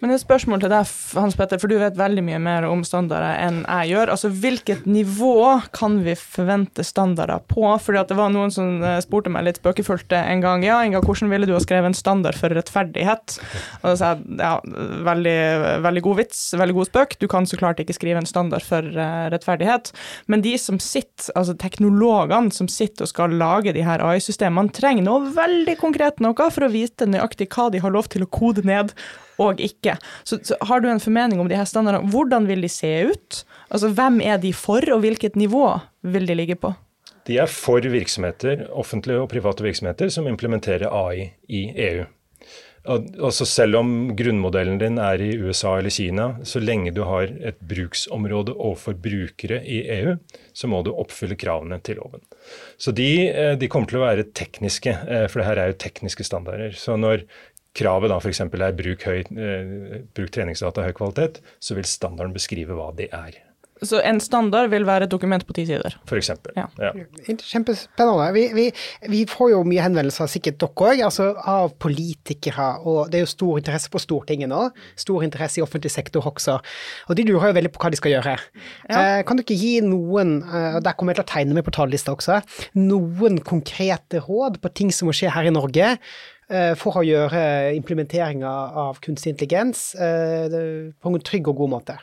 Men 0.00 0.14
et 0.14 0.22
spørsmål 0.22 0.62
til 0.62 0.72
deg, 0.72 0.90
Hans 1.18 1.36
Petter, 1.36 1.60
for 1.60 1.70
du 1.70 1.76
vet 1.80 1.98
veldig 1.98 2.22
mye 2.24 2.38
mer 2.42 2.66
om 2.68 2.82
standarder 2.86 3.36
enn 3.42 3.58
jeg 3.64 3.90
gjør. 3.92 4.12
Altså, 4.14 4.30
Hvilket 4.40 4.86
nivå 4.88 5.60
kan 5.76 5.98
vi 6.04 6.14
forvente 6.18 6.84
standarder 6.86 7.42
på? 7.50 7.66
Fordi 7.82 8.00
at 8.00 8.12
det 8.12 8.18
var 8.18 8.32
noen 8.32 8.54
som 8.54 8.80
eh, 8.86 9.00
spurte 9.04 9.32
meg 9.32 9.44
litt 9.46 9.60
spøkefullt 9.60 10.14
en 10.16 10.44
gang 10.44 10.64
ja, 10.64 10.80
Inga, 10.86 11.02
hvordan 11.04 11.32
ville 11.32 11.48
du 11.48 11.54
ha 11.56 11.60
skrevet 11.62 11.90
en 11.90 11.98
standard 11.98 12.38
for 12.38 12.54
rettferdighet? 12.56 13.36
Og 13.82 13.86
da 13.90 13.94
sa 13.98 14.12
jeg 14.14 14.40
ja, 14.40 14.54
veldig, 15.10 15.36
veldig 15.84 16.04
god 16.06 16.20
vits, 16.22 16.42
veldig 16.56 16.78
god 16.78 16.90
spøk. 16.90 17.16
Du 17.20 17.28
kan 17.30 17.48
så 17.48 17.60
klart 17.60 17.82
ikke 17.82 17.96
skrive 17.96 18.22
en 18.22 18.28
standard 18.28 18.64
for 18.64 18.86
uh, 18.96 19.28
rettferdighet. 19.32 19.92
Men 20.32 20.44
de 20.46 20.54
som 20.60 20.80
sitter, 20.82 21.32
altså 21.36 21.56
teknologene 21.60 22.54
som 22.54 22.70
sitter 22.70 23.04
og 23.04 23.12
skal 23.12 23.36
lage 23.40 23.74
de 23.76 23.84
her 23.84 24.02
AI-systemene, 24.04 24.72
trenger 24.74 25.06
noe 25.06 25.32
veldig 25.36 25.76
konkret 25.80 26.22
noe 26.24 26.48
for 26.50 26.66
å 26.66 26.72
vite 26.72 27.08
nøyaktig 27.08 27.50
hva 27.52 27.68
de 27.72 27.82
har 27.82 27.92
lov 27.92 28.08
til 28.12 28.24
å 28.24 28.30
kode 28.30 28.64
ned 28.68 28.94
og 29.40 29.62
ikke. 29.62 29.96
Så, 30.24 30.40
så, 30.44 30.58
har 30.68 30.82
du 30.82 30.90
en 30.90 31.02
formening 31.02 31.40
om 31.40 31.48
de 31.50 31.58
her 31.58 31.68
standardene? 31.68 32.10
Hvordan 32.12 32.46
vil 32.50 32.62
de 32.66 32.70
se 32.72 32.92
ut? 33.10 33.42
Altså, 33.70 33.90
Hvem 33.96 34.20
er 34.20 34.38
de 34.42 34.52
for, 34.56 34.84
og 34.92 35.02
hvilket 35.04 35.36
nivå 35.40 35.66
vil 36.02 36.28
de 36.28 36.38
ligge 36.38 36.58
på? 36.60 36.74
De 37.28 37.36
er 37.38 37.50
for 37.50 37.84
virksomheter, 37.84 38.66
offentlige 38.72 39.20
og 39.20 39.28
private 39.30 39.62
virksomheter, 39.62 40.08
som 40.12 40.26
implementerer 40.26 40.88
AI 40.88 41.30
i 41.48 41.68
EU. 41.90 42.08
Altså 42.88 43.44
selv 43.44 43.76
om 43.76 43.90
grunnmodellen 44.16 44.78
din 44.80 44.96
er 45.04 45.20
i 45.20 45.34
USA 45.36 45.74
eller 45.76 45.92
Kina, 45.92 46.30
så 46.48 46.62
lenge 46.64 46.94
du 46.96 47.02
har 47.04 47.28
et 47.28 47.58
bruksområde 47.60 48.54
overfor 48.54 48.96
brukere 48.96 49.58
i 49.68 49.82
EU, 49.98 50.14
så 50.56 50.70
må 50.70 50.80
du 50.82 50.94
oppfylle 50.94 51.36
kravene 51.36 51.76
til 51.84 52.00
loven. 52.00 52.24
Så 52.80 52.94
de, 52.96 53.28
eh, 53.28 53.52
de 53.60 53.68
kommer 53.68 53.90
til 53.90 54.00
å 54.00 54.06
være 54.06 54.30
tekniske, 54.32 54.96
eh, 54.96 55.26
for 55.28 55.40
det 55.40 55.48
her 55.50 55.60
er 55.60 55.66
jo 55.70 55.80
tekniske 55.84 56.24
standarder. 56.24 56.72
Så 56.72 56.96
når 56.96 57.26
kravet 57.76 58.10
da 58.10 58.18
f.eks. 58.18 58.42
er 58.46 58.74
bruk, 58.78 59.06
høy, 59.06 59.20
eh, 59.30 60.00
bruk 60.16 60.34
treningsdata 60.34 60.82
av 60.82 60.90
høy 60.90 60.96
kvalitet, 60.96 61.40
så 61.62 61.78
vil 61.78 61.88
standarden 61.88 62.34
beskrive 62.36 62.76
hva 62.78 62.90
det 62.96 63.10
er. 63.14 63.38
Så 63.80 64.00
en 64.04 64.18
standard 64.20 64.68
vil 64.72 64.84
være 64.84 65.06
et 65.06 65.12
dokument 65.12 65.44
på 65.46 65.54
ti 65.56 65.64
sider? 65.68 65.94
For 66.08 66.20
eksempel. 66.20 66.52
Ja. 66.58 66.66
ja. 66.80 66.90
Kjempespennende. 67.24 68.26
Vi, 68.36 68.42
vi, 68.56 68.66
vi, 69.08 69.22
får 69.28 69.54
jo 69.54 69.62
mye 69.64 69.84
henvendelser, 69.86 70.28
sikkert 70.28 70.58
dere 70.60 70.90
òg, 70.90 71.02
altså 71.06 71.30
av 71.38 71.72
politikere. 71.80 72.68
Og 72.84 73.08
det 73.12 73.20
er 73.20 73.24
jo 73.24 73.30
stor 73.32 73.60
interesse 73.62 73.92
på 73.92 74.02
Stortinget 74.02 74.52
nå. 74.52 74.66
Stor 75.00 75.24
interesse 75.24 75.62
i 75.62 75.64
offentlig 75.64 75.92
sektor 75.94 76.28
også. 76.28 76.58
Og 77.08 77.16
de 77.16 77.24
lurer 77.28 77.50
jo 77.50 77.58
veldig 77.60 77.72
på 77.72 77.84
hva 77.84 77.92
de 77.92 78.00
skal 78.00 78.16
gjøre. 78.18 78.34
Ja. 78.90 78.98
Eh, 78.98 79.22
kan 79.28 79.40
du 79.40 79.44
ikke 79.46 79.56
gi 79.60 79.78
noen, 79.86 80.40
eh, 80.44 80.76
og 80.76 80.84
der 80.84 80.98
kommer 80.98 81.14
jeg 81.14 81.22
til 81.22 81.28
å 81.28 81.32
tegne 81.32 81.56
meg 81.56 81.64
på 81.64 81.74
talerlista 81.76 82.12
også, 82.12 82.42
noen 82.76 83.40
konkrete 83.46 84.20
råd 84.26 84.60
på 84.60 84.74
ting 84.76 84.92
som 84.92 85.08
må 85.08 85.16
skje 85.16 85.32
her 85.32 85.48
i 85.48 85.54
Norge? 85.56 85.94
Eh, 86.50 86.72
for 86.74 86.98
å 86.98 87.06
gjøre 87.06 87.40
implementeringa 87.78 88.50
av 88.82 88.98
kunstig 89.04 89.36
intelligens 89.36 89.92
eh, 89.94 90.90
på 90.98 91.12
en 91.12 91.22
trygg 91.22 91.50
og 91.52 91.62
god 91.62 91.76
måte. 91.78 92.00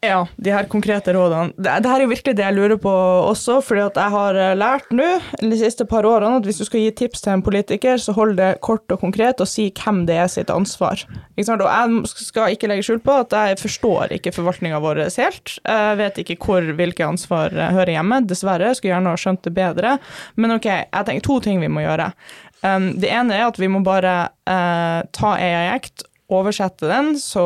Ja, 0.00 0.22
de 0.40 0.52
her 0.52 0.64
konkrete 0.68 1.12
rådene. 1.12 1.52
Det, 1.60 1.74
det, 1.84 1.88
her 1.90 2.00
er 2.00 2.06
jo 2.06 2.10
virkelig 2.12 2.32
det 2.36 2.44
jeg 2.46 2.56
lurer 2.56 2.78
på 2.80 2.92
også, 2.92 3.58
fordi 3.64 3.82
jeg 3.84 4.12
har 4.14 4.36
eh, 4.40 4.54
lært 4.56 4.92
nå 4.96 5.08
de 5.40 5.58
siste 5.60 5.84
par 5.88 6.08
årene 6.08 6.38
at 6.40 6.48
hvis 6.48 6.60
du 6.60 6.64
skal 6.68 6.84
gi 6.84 6.92
tips 7.00 7.24
til 7.24 7.34
en 7.34 7.44
politiker, 7.44 8.00
så 8.00 8.14
hold 8.16 8.36
det 8.40 8.50
kort 8.64 8.92
og 8.92 9.00
konkret 9.00 9.40
og 9.44 9.48
si 9.48 9.70
hvem 9.76 10.06
det 10.08 10.16
er 10.20 10.28
sitt 10.32 10.52
ansvar. 10.52 11.04
Og 11.36 11.44
jeg 11.44 12.12
skal 12.12 12.56
ikke 12.56 12.68
legge 12.68 12.84
skjul 12.88 13.00
på 13.04 13.18
at 13.26 13.36
jeg 13.36 13.60
forstår 13.60 14.16
ikke 14.16 14.32
forvaltninga 14.36 14.80
vår 14.84 15.02
helt. 15.06 15.56
Jeg 15.64 16.00
vet 16.00 16.20
ikke 16.24 16.36
hvor 16.44 16.72
hvilke 16.76 17.08
ansvar 17.08 17.56
hører 17.56 17.96
hjemme, 17.96 18.20
dessverre. 18.28 18.68
Jeg 18.68 18.80
skulle 18.80 18.94
gjerne 18.94 19.16
ha 19.16 19.20
skjønt 19.20 19.44
det 19.48 19.56
bedre. 19.56 19.96
Men 20.36 20.56
ok, 20.56 20.68
jeg 20.68 21.08
tenker 21.08 21.28
to 21.28 21.40
ting 21.44 21.60
vi 21.60 21.72
må 21.72 21.84
gjøre. 21.84 22.12
Um, 22.60 22.92
det 23.00 23.08
ene 23.08 23.38
er 23.38 23.46
at 23.48 23.58
vi 23.60 23.70
må 23.72 23.80
bare 23.84 24.14
uh, 24.44 25.00
ta 25.16 25.34
AI 25.40 25.70
Act 25.72 26.04
oversette 26.30 26.88
den 26.88 27.12
så, 27.18 27.44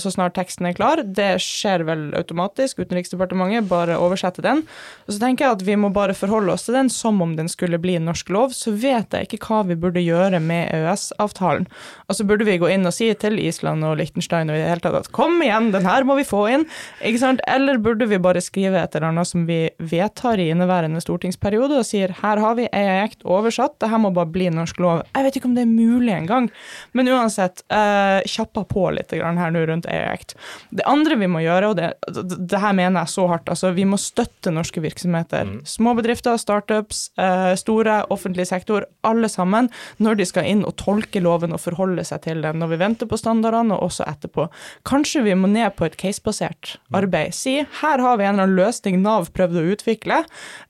så, 0.00 0.12
snart 0.12 0.36
teksten 0.36 0.68
er 0.68 0.76
klar. 0.76 1.00
Det 1.02 1.36
skjer 1.42 1.84
vel 1.88 2.04
automatisk. 2.18 2.82
Utenriksdepartementet 2.84 3.68
bare 3.70 3.98
oversetter 4.00 4.44
den. 4.44 4.62
Og 5.06 5.14
så 5.14 5.20
tenker 5.22 5.46
jeg 5.46 5.56
at 5.56 5.64
vi 5.66 5.76
må 5.80 5.90
bare 5.94 6.16
forholde 6.16 6.52
oss 6.54 6.66
til 6.66 6.76
den 6.76 6.90
som 6.92 7.22
om 7.24 7.34
den 7.38 7.48
skulle 7.52 7.80
bli 7.82 7.96
norsk 8.02 8.30
lov. 8.34 8.54
Så 8.56 8.74
vet 8.76 9.14
jeg 9.16 9.28
ikke 9.28 9.40
hva 9.46 9.62
vi 9.68 9.78
burde 9.80 10.04
gjøre 10.04 10.40
med 10.42 10.72
EØS-avtalen. 10.76 11.66
Og 12.06 12.18
så 12.18 12.26
burde 12.28 12.46
vi 12.48 12.58
gå 12.60 12.70
inn 12.72 12.86
og 12.88 12.94
si 12.94 13.08
til 13.18 13.40
Island 13.40 13.86
og 13.86 13.96
Liechtenstein 14.00 14.52
og 14.52 14.58
i 14.58 14.62
det 14.62 14.70
hele 14.70 14.84
tatt 14.84 14.98
at 15.00 15.10
kom 15.16 15.40
igjen, 15.44 15.72
den 15.74 15.86
her 15.88 16.06
må 16.06 16.18
vi 16.20 16.26
få 16.28 16.44
inn. 16.52 16.66
Ikke 17.00 17.22
sant? 17.22 17.42
Eller 17.50 17.80
burde 17.82 18.08
vi 18.10 18.20
bare 18.22 18.42
skrive 18.44 18.80
et 18.82 18.94
eller 18.96 19.10
annet 19.10 19.30
som 19.30 19.46
vi 19.48 19.64
vedtar 19.80 20.40
i 20.42 20.50
inneværende 20.52 21.00
stortingsperiode 21.04 21.80
og 21.80 21.88
sier 21.88 22.14
her 22.20 22.40
har 22.42 22.56
vi 22.58 22.68
EIECT 22.68 23.24
oversatt, 23.26 23.78
det 23.82 23.90
her 23.90 24.00
må 24.02 24.12
bare 24.14 24.30
bli 24.32 24.50
norsk 24.52 24.80
lov. 24.82 25.02
Jeg 25.16 25.26
vet 25.26 25.40
ikke 25.40 25.50
om 25.50 25.56
det 25.56 25.64
er 25.64 25.72
mulig 25.72 26.14
engang. 26.14 26.50
Men 26.96 27.10
uansett. 27.12 27.64
Eh, 27.72 28.25
kjappa 28.30 28.64
på 28.68 28.88
litt 28.94 29.14
her 29.16 29.52
nå 29.54 29.64
rundt 29.68 29.88
EACT. 29.90 30.36
Det 30.78 30.86
andre 30.88 31.18
vi 31.20 31.28
må 31.30 31.42
gjøre, 31.44 31.72
og 31.72 31.78
det, 31.78 31.92
det, 32.12 32.60
her 32.62 32.74
mener 32.76 33.02
jeg 33.04 33.14
så 33.14 33.26
hardt, 33.30 33.50
altså 33.52 33.72
vi 33.76 33.86
må 33.88 33.98
støtte 34.00 34.52
norske 34.54 34.82
virksomheter. 34.84 35.46
Mm. 35.46 35.58
Små 35.68 35.94
bedrifter, 35.98 36.38
startups, 36.40 37.06
eh, 37.20 37.52
store, 37.58 38.02
offentlig 38.12 38.48
sektor, 38.50 38.86
alle 39.06 39.30
sammen, 39.32 39.70
når 40.02 40.20
de 40.20 40.28
skal 40.28 40.48
inn 40.50 40.64
og 40.66 40.76
tolke 40.80 41.22
loven 41.22 41.54
og 41.56 41.62
forholde 41.62 42.04
seg 42.06 42.24
til 42.26 42.42
den. 42.44 42.60
Når 42.62 42.72
vi 42.72 42.80
venter 42.82 43.10
på 43.10 43.20
standardene, 43.20 43.76
og 43.76 43.90
også 43.90 44.06
etterpå. 44.08 44.48
Kanskje 44.88 45.24
vi 45.26 45.34
må 45.38 45.50
ned 45.50 45.74
på 45.78 45.86
et 45.86 45.96
casebasert 46.00 46.76
mm. 46.76 46.98
arbeid. 47.00 47.34
Si 47.36 47.58
her 47.80 48.02
har 48.02 48.18
vi 48.18 48.26
en 48.26 48.34
eller 48.34 48.46
annen 48.46 48.58
løsning 48.58 49.00
Nav 49.02 49.30
prøvde 49.36 49.62
å 49.62 49.74
utvikle. 49.74 50.22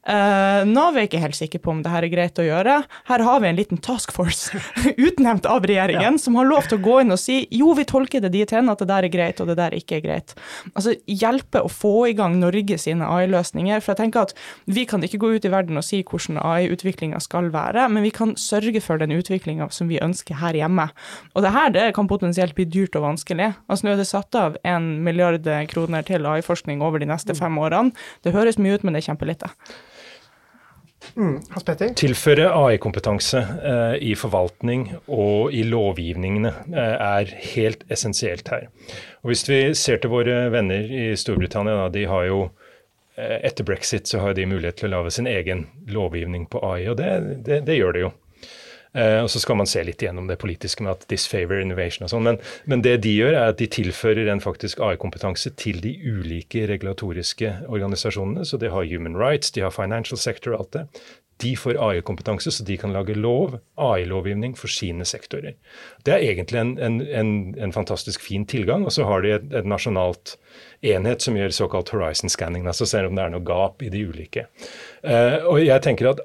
Uh, 0.06 0.62
Nav 0.68 0.96
er 0.96 1.08
ikke 1.08 1.22
helt 1.22 1.38
sikker 1.38 1.62
på 1.62 1.72
om 1.72 1.82
det 1.84 1.92
her 1.92 2.06
er 2.06 2.12
greit 2.12 2.40
å 2.40 2.46
gjøre. 2.46 2.80
Her 3.10 3.26
har 3.26 3.42
vi 3.42 3.50
en 3.50 3.58
liten 3.58 3.80
task 3.82 4.14
force 4.16 4.56
utnevnt 5.08 5.48
av 5.50 5.66
regjeringen 5.66 6.18
ja. 6.18 6.22
som 6.22 6.38
har 6.38 6.48
lov 6.48 6.68
til 6.70 6.80
å 6.80 6.84
gå 6.84 7.00
inn 7.02 7.14
og 7.14 7.20
si 7.20 7.42
jo, 7.54 7.72
vi 7.76 7.86
tolker 7.88 8.22
det 8.24 8.32
dit 8.34 8.52
hen 8.54 8.70
at 8.72 8.82
det 8.82 8.88
der 8.90 9.06
er 9.06 9.12
greit 9.12 9.40
og 9.42 9.50
det 9.50 9.58
der 9.58 9.76
ikke 9.76 9.98
er 9.98 10.04
greit. 10.04 10.34
Altså 10.74 10.96
hjelpe 11.06 11.62
å 11.64 11.70
få 11.72 11.94
i 12.10 12.16
gang 12.18 12.38
Norge 12.40 12.78
sine 12.80 13.06
AI-løsninger. 13.06 13.82
For 13.82 13.94
jeg 13.94 14.02
tenker 14.04 14.26
at 14.26 14.34
vi 14.70 14.86
kan 14.88 15.04
ikke 15.06 15.20
gå 15.22 15.32
ut 15.36 15.48
i 15.48 15.52
verden 15.52 15.80
og 15.80 15.86
si 15.86 16.02
hvordan 16.06 16.40
AI-utviklinga 16.42 17.20
skal 17.24 17.50
være, 17.54 17.88
men 17.92 18.06
vi 18.06 18.12
kan 18.14 18.36
sørge 18.40 18.82
for 18.84 19.02
den 19.02 19.14
utviklinga 19.16 19.70
som 19.74 19.90
vi 19.92 20.00
ønsker 20.02 20.40
her 20.42 20.56
hjemme. 20.58 20.88
Og 21.34 21.44
det 21.44 21.54
her 21.56 21.72
det 21.74 21.88
kan 21.96 22.10
potensielt 22.10 22.56
bli 22.56 22.68
dyrt 22.68 22.96
og 22.98 23.06
vanskelig. 23.10 23.52
Altså 23.66 23.86
Nå 23.86 23.94
er 23.94 24.00
det 24.00 24.08
satt 24.10 24.38
av 24.38 24.56
en 24.66 24.88
milliard 25.06 25.46
kroner 25.70 26.06
til 26.06 26.26
AI-forskning 26.26 26.82
over 26.84 27.02
de 27.02 27.10
neste 27.10 27.36
fem 27.38 27.58
årene. 27.60 27.94
Det 28.24 28.34
høres 28.34 28.58
mye 28.58 28.78
ut, 28.78 28.86
men 28.86 28.96
det 28.96 29.04
er 29.04 29.12
kjempelite. 29.12 29.52
Mm, 31.14 31.38
Tilføre 31.96 32.48
AI-kompetanse 32.52 33.40
eh, 33.40 33.94
i 34.04 34.12
forvaltning 34.18 34.88
og 35.06 35.54
i 35.54 35.62
lovgivningene 35.66 36.52
eh, 36.74 36.94
er 36.96 37.32
helt 37.54 37.86
essensielt 37.92 38.48
her. 38.52 38.68
Og 39.22 39.32
Hvis 39.32 39.46
vi 39.48 39.60
ser 39.74 40.02
til 40.02 40.12
våre 40.12 40.46
venner 40.52 40.84
i 40.84 41.08
Storbritannia, 41.16 41.78
da, 41.84 41.88
de 41.94 42.04
har 42.10 42.28
jo 42.28 42.42
eh, 43.16 43.38
etter 43.46 43.66
brexit 43.68 44.10
så 44.10 44.24
har 44.24 44.36
de 44.36 44.48
mulighet 44.50 44.80
til 44.82 44.90
å 44.90 44.98
lage 44.98 45.16
sin 45.16 45.30
egen 45.30 45.66
lovgivning 45.88 46.48
på 46.50 46.62
AI, 46.66 46.86
og 46.92 46.98
det, 47.00 47.10
det, 47.46 47.62
det 47.68 47.78
gjør 47.80 47.96
de 47.96 48.06
jo. 48.06 48.12
Uh, 48.96 49.20
og 49.24 49.30
så 49.32 49.42
skal 49.42 49.58
man 49.60 49.68
se 49.68 49.82
litt 49.84 50.00
gjennom 50.00 50.30
det 50.30 50.38
politiske 50.40 50.84
med 50.84 50.94
at 50.94 51.04
disfavor 51.12 51.60
innovation 51.60 52.06
og 52.06 52.12
sånn. 52.14 52.24
Men, 52.24 52.40
men, 52.64 52.84
det 52.86 52.96
de 53.04 53.12
gjør, 53.12 53.34
er 53.34 53.52
at 53.52 53.60
de 53.60 53.68
tilfører 53.68 54.30
en 54.32 54.40
faktisk 54.40 54.80
AI-kompetanse 54.80 55.52
til 55.60 55.82
de 55.84 55.92
ulike 56.00 56.64
regulatoriske 56.70 57.52
organisasjonene. 57.68 58.46
Så 58.48 58.60
de 58.62 58.72
har 58.72 58.88
Human 58.88 59.18
Rights, 59.20 59.52
de 59.52 59.66
har 59.66 59.74
Financial 59.74 60.20
Sector 60.20 60.56
og 60.56 60.64
alt 60.64 60.74
det. 60.78 60.86
de 61.44 61.56
får 61.56 61.76
AI-kompetanse, 61.76 62.50
så 62.50 62.64
de 62.64 62.78
kan 62.80 62.94
lage 62.94 63.14
lov, 63.14 63.58
AI-lovgivning, 63.76 64.54
for 64.56 64.72
sine 64.72 65.04
sektorer. 65.04 65.52
Det 66.06 66.14
er 66.14 66.24
egentlig 66.24 66.62
en, 66.62 66.70
en, 66.80 67.00
en, 67.04 67.32
en 67.60 67.74
fantastisk 67.74 68.24
fin 68.24 68.46
tilgang. 68.48 68.86
Og 68.88 68.94
så 68.96 69.04
har 69.04 69.20
de 69.20 69.34
et, 69.34 69.50
et, 69.52 69.68
nasjonalt 69.68 70.38
enhet 70.80 71.20
som 71.20 71.36
gjør 71.36 71.52
såkalt 71.52 71.92
horizon 71.92 72.32
scanning, 72.32 72.64
altså 72.66 72.88
ser 72.88 73.08
om 73.08 73.18
det 73.18 73.26
er 73.26 73.34
noe 73.34 73.44
gap 73.44 73.84
i 73.84 73.92
de 73.92 74.06
ulike. 74.08 74.46
Uh, 75.04 75.44
og 75.52 75.60
jeg 75.60 75.84
tenker 75.84 76.14
at 76.14 76.24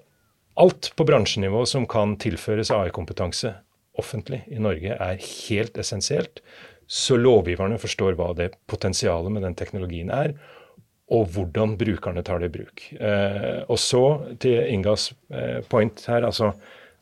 alt 0.60 0.92
på 0.96 1.06
bransjenivå 1.08 1.66
som 1.70 1.88
kan 1.90 2.18
tilføres 2.22 2.72
AI-kompetanse 2.76 3.54
offentlig 4.00 4.44
i 4.52 4.60
Norge, 4.62 4.96
er 4.96 5.22
helt 5.48 5.78
essensielt. 5.80 6.42
Så 6.92 7.18
lovgiverne 7.20 7.80
forstår 7.80 8.18
hva 8.20 8.32
det 8.36 8.54
potensialet 8.72 9.32
med 9.32 9.46
den 9.48 9.56
teknologien 9.60 10.12
er 10.12 10.36
og 11.12 11.28
hvordan 11.36 11.76
brukerne 11.80 12.24
tar 12.24 12.40
det 12.40 12.52
i 12.52 12.56
bruk. 12.56 12.86
Eh, 12.96 13.62
og 13.68 13.80
så 13.80 14.04
til 14.40 14.62
Ingas 14.72 15.10
eh, 15.34 15.60
point 15.68 16.06
her, 16.08 16.24
altså 16.28 16.54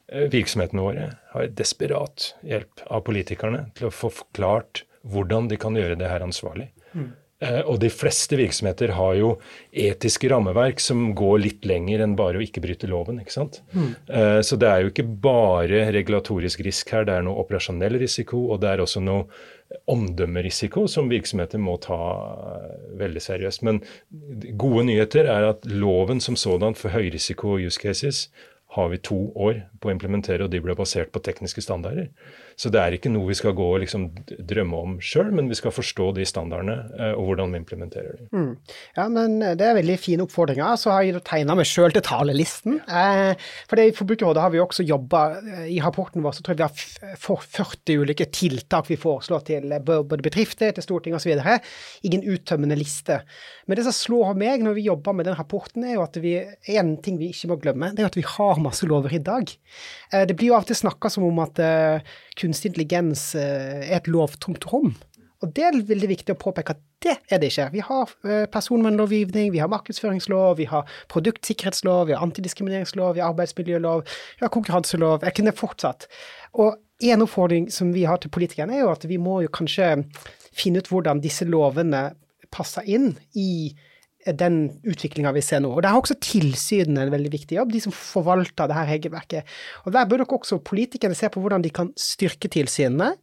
eh, 0.09 0.25
virksomhetene 0.33 0.85
våre 0.85 1.07
har 1.33 1.51
desperat 1.53 2.31
hjelp 2.45 2.85
av 2.89 3.03
politikerne 3.05 3.67
til 3.77 3.89
å 3.89 3.93
få 3.93 4.09
forklart 4.23 4.83
hvordan 5.09 5.47
de 5.51 5.59
kan 5.61 5.77
gjøre 5.77 5.97
det 5.99 6.09
her 6.09 6.25
ansvarlig. 6.25 6.71
Mm. 6.93 7.11
Eh, 7.39 7.61
og 7.63 7.77
de 7.79 7.87
fleste 7.91 8.35
virksomheter 8.35 8.91
har 8.97 9.13
jo 9.15 9.29
etiske 9.71 10.27
rammeverk 10.31 10.81
som 10.83 11.13
går 11.15 11.37
litt 11.45 11.67
lenger 11.67 12.03
enn 12.03 12.17
bare 12.19 12.41
å 12.41 12.43
ikke 12.43 12.63
bryte 12.65 12.89
loven. 12.91 13.21
ikke 13.21 13.35
sant? 13.37 13.61
Mm. 13.71 13.93
Eh, 14.11 14.41
så 14.43 14.59
det 14.59 14.67
er 14.67 14.83
jo 14.83 14.91
ikke 14.91 15.07
bare 15.23 15.85
regulatorisk 15.95 16.65
risk 16.67 16.91
her, 16.91 17.07
det 17.07 17.15
er 17.15 17.23
noe 17.23 17.39
operasjonell 17.39 17.95
risiko, 18.01 18.49
og 18.51 18.59
det 18.63 18.73
er 18.73 18.83
også 18.83 19.03
noe 19.05 19.29
omdømmerisiko 19.89 20.87
som 20.89 21.11
virksomheter 21.11 21.61
må 21.61 21.77
ta 21.79 21.97
veldig 22.99 23.21
seriøst. 23.23 23.63
Men 23.63 23.83
gode 24.59 24.87
nyheter 24.89 25.29
er 25.29 25.51
at 25.53 25.67
loven 25.69 26.19
som 26.19 26.35
sådan 26.39 26.75
for 26.75 26.91
høyrisiko 26.91 27.59
use 27.61 27.79
cases 27.79 28.27
har 28.75 28.89
vi 28.91 28.99
to 29.01 29.17
år 29.33 29.63
på 29.81 29.89
å 29.89 29.93
implementere, 29.93 30.45
og 30.45 30.51
de 30.53 30.61
ble 30.61 30.75
basert 30.77 31.13
på 31.13 31.21
tekniske 31.25 31.63
standarder. 31.65 32.09
Så 32.59 32.67
det 32.73 32.79
er 32.81 32.95
ikke 32.97 33.11
noe 33.11 33.29
vi 33.29 33.37
skal 33.39 33.53
gå 33.55 33.63
og 33.63 33.79
liksom 33.85 34.09
drømme 34.27 34.79
om 34.83 34.95
sjøl, 34.99 35.29
men 35.31 35.47
vi 35.47 35.55
skal 35.55 35.71
forstå 35.71 36.09
de 36.17 36.25
standardene 36.27 36.75
eh, 36.97 37.13
og 37.13 37.29
hvordan 37.29 37.53
vi 37.53 37.61
implementerer 37.61 38.17
dem. 38.17 38.27
Mm. 38.35 38.73
Ja, 38.97 39.05
men 39.13 39.37
eh, 39.39 39.53
det 39.59 39.63
er 39.63 39.77
veldig 39.77 39.95
fine 40.01 40.25
oppfordringer. 40.25 40.75
Så 40.81 40.91
har 40.91 41.05
jeg 41.07 41.21
tegna 41.27 41.55
meg 41.55 41.69
sjøl 41.69 41.95
til 41.95 42.03
talelisten. 42.03 42.81
Eh, 42.83 43.39
for 43.69 43.79
I 43.79 43.93
Forbrukerrådet 43.95 44.43
har 44.43 44.51
vi 44.51 44.59
også 44.59 44.83
jobba 44.83 45.21
I 45.71 45.77
rapporten 45.83 46.25
vår 46.25 46.35
så 46.35 46.43
tror 46.43 46.57
jeg 46.57 46.59
vi 46.59 47.15
har 47.15 47.47
40 47.55 48.03
ulike 48.03 48.27
tiltak 48.35 48.91
vi 48.91 48.99
foreslår 48.99 49.45
til 49.47 49.71
både 49.87 50.19
bedrifter, 50.27 50.75
til 50.75 50.83
storting 50.83 51.15
osv. 51.15 51.31
Ingen 52.09 52.27
uttømmende 52.27 52.75
liste. 52.79 53.21
Men 53.69 53.79
det 53.79 53.87
som 53.87 53.95
slår 53.95 54.35
meg 54.39 54.67
når 54.67 54.75
vi 54.75 54.89
jobber 54.89 55.15
med 55.15 55.29
den 55.29 55.39
rapporten, 55.39 55.87
er 55.87 55.95
jo 55.95 56.03
at 56.03 56.19
vi, 56.19 56.35
en 56.75 56.97
ting 56.99 57.21
vi 57.21 57.31
ikke 57.31 57.53
må 57.53 57.59
glemme, 57.63 57.93
det 57.95 58.03
er 58.03 58.11
at 58.11 58.19
vi 58.19 58.27
har 58.27 58.59
masse 58.59 58.87
lover 58.89 59.15
i 59.15 59.23
dag. 59.23 59.47
Det 60.11 60.35
blir 60.35 60.51
jo 60.51 60.57
av 60.57 60.65
og 60.65 60.71
til 60.71 60.79
snakka 60.79 61.11
som 61.13 61.23
om 61.27 61.39
at 61.45 61.61
kunstig 62.39 62.73
intelligens 62.73 63.33
eh, 63.37 63.85
er 63.89 63.99
et 63.99 64.09
lovtomt 64.11 64.67
rom. 64.71 64.93
Og 65.39 65.51
det 65.55 65.63
er 65.63 65.77
veldig 65.87 66.09
viktig 66.11 66.33
å 66.35 66.39
påpeke 66.39 66.73
at 66.75 66.81
det 67.03 67.15
er 67.31 67.39
det 67.39 67.53
ikke. 67.53 67.69
Vi 67.71 67.83
har 67.85 68.11
eh, 68.27 68.45
personvernlovgivning, 68.51 69.53
vi 69.53 69.61
har 69.63 69.71
markedsføringslov, 69.71 70.57
vi 70.59 70.67
har 70.67 70.87
produktsikkerhetslov, 71.11 72.09
vi 72.09 72.15
har 72.17 72.25
antidiskrimineringslov, 72.25 73.13
vi 73.15 73.23
har 73.23 73.31
arbeidsmiljølov, 73.31 74.03
vi 74.03 74.43
har 74.43 74.51
konkurranselov. 74.51 75.23
Jeg 75.23 75.37
kunne 75.39 75.55
fortsatt. 75.55 76.09
Og 76.59 76.75
en 77.07 77.23
oppfordring 77.23 77.69
som 77.71 77.93
vi 77.95 78.03
har 78.09 78.19
til 78.19 78.33
politikerne, 78.35 78.75
er 78.75 78.83
jo 78.83 78.91
at 78.91 79.07
vi 79.07 79.19
må 79.21 79.39
jo 79.45 79.53
kanskje 79.55 79.93
finne 80.51 80.83
ut 80.83 80.91
hvordan 80.91 81.23
disse 81.23 81.47
lovene 81.47 82.09
passer 82.51 82.83
inn 82.89 83.13
i 83.39 83.71
den 84.25 84.59
utviklinga 84.83 85.31
vi 85.35 85.43
ser 85.45 85.63
nå. 85.63 85.71
Og 85.71 85.83
Der 85.83 85.93
har 85.93 86.01
også 86.01 86.17
tilsynene 86.19 87.05
en 87.05 87.13
veldig 87.13 87.31
viktig 87.31 87.57
jobb, 87.57 87.71
de 87.71 87.81
som 87.83 87.95
forvalter 87.95 88.67
det 88.67 88.75
her 88.75 88.91
regelverket. 88.93 89.57
Og 89.85 89.93
Der 89.95 90.05
bør 90.05 90.23
dere 90.23 90.37
også 90.39 90.59
politikerne 90.59 91.15
se 91.15 91.29
på 91.29 91.39
hvordan 91.39 91.63
de 91.63 91.69
kan 91.69 91.93
styrke 91.95 92.51
tilsynene. 92.51 93.15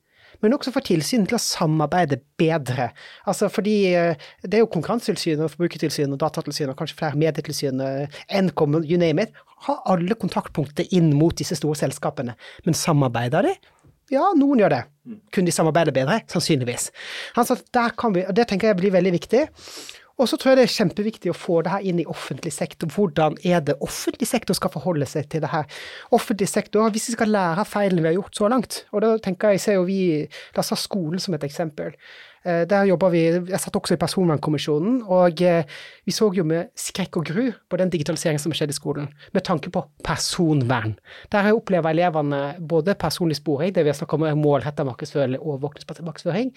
Men 0.43 0.53
også 0.53 0.73
få 0.75 0.83
tilsynet 0.85 1.31
til 1.31 1.39
å 1.39 1.41
samarbeide 1.41 2.19
bedre. 2.37 2.91
Altså 3.25 3.49
fordi 3.49 3.95
eh, 3.97 4.19
Det 4.43 4.59
er 4.59 4.65
jo 4.65 4.73
Konkurransetilsynet, 4.73 5.49
Forbrukertilsynet, 5.55 6.19
Datatilsynet 6.21 6.75
og 6.75 6.81
kanskje 6.81 6.99
flere 6.99 7.17
medietilsyn, 7.17 7.81
Nkom, 8.43 8.83
you 8.85 8.99
name 9.01 9.23
it, 9.23 9.33
har 9.65 9.81
alle 9.89 10.19
kontaktpunkter 10.19 10.93
inn 10.93 11.15
mot 11.17 11.37
disse 11.37 11.57
store 11.57 11.79
selskapene. 11.79 12.37
Men 12.67 12.77
samarbeider 12.77 13.49
de? 13.49 13.55
Ja, 14.13 14.29
noen 14.39 14.61
gjør 14.61 14.71
det. 14.71 14.83
Kunne 15.35 15.49
de 15.49 15.55
samarbeide 15.55 15.95
bedre? 15.95 16.21
Sannsynligvis. 16.31 16.91
Altså, 17.41 17.57
der 17.75 17.95
kan 17.99 18.15
vi, 18.15 18.27
og 18.29 18.37
Det 18.37 18.47
tenker 18.49 18.71
jeg 18.71 18.79
blir 18.79 18.95
veldig 18.95 19.15
viktig. 19.17 19.47
Og 20.17 20.29
så 20.31 20.39
tror 20.41 20.55
jeg 20.55 20.57
det 20.57 20.65
er 20.65 20.73
kjempeviktig 20.73 21.31
å 21.33 21.37
få 21.37 21.59
det 21.65 21.73
her 21.75 21.85
inn 21.85 21.99
i 22.01 22.07
offentlig 22.09 22.55
sektor. 22.57 22.89
Hvordan 22.89 23.37
er 23.45 23.61
det 23.61 23.77
offentlig 23.85 24.29
sektor 24.31 24.57
skal 24.57 24.73
forholde 24.73 25.09
seg 25.09 25.29
til 25.33 25.43
det 25.45 25.51
her? 25.53 25.67
Offentlig 26.17 26.49
sektor, 26.49 26.89
Hvis 26.91 27.11
vi 27.11 27.17
skal 27.19 27.35
lære 27.35 27.67
feilene 27.69 28.03
vi 28.03 28.09
har 28.09 28.17
gjort 28.17 28.37
så 28.37 28.49
langt, 28.49 28.87
og 28.93 29.03
da 29.05 29.19
tenker 29.19 29.53
jeg, 29.53 29.61
ser 29.61 29.77
jo 29.77 29.85
vi, 29.85 30.01
La 30.57 30.65
oss 30.65 30.73
ha 30.73 30.79
skolen 30.81 31.21
som 31.21 31.35
et 31.37 31.45
eksempel. 31.45 31.93
Eh, 32.47 32.63
der 32.69 32.87
jobber 32.87 33.11
vi 33.11 33.25
Jeg 33.27 33.59
satt 33.61 33.77
også 33.77 33.97
i 33.97 33.99
Personvernkommisjonen, 34.01 35.01
og 35.11 35.41
eh, 35.43 35.67
vi 36.07 36.15
så 36.15 36.29
jo 36.35 36.45
med 36.47 36.71
skrekk 36.79 37.19
og 37.19 37.27
gru 37.27 37.49
på 37.69 37.79
den 37.81 37.91
digitaliseringen 37.91 38.43
som 38.43 38.55
skjedde 38.55 38.75
i 38.75 38.79
skolen, 38.79 39.09
med 39.35 39.45
tanke 39.45 39.71
på 39.75 39.83
personvern. 40.07 40.95
Der 41.33 41.51
opplever 41.53 41.91
elevene 41.91 42.55
både 42.61 42.95
personlig 42.95 43.41
sporing, 43.41 43.75
det 43.75 43.83
vi 43.83 43.91
har 43.91 43.99
snakket 43.99 44.23
om 44.31 44.45
målretta 44.45 44.87
markedsføring 44.87 45.41
og 45.41 45.57
overvåkningsbasert 45.57 46.07
markedsføring, 46.07 46.53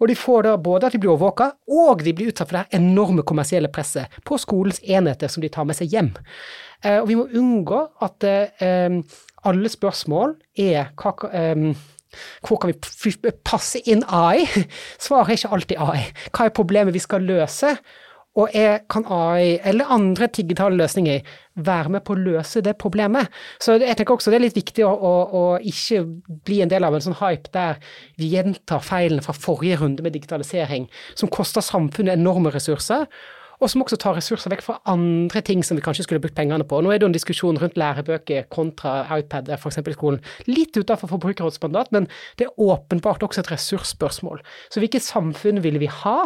og 0.00 0.10
de 0.10 0.18
får 0.18 0.48
da 0.48 0.56
både 0.56 0.88
at 0.88 0.96
de 0.96 1.02
blir 1.02 1.14
overvåka, 1.14 1.52
og 1.70 2.02
de 2.02 2.14
blir 2.16 2.32
utsatt 2.32 2.50
for 2.50 2.58
det 2.58 2.80
enorme 2.80 3.22
kommersielle 3.22 3.70
presset 3.70 4.10
på 4.26 4.38
skolens 4.40 4.82
enheter 4.82 5.30
som 5.30 5.44
de 5.44 5.52
tar 5.52 5.68
med 5.68 5.78
seg 5.78 5.94
hjem. 5.94 6.10
Eh, 6.82 6.98
og 6.98 7.06
vi 7.12 7.20
må 7.20 7.28
unngå 7.30 7.84
at 8.02 8.26
alle 9.40 9.70
spørsmål 9.72 10.34
er 10.58 10.90
hvor 12.46 12.60
kan 12.60 12.72
vi 12.72 13.32
passe 13.46 13.82
inn 13.90 14.04
AI? 14.06 14.46
Svaret 15.04 15.34
er 15.34 15.40
ikke 15.40 15.56
alltid 15.56 15.82
AI. 15.82 16.04
Hva 16.30 16.46
er 16.46 16.56
problemet 16.56 16.96
vi 16.96 17.02
skal 17.02 17.26
løse? 17.26 17.76
Og 18.38 18.52
er, 18.54 18.84
kan 18.90 19.02
AI 19.10 19.56
eller 19.66 19.90
andre 19.90 20.28
digitale 20.30 20.78
løsninger 20.78 21.24
være 21.66 21.90
med 21.96 22.04
på 22.06 22.14
å 22.14 22.20
løse 22.20 22.62
det 22.62 22.76
problemet? 22.78 23.26
Så 23.58 23.74
jeg 23.80 23.96
tenker 23.98 24.14
også 24.14 24.30
det 24.30 24.38
er 24.38 24.44
litt 24.44 24.58
viktig 24.58 24.84
å, 24.86 24.92
å, 24.94 25.14
å 25.34 25.42
ikke 25.66 26.04
bli 26.46 26.60
en 26.62 26.70
del 26.70 26.86
av 26.86 26.94
en 26.94 27.04
sånn 27.08 27.18
hype 27.18 27.50
der 27.56 27.80
vi 28.20 28.30
gjentar 28.36 28.84
feilene 28.86 29.24
fra 29.26 29.34
forrige 29.34 29.80
runde 29.82 30.06
med 30.06 30.14
digitalisering, 30.14 30.86
som 31.18 31.32
koster 31.32 31.64
samfunnet 31.64 32.14
enorme 32.20 32.54
ressurser, 32.54 33.08
og 33.60 33.70
som 33.70 33.84
også 33.84 33.98
tar 34.00 34.16
ressurser 34.16 34.52
vekk 34.54 34.64
fra 34.64 34.78
andre 34.90 35.42
ting 35.44 35.62
som 35.66 35.78
vi 35.78 35.84
kanskje 35.84 36.06
skulle 36.06 36.22
brukt 36.24 36.38
pengene 36.38 36.66
på. 36.66 36.80
Nå 36.80 36.92
er 36.92 37.00
det 37.00 37.06
jo 37.06 37.12
en 37.12 37.16
diskusjon 37.16 37.60
rundt 37.60 37.78
lærebøker 37.80 38.48
kontra 38.52 39.04
iPad 39.18 39.52
f.eks. 39.58 39.82
i 39.84 39.96
skolen. 39.96 40.20
Litt 40.48 40.76
utenfor 40.76 41.12
forbrukerrådsmandat, 41.12 41.92
men 41.94 42.08
det 42.40 42.48
er 42.48 42.66
åpenbart 42.70 43.24
også 43.26 43.44
et 43.44 43.52
ressursspørsmål. 43.52 44.42
Så 44.72 44.82
hvilket 44.82 45.04
samfunn 45.06 45.62
vil 45.64 45.80
vi 45.82 45.90
ha? 46.00 46.18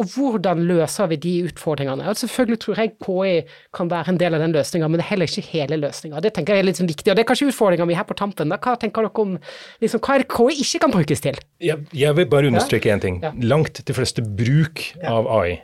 Og 0.00 0.06
hvordan 0.14 0.62
løser 0.68 1.08
vi 1.10 1.16
de 1.20 1.32
utfordringene? 1.48 2.04
Og 2.08 2.16
selvfølgelig 2.16 2.60
tror 2.62 2.78
jeg 2.78 2.92
KI 3.02 3.32
kan 3.76 3.90
være 3.90 4.12
en 4.12 4.20
del 4.20 4.36
av 4.36 4.44
den 4.44 4.54
løsninga, 4.54 4.88
men 4.88 5.00
det 5.00 5.04
er 5.04 5.10
heller 5.10 5.28
ikke 5.28 5.50
hele 5.50 5.80
løsninga. 5.82 6.22
Det 6.22 6.32
tenker 6.36 6.56
jeg 6.56 6.62
er 6.62 6.68
litt 6.68 6.78
sånn 6.80 6.88
viktig, 6.88 7.10
og 7.10 7.18
det 7.18 7.24
er 7.24 7.28
kanskje 7.28 7.48
utfordringa 7.50 7.88
mi 7.88 7.96
her 7.98 8.06
på 8.08 8.16
tampen. 8.16 8.52
Da. 8.52 8.60
Hva 8.62 8.76
tenker 8.80 9.04
dere 9.04 9.24
om 9.24 9.34
liksom, 9.82 10.00
hva 10.04 10.14
er 10.14 10.24
det 10.24 10.30
KI 10.30 10.60
ikke 10.62 10.82
kan 10.84 10.94
brukes 10.94 11.24
til? 11.26 11.40
Jeg, 11.60 11.82
jeg 11.96 12.16
vil 12.20 12.30
bare 12.30 12.52
understreke 12.52 12.92
én 12.92 13.00
ja? 13.00 13.02
ting. 13.02 13.18
Ja. 13.24 13.34
Langt 13.50 13.82
de 13.82 13.96
fleste 13.96 14.24
bruk 14.24 14.86
av 15.02 15.28
AI 15.40 15.58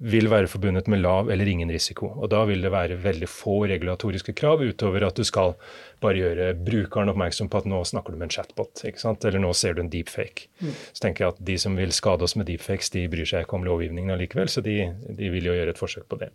vil 0.00 0.30
være 0.32 0.48
forbundet 0.48 0.88
med 0.88 1.02
lav 1.02 1.28
eller 1.30 1.48
ingen 1.48 1.70
risiko. 1.70 2.08
Og 2.16 2.30
Da 2.32 2.44
vil 2.48 2.62
det 2.64 2.72
være 2.72 2.96
veldig 3.02 3.28
få 3.28 3.66
regulatoriske 3.68 4.32
krav 4.32 4.62
utover 4.64 5.04
at 5.04 5.16
du 5.16 5.24
skal 5.24 5.54
bare 6.00 6.16
gjøre 6.16 6.54
brukeren 6.56 7.12
oppmerksom 7.12 7.50
på 7.52 7.60
at 7.60 7.68
nå 7.68 7.82
snakker 7.84 8.14
du 8.14 8.16
med 8.16 8.30
en 8.30 8.32
chatbot, 8.32 8.80
eller 8.80 9.38
nå 9.42 9.52
ser 9.52 9.76
du 9.76 9.82
en 9.82 9.90
deepfake. 9.92 10.48
Mm. 10.60 10.72
Så 10.92 11.04
tenker 11.04 11.24
jeg 11.24 11.34
at 11.34 11.44
De 11.50 11.58
som 11.58 11.76
vil 11.76 11.92
skade 11.92 12.24
oss 12.24 12.36
med 12.36 12.48
deepfakes, 12.48 12.90
de 12.94 13.06
bryr 13.12 13.28
seg 13.28 13.44
ikke 13.44 13.58
om 13.58 13.66
lovgivningen 13.68 14.14
allikevel, 14.14 14.48
så 14.48 14.64
de, 14.64 14.78
de, 15.08 15.30
vil 15.34 15.50
jo 15.50 15.56
gjøre 15.58 15.74
et 15.74 15.82
forsøk 15.82 16.08
på 16.08 16.20
det. 16.22 16.30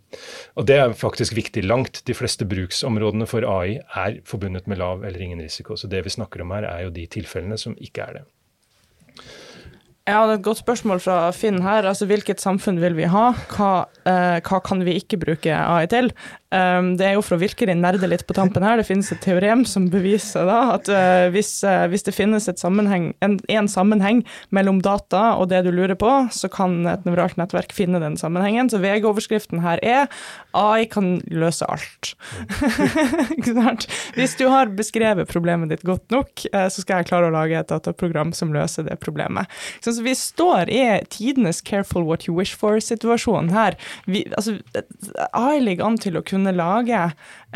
Og 0.54 0.66
Det 0.66 0.78
er 0.78 0.94
faktisk 0.94 1.34
viktig. 1.34 1.66
Langt 1.66 2.04
de 2.06 2.14
fleste 2.14 2.46
bruksområdene 2.46 3.26
for 3.26 3.42
AI 3.42 3.80
er 3.82 4.20
forbundet 4.24 4.70
med 4.70 4.78
lav 4.78 5.04
eller 5.04 5.22
ingen 5.22 5.42
risiko. 5.42 5.74
Så 5.76 5.90
det 5.90 6.04
vi 6.06 6.14
snakker 6.14 6.42
om 6.42 6.54
her, 6.54 6.68
er 6.70 6.86
jo 6.86 6.94
de 6.94 7.06
tilfellene 7.10 7.58
som 7.58 7.74
ikke 7.82 8.06
er 8.06 8.20
det. 8.20 8.26
Ja, 10.06 10.20
det 10.22 10.36
er 10.36 10.38
et 10.38 10.46
godt 10.46 10.60
spørsmål 10.60 11.00
fra 11.02 11.16
Finn 11.34 11.58
her. 11.64 11.82
Altså, 11.90 12.06
Hvilket 12.06 12.38
samfunn 12.42 12.78
vil 12.78 12.94
vi 12.94 13.08
ha? 13.10 13.32
Hva, 13.50 13.70
eh, 14.06 14.38
hva 14.38 14.60
kan 14.62 14.84
vi 14.86 14.94
ikke 15.00 15.18
bruke 15.18 15.50
AI 15.50 15.88
til? 15.90 16.12
Um, 16.54 16.92
det 16.94 17.08
er 17.08 17.16
jo 17.16 17.24
for 17.26 17.34
å 17.34 17.40
virkelig 17.42 17.74
nerde 17.74 18.06
litt 18.06 18.22
på 18.28 18.34
tampen 18.36 18.62
her. 18.62 18.78
Det 18.78 18.86
finnes 18.86 19.08
et 19.10 19.18
teorem 19.24 19.64
som 19.66 19.88
beviser 19.90 20.46
da, 20.46 20.76
at 20.76 20.86
uh, 20.92 21.26
hvis, 21.34 21.50
uh, 21.66 21.88
hvis, 21.90 22.04
det 22.06 22.14
finnes 22.14 22.46
sammenheng, 22.60 23.08
en, 23.24 23.34
en, 23.50 23.66
sammenheng 23.66 24.20
mellom 24.54 24.78
data 24.84 25.34
og 25.40 25.50
det 25.50 25.64
du 25.66 25.72
lurer 25.74 25.98
på, 25.98 26.10
så 26.30 26.50
kan 26.52 26.84
et 26.86 27.02
nevralt 27.08 27.34
nettverk 27.40 27.74
finne 27.74 27.98
den 28.02 28.14
sammenhengen. 28.20 28.70
Så 28.70 28.78
VG-overskriften 28.78 29.64
her 29.64 29.82
er 29.82 30.06
AI 30.54 30.86
kan 30.86 31.16
løse 31.34 31.66
alt. 31.66 32.12
hvis 34.16 34.38
du 34.38 34.46
har 34.52 34.70
beskrevet 34.78 35.26
problemet 35.32 35.74
ditt 35.74 35.82
godt 35.88 36.06
nok, 36.14 36.46
uh, 36.54 36.68
så 36.70 36.84
skal 36.84 37.02
jeg 37.02 37.10
klare 37.10 37.32
å 37.32 37.34
lage 37.34 37.58
et 37.58 37.74
dataprogram 37.74 38.30
som 38.36 38.54
løser 38.54 38.86
det 38.86 39.00
problemet. 39.02 39.50
Så 39.82 39.96
vi 39.98 40.14
står 40.14 40.70
i 40.70 40.86
tidenes 41.10 41.58
'careful 41.58 42.06
what 42.06 42.30
you 42.30 42.38
wish 42.38 42.54
for'-situasjon 42.54 43.50
her. 43.50 43.74
Vi, 44.06 44.22
altså, 44.38 44.60
AI 45.34 45.58
ligger 45.58 45.90
an 45.90 45.98
til 45.98 46.14
å 46.14 46.22
kunne 46.22 46.35
kunne 46.36 46.54
lage 46.56 47.00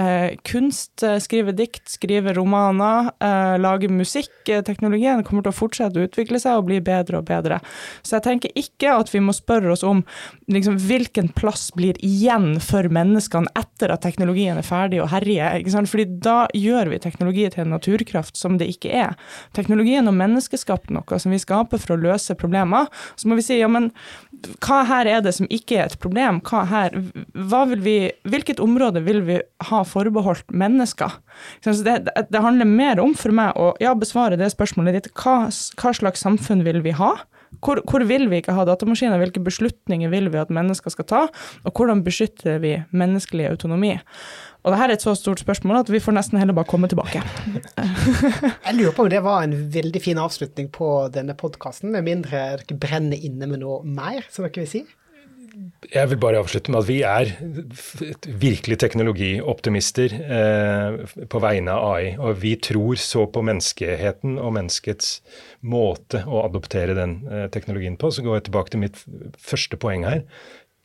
eh, 0.00 0.36
kunst, 0.48 1.02
eh, 1.02 1.18
skrive 1.20 1.52
dikt, 1.52 1.88
skrive 1.88 2.34
romaner, 2.34 3.10
eh, 3.20 3.58
lage 3.60 3.88
musikk. 3.92 4.32
Teknologien 4.46 5.22
kommer 5.24 5.44
til 5.44 5.52
å 5.52 5.56
fortsette 5.56 6.00
å 6.00 6.06
utvikle 6.08 6.40
seg 6.40 6.58
og 6.58 6.68
bli 6.70 6.80
bedre 6.84 7.20
og 7.20 7.28
bedre. 7.28 7.60
Så 8.02 8.16
jeg 8.16 8.26
tenker 8.26 8.54
ikke 8.58 8.94
at 8.96 9.12
vi 9.12 9.22
må 9.24 9.34
spørre 9.36 9.74
oss 9.74 9.84
om 9.86 10.02
liksom, 10.50 10.78
hvilken 10.80 11.30
plass 11.36 11.68
blir 11.76 11.98
igjen 12.04 12.54
for 12.64 12.88
menneskene 12.88 13.50
etter 13.58 13.92
at 13.92 14.02
teknologien 14.06 14.58
er 14.58 14.66
ferdig 14.66 15.02
å 15.02 15.08
herje. 15.10 15.52
Fordi 15.90 16.06
da 16.22 16.46
gjør 16.56 16.94
vi 16.94 17.02
teknologi 17.02 17.46
til 17.52 17.64
en 17.66 17.74
naturkraft 17.76 18.38
som 18.38 18.58
det 18.60 18.70
ikke 18.72 18.92
er. 19.04 19.16
Teknologien 19.56 20.08
og 20.08 20.16
menneskeskapt 20.18 20.90
noe 20.94 21.20
som 21.20 21.34
vi 21.34 21.40
skaper 21.42 21.80
for 21.80 21.96
å 21.96 22.00
løse 22.00 22.36
problemer. 22.38 22.88
Så 23.16 23.28
må 23.28 23.38
vi 23.38 23.46
si 23.46 23.60
ja, 23.60 23.68
men 23.70 23.90
hva 24.64 24.80
her 24.88 25.08
er 25.10 25.22
det 25.24 25.32
som 25.36 25.48
ikke 25.52 25.78
er 25.78 25.90
et 25.90 25.98
problem? 26.00 26.40
Her, 26.70 26.94
vi, 27.84 27.96
hvilket 28.28 28.62
område 28.62 29.02
vil 29.06 29.22
vi 29.26 29.38
ha 29.70 29.80
forbeholdt 29.86 30.48
mennesker? 30.52 31.18
Det, 31.64 31.98
det, 32.06 32.40
handler 32.40 32.68
mer 32.68 33.02
om 33.02 33.14
for 33.18 33.34
meg 33.36 33.56
å 33.58 33.72
ja, 33.82 33.94
besvare 33.98 34.38
det 34.40 34.52
spørsmålet 34.54 34.98
ditt. 34.98 35.10
Hva, 35.18 35.50
hva 35.50 35.94
slags 35.96 36.24
samfunn 36.24 36.64
vil 36.66 36.82
vi 36.86 36.96
ha? 36.96 37.16
Hvor, 37.58 37.80
hvor, 37.84 38.04
vil 38.06 38.28
vi 38.30 38.38
ikke 38.40 38.54
ha 38.54 38.64
datamaskiner? 38.64 39.18
Hvilke 39.20 39.42
beslutninger 39.42 40.12
vil 40.12 40.30
vi 40.32 40.38
at 40.40 40.52
mennesker 40.54 40.92
skal 40.94 41.06
ta? 41.10 41.22
Og 41.66 41.74
hvordan 41.74 42.04
beskytter 42.06 42.60
vi 42.62 42.76
menneskelig 42.94 43.50
autonomi? 43.50 43.96
Og 44.60 44.72
dette 44.72 44.86
er 44.86 44.94
et 44.94 45.04
så 45.04 45.14
stort 45.16 45.42
spørsmål 45.42 45.80
at 45.80 45.90
vi 45.92 46.00
får 46.04 46.14
nesten 46.16 46.38
heller 46.40 46.56
bare 46.56 46.68
komme 46.68 46.88
tilbake. 46.88 47.22
Jeg 48.66 48.76
lurer 48.76 48.94
på 48.96 49.06
om 49.06 49.10
det 49.12 49.22
var 49.24 49.44
en 49.44 49.56
veldig 49.74 50.02
fin 50.04 50.20
avslutning 50.20 50.70
på 50.72 51.08
denne 51.12 51.36
podkasten, 51.36 51.92
med 51.94 52.06
mindre 52.06 52.44
dere 52.60 52.80
brenner 52.80 53.28
inne 53.28 53.48
med 53.50 53.64
noe 53.64 53.80
mer, 53.84 54.26
som 54.30 54.46
dere 54.46 54.62
vil 54.62 54.70
si? 54.70 54.84
Jeg 55.90 56.10
vil 56.12 56.20
bare 56.22 56.38
avslutte 56.38 56.72
med 56.72 56.82
at 56.82 56.88
vi 56.88 56.98
er 57.06 57.30
virkelig 58.40 58.78
teknologioptimister 58.82 60.14
eh, 60.20 61.16
på 61.30 61.40
vegne 61.42 61.74
av 61.74 61.86
AI. 61.94 62.12
Og 62.20 62.38
vi 62.42 62.54
tror 62.62 63.00
så 63.00 63.26
på 63.32 63.42
menneskeheten 63.46 64.38
og 64.38 64.54
menneskets 64.58 65.18
måte 65.66 66.22
å 66.26 66.44
adoptere 66.44 66.96
den 66.98 67.18
eh, 67.26 67.48
teknologien 67.52 67.98
på. 68.00 68.12
Så 68.14 68.24
går 68.26 68.38
jeg 68.38 68.48
tilbake 68.50 68.74
til 68.74 68.84
mitt 68.84 69.02
første 69.40 69.80
poeng 69.80 70.06
her. 70.08 70.24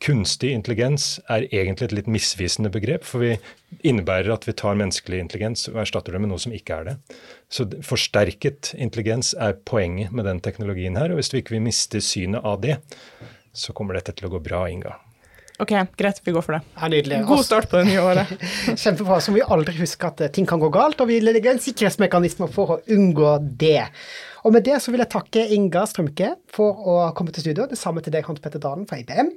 Kunstig 0.02 0.50
intelligens 0.52 1.14
er 1.32 1.46
egentlig 1.46 1.86
et 1.86 1.94
litt 1.96 2.10
misvisende 2.10 2.68
begrep, 2.68 3.06
for 3.08 3.22
vi 3.24 3.36
innebærer 3.88 4.28
at 4.34 4.44
vi 4.44 4.52
tar 4.52 4.76
menneskelig 4.76 5.22
intelligens 5.22 5.70
og 5.70 5.78
erstatter 5.86 6.12
det 6.12 6.20
med 6.20 6.34
noe 6.34 6.42
som 6.42 6.52
ikke 6.52 6.82
er 6.82 6.90
det. 6.90 6.96
Så 7.48 7.64
forsterket 7.86 8.74
intelligens 8.76 9.32
er 9.40 9.56
poenget 9.64 10.12
med 10.12 10.28
den 10.28 10.42
teknologien 10.44 10.98
her. 11.00 11.14
Og 11.14 11.22
hvis 11.22 11.32
vi 11.32 11.40
ikke 11.40 11.56
vil 11.56 11.64
miste 11.64 12.02
synet 12.04 12.44
av 12.44 12.60
det, 12.66 12.76
så 13.56 13.74
kommer 13.76 13.98
dette 13.98 14.14
til 14.16 14.28
å 14.28 14.36
gå 14.36 14.42
bra, 14.44 14.66
Inga. 14.70 14.94
Ok, 15.56 15.72
greit, 15.96 16.20
vi 16.24 16.34
går 16.36 16.44
for 16.44 16.58
det. 16.58 16.60
Ja, 16.76 16.88
nydelig. 16.92 17.22
God 17.24 17.40
start 17.46 17.70
på 17.70 17.78
det 17.80 17.86
nye 17.88 18.02
året. 18.04 18.32
Kjempebra. 18.82 19.22
Så 19.24 19.32
må 19.32 19.38
vi 19.38 19.46
aldri 19.56 19.72
huske 19.78 20.10
at 20.10 20.20
ting 20.36 20.44
kan 20.48 20.60
gå 20.60 20.68
galt, 20.72 21.00
og 21.00 21.08
vi 21.08 21.16
legger 21.24 21.54
en 21.54 21.62
sikkerhetsmekanisme 21.64 22.48
for 22.52 22.74
å 22.74 22.80
unngå 22.92 23.30
det. 23.56 23.86
Og 24.46 24.52
med 24.54 24.62
det 24.68 24.76
så 24.82 24.92
vil 24.92 25.00
jeg 25.02 25.10
takke 25.10 25.42
Inga 25.56 25.82
Strømke 25.90 26.28
for 26.54 26.82
å 26.86 26.96
komme 27.18 27.32
til 27.34 27.42
studio. 27.42 27.64
Det 27.66 27.78
samme 27.80 28.02
til 28.04 28.14
deg, 28.14 28.26
Hans 28.28 28.42
Petter 28.44 28.62
Dalen 28.62 28.84
fra 28.86 29.00
IBM. 29.00 29.32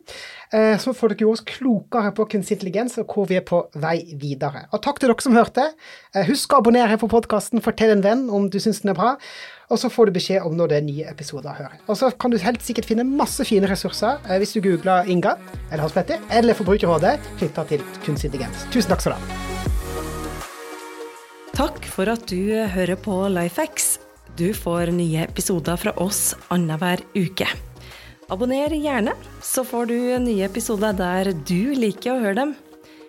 Eh, 0.53 0.76
så 0.82 0.93
får 0.93 1.13
dere 1.15 1.26
gjøre 1.26 1.38
oss 1.39 1.45
klokere 1.49 2.11
på 2.17 2.28
kunstig 2.36 2.59
intelligens 2.59 2.99
og 3.01 3.15
hvor 3.15 3.30
vi 3.32 3.39
er 3.39 3.45
på 3.47 3.63
vei 3.82 4.03
videre. 4.20 4.67
Og 4.76 4.84
takk 4.86 4.99
til 5.01 5.09
dere 5.09 5.26
som 5.26 5.39
hørte. 5.39 5.65
Eh, 6.13 6.28
husk 6.30 6.53
å 6.53 6.59
abonnere 6.61 6.99
på 7.01 7.09
podkasten, 7.09 7.63
fortell 7.65 7.95
en 7.95 8.05
venn 8.05 8.28
om 8.28 8.51
du 8.51 8.59
syns 8.61 8.84
den 8.84 8.93
er 8.93 8.99
bra. 8.99 9.15
Og 9.70 9.78
så 9.78 9.89
får 9.93 10.09
du 10.09 10.15
beskjed 10.17 10.45
om 10.45 10.55
når 10.57 10.72
det 10.72 10.78
er 10.80 10.86
nye 10.88 11.09
episoder 11.11 11.51
å 11.51 11.57
høre. 11.59 11.78
Og 11.86 11.97
så 11.99 12.09
kan 12.17 12.34
du 12.34 12.39
helt 12.41 12.63
sikkert 12.65 12.88
finne 12.89 13.05
masse 13.05 13.45
fine 13.45 13.70
ressurser 13.70 14.17
eh, 14.26 14.39
hvis 14.41 14.55
du 14.55 14.63
googler 14.65 15.05
Inga 15.13 15.36
eller 15.70 15.84
Hans 15.84 15.93
Petter 15.93 16.17
eller 16.34 16.57
Forbrukerrådet 16.57 17.20
knytta 17.38 17.67
til 17.70 17.84
kunstig 18.01 18.32
intelligens. 18.32 18.65
Tusen 18.74 18.89
takk 18.89 19.05
skal 19.05 19.13
du 19.13 19.20
ha. 19.22 19.26
Takk 21.59 21.86
for 21.91 22.09
at 22.09 22.26
du 22.32 22.55
hører 22.74 22.97
på 22.97 23.20
Lifex. 23.36 23.99
Du 24.39 24.49
får 24.57 24.93
nye 24.95 25.28
episoder 25.28 25.78
fra 25.78 25.93
oss 26.01 26.32
annenhver 26.49 27.03
uke. 27.13 27.45
Abonner 28.30 28.74
gjerne, 28.74 29.13
så 29.41 29.65
får 29.67 29.89
du 29.89 29.97
nye 30.24 30.47
episoder 30.47 30.97
der 30.97 31.34
du 31.45 31.76
liker 31.78 32.15
å 32.15 32.24
høre 32.24 32.38
dem. 32.41 32.57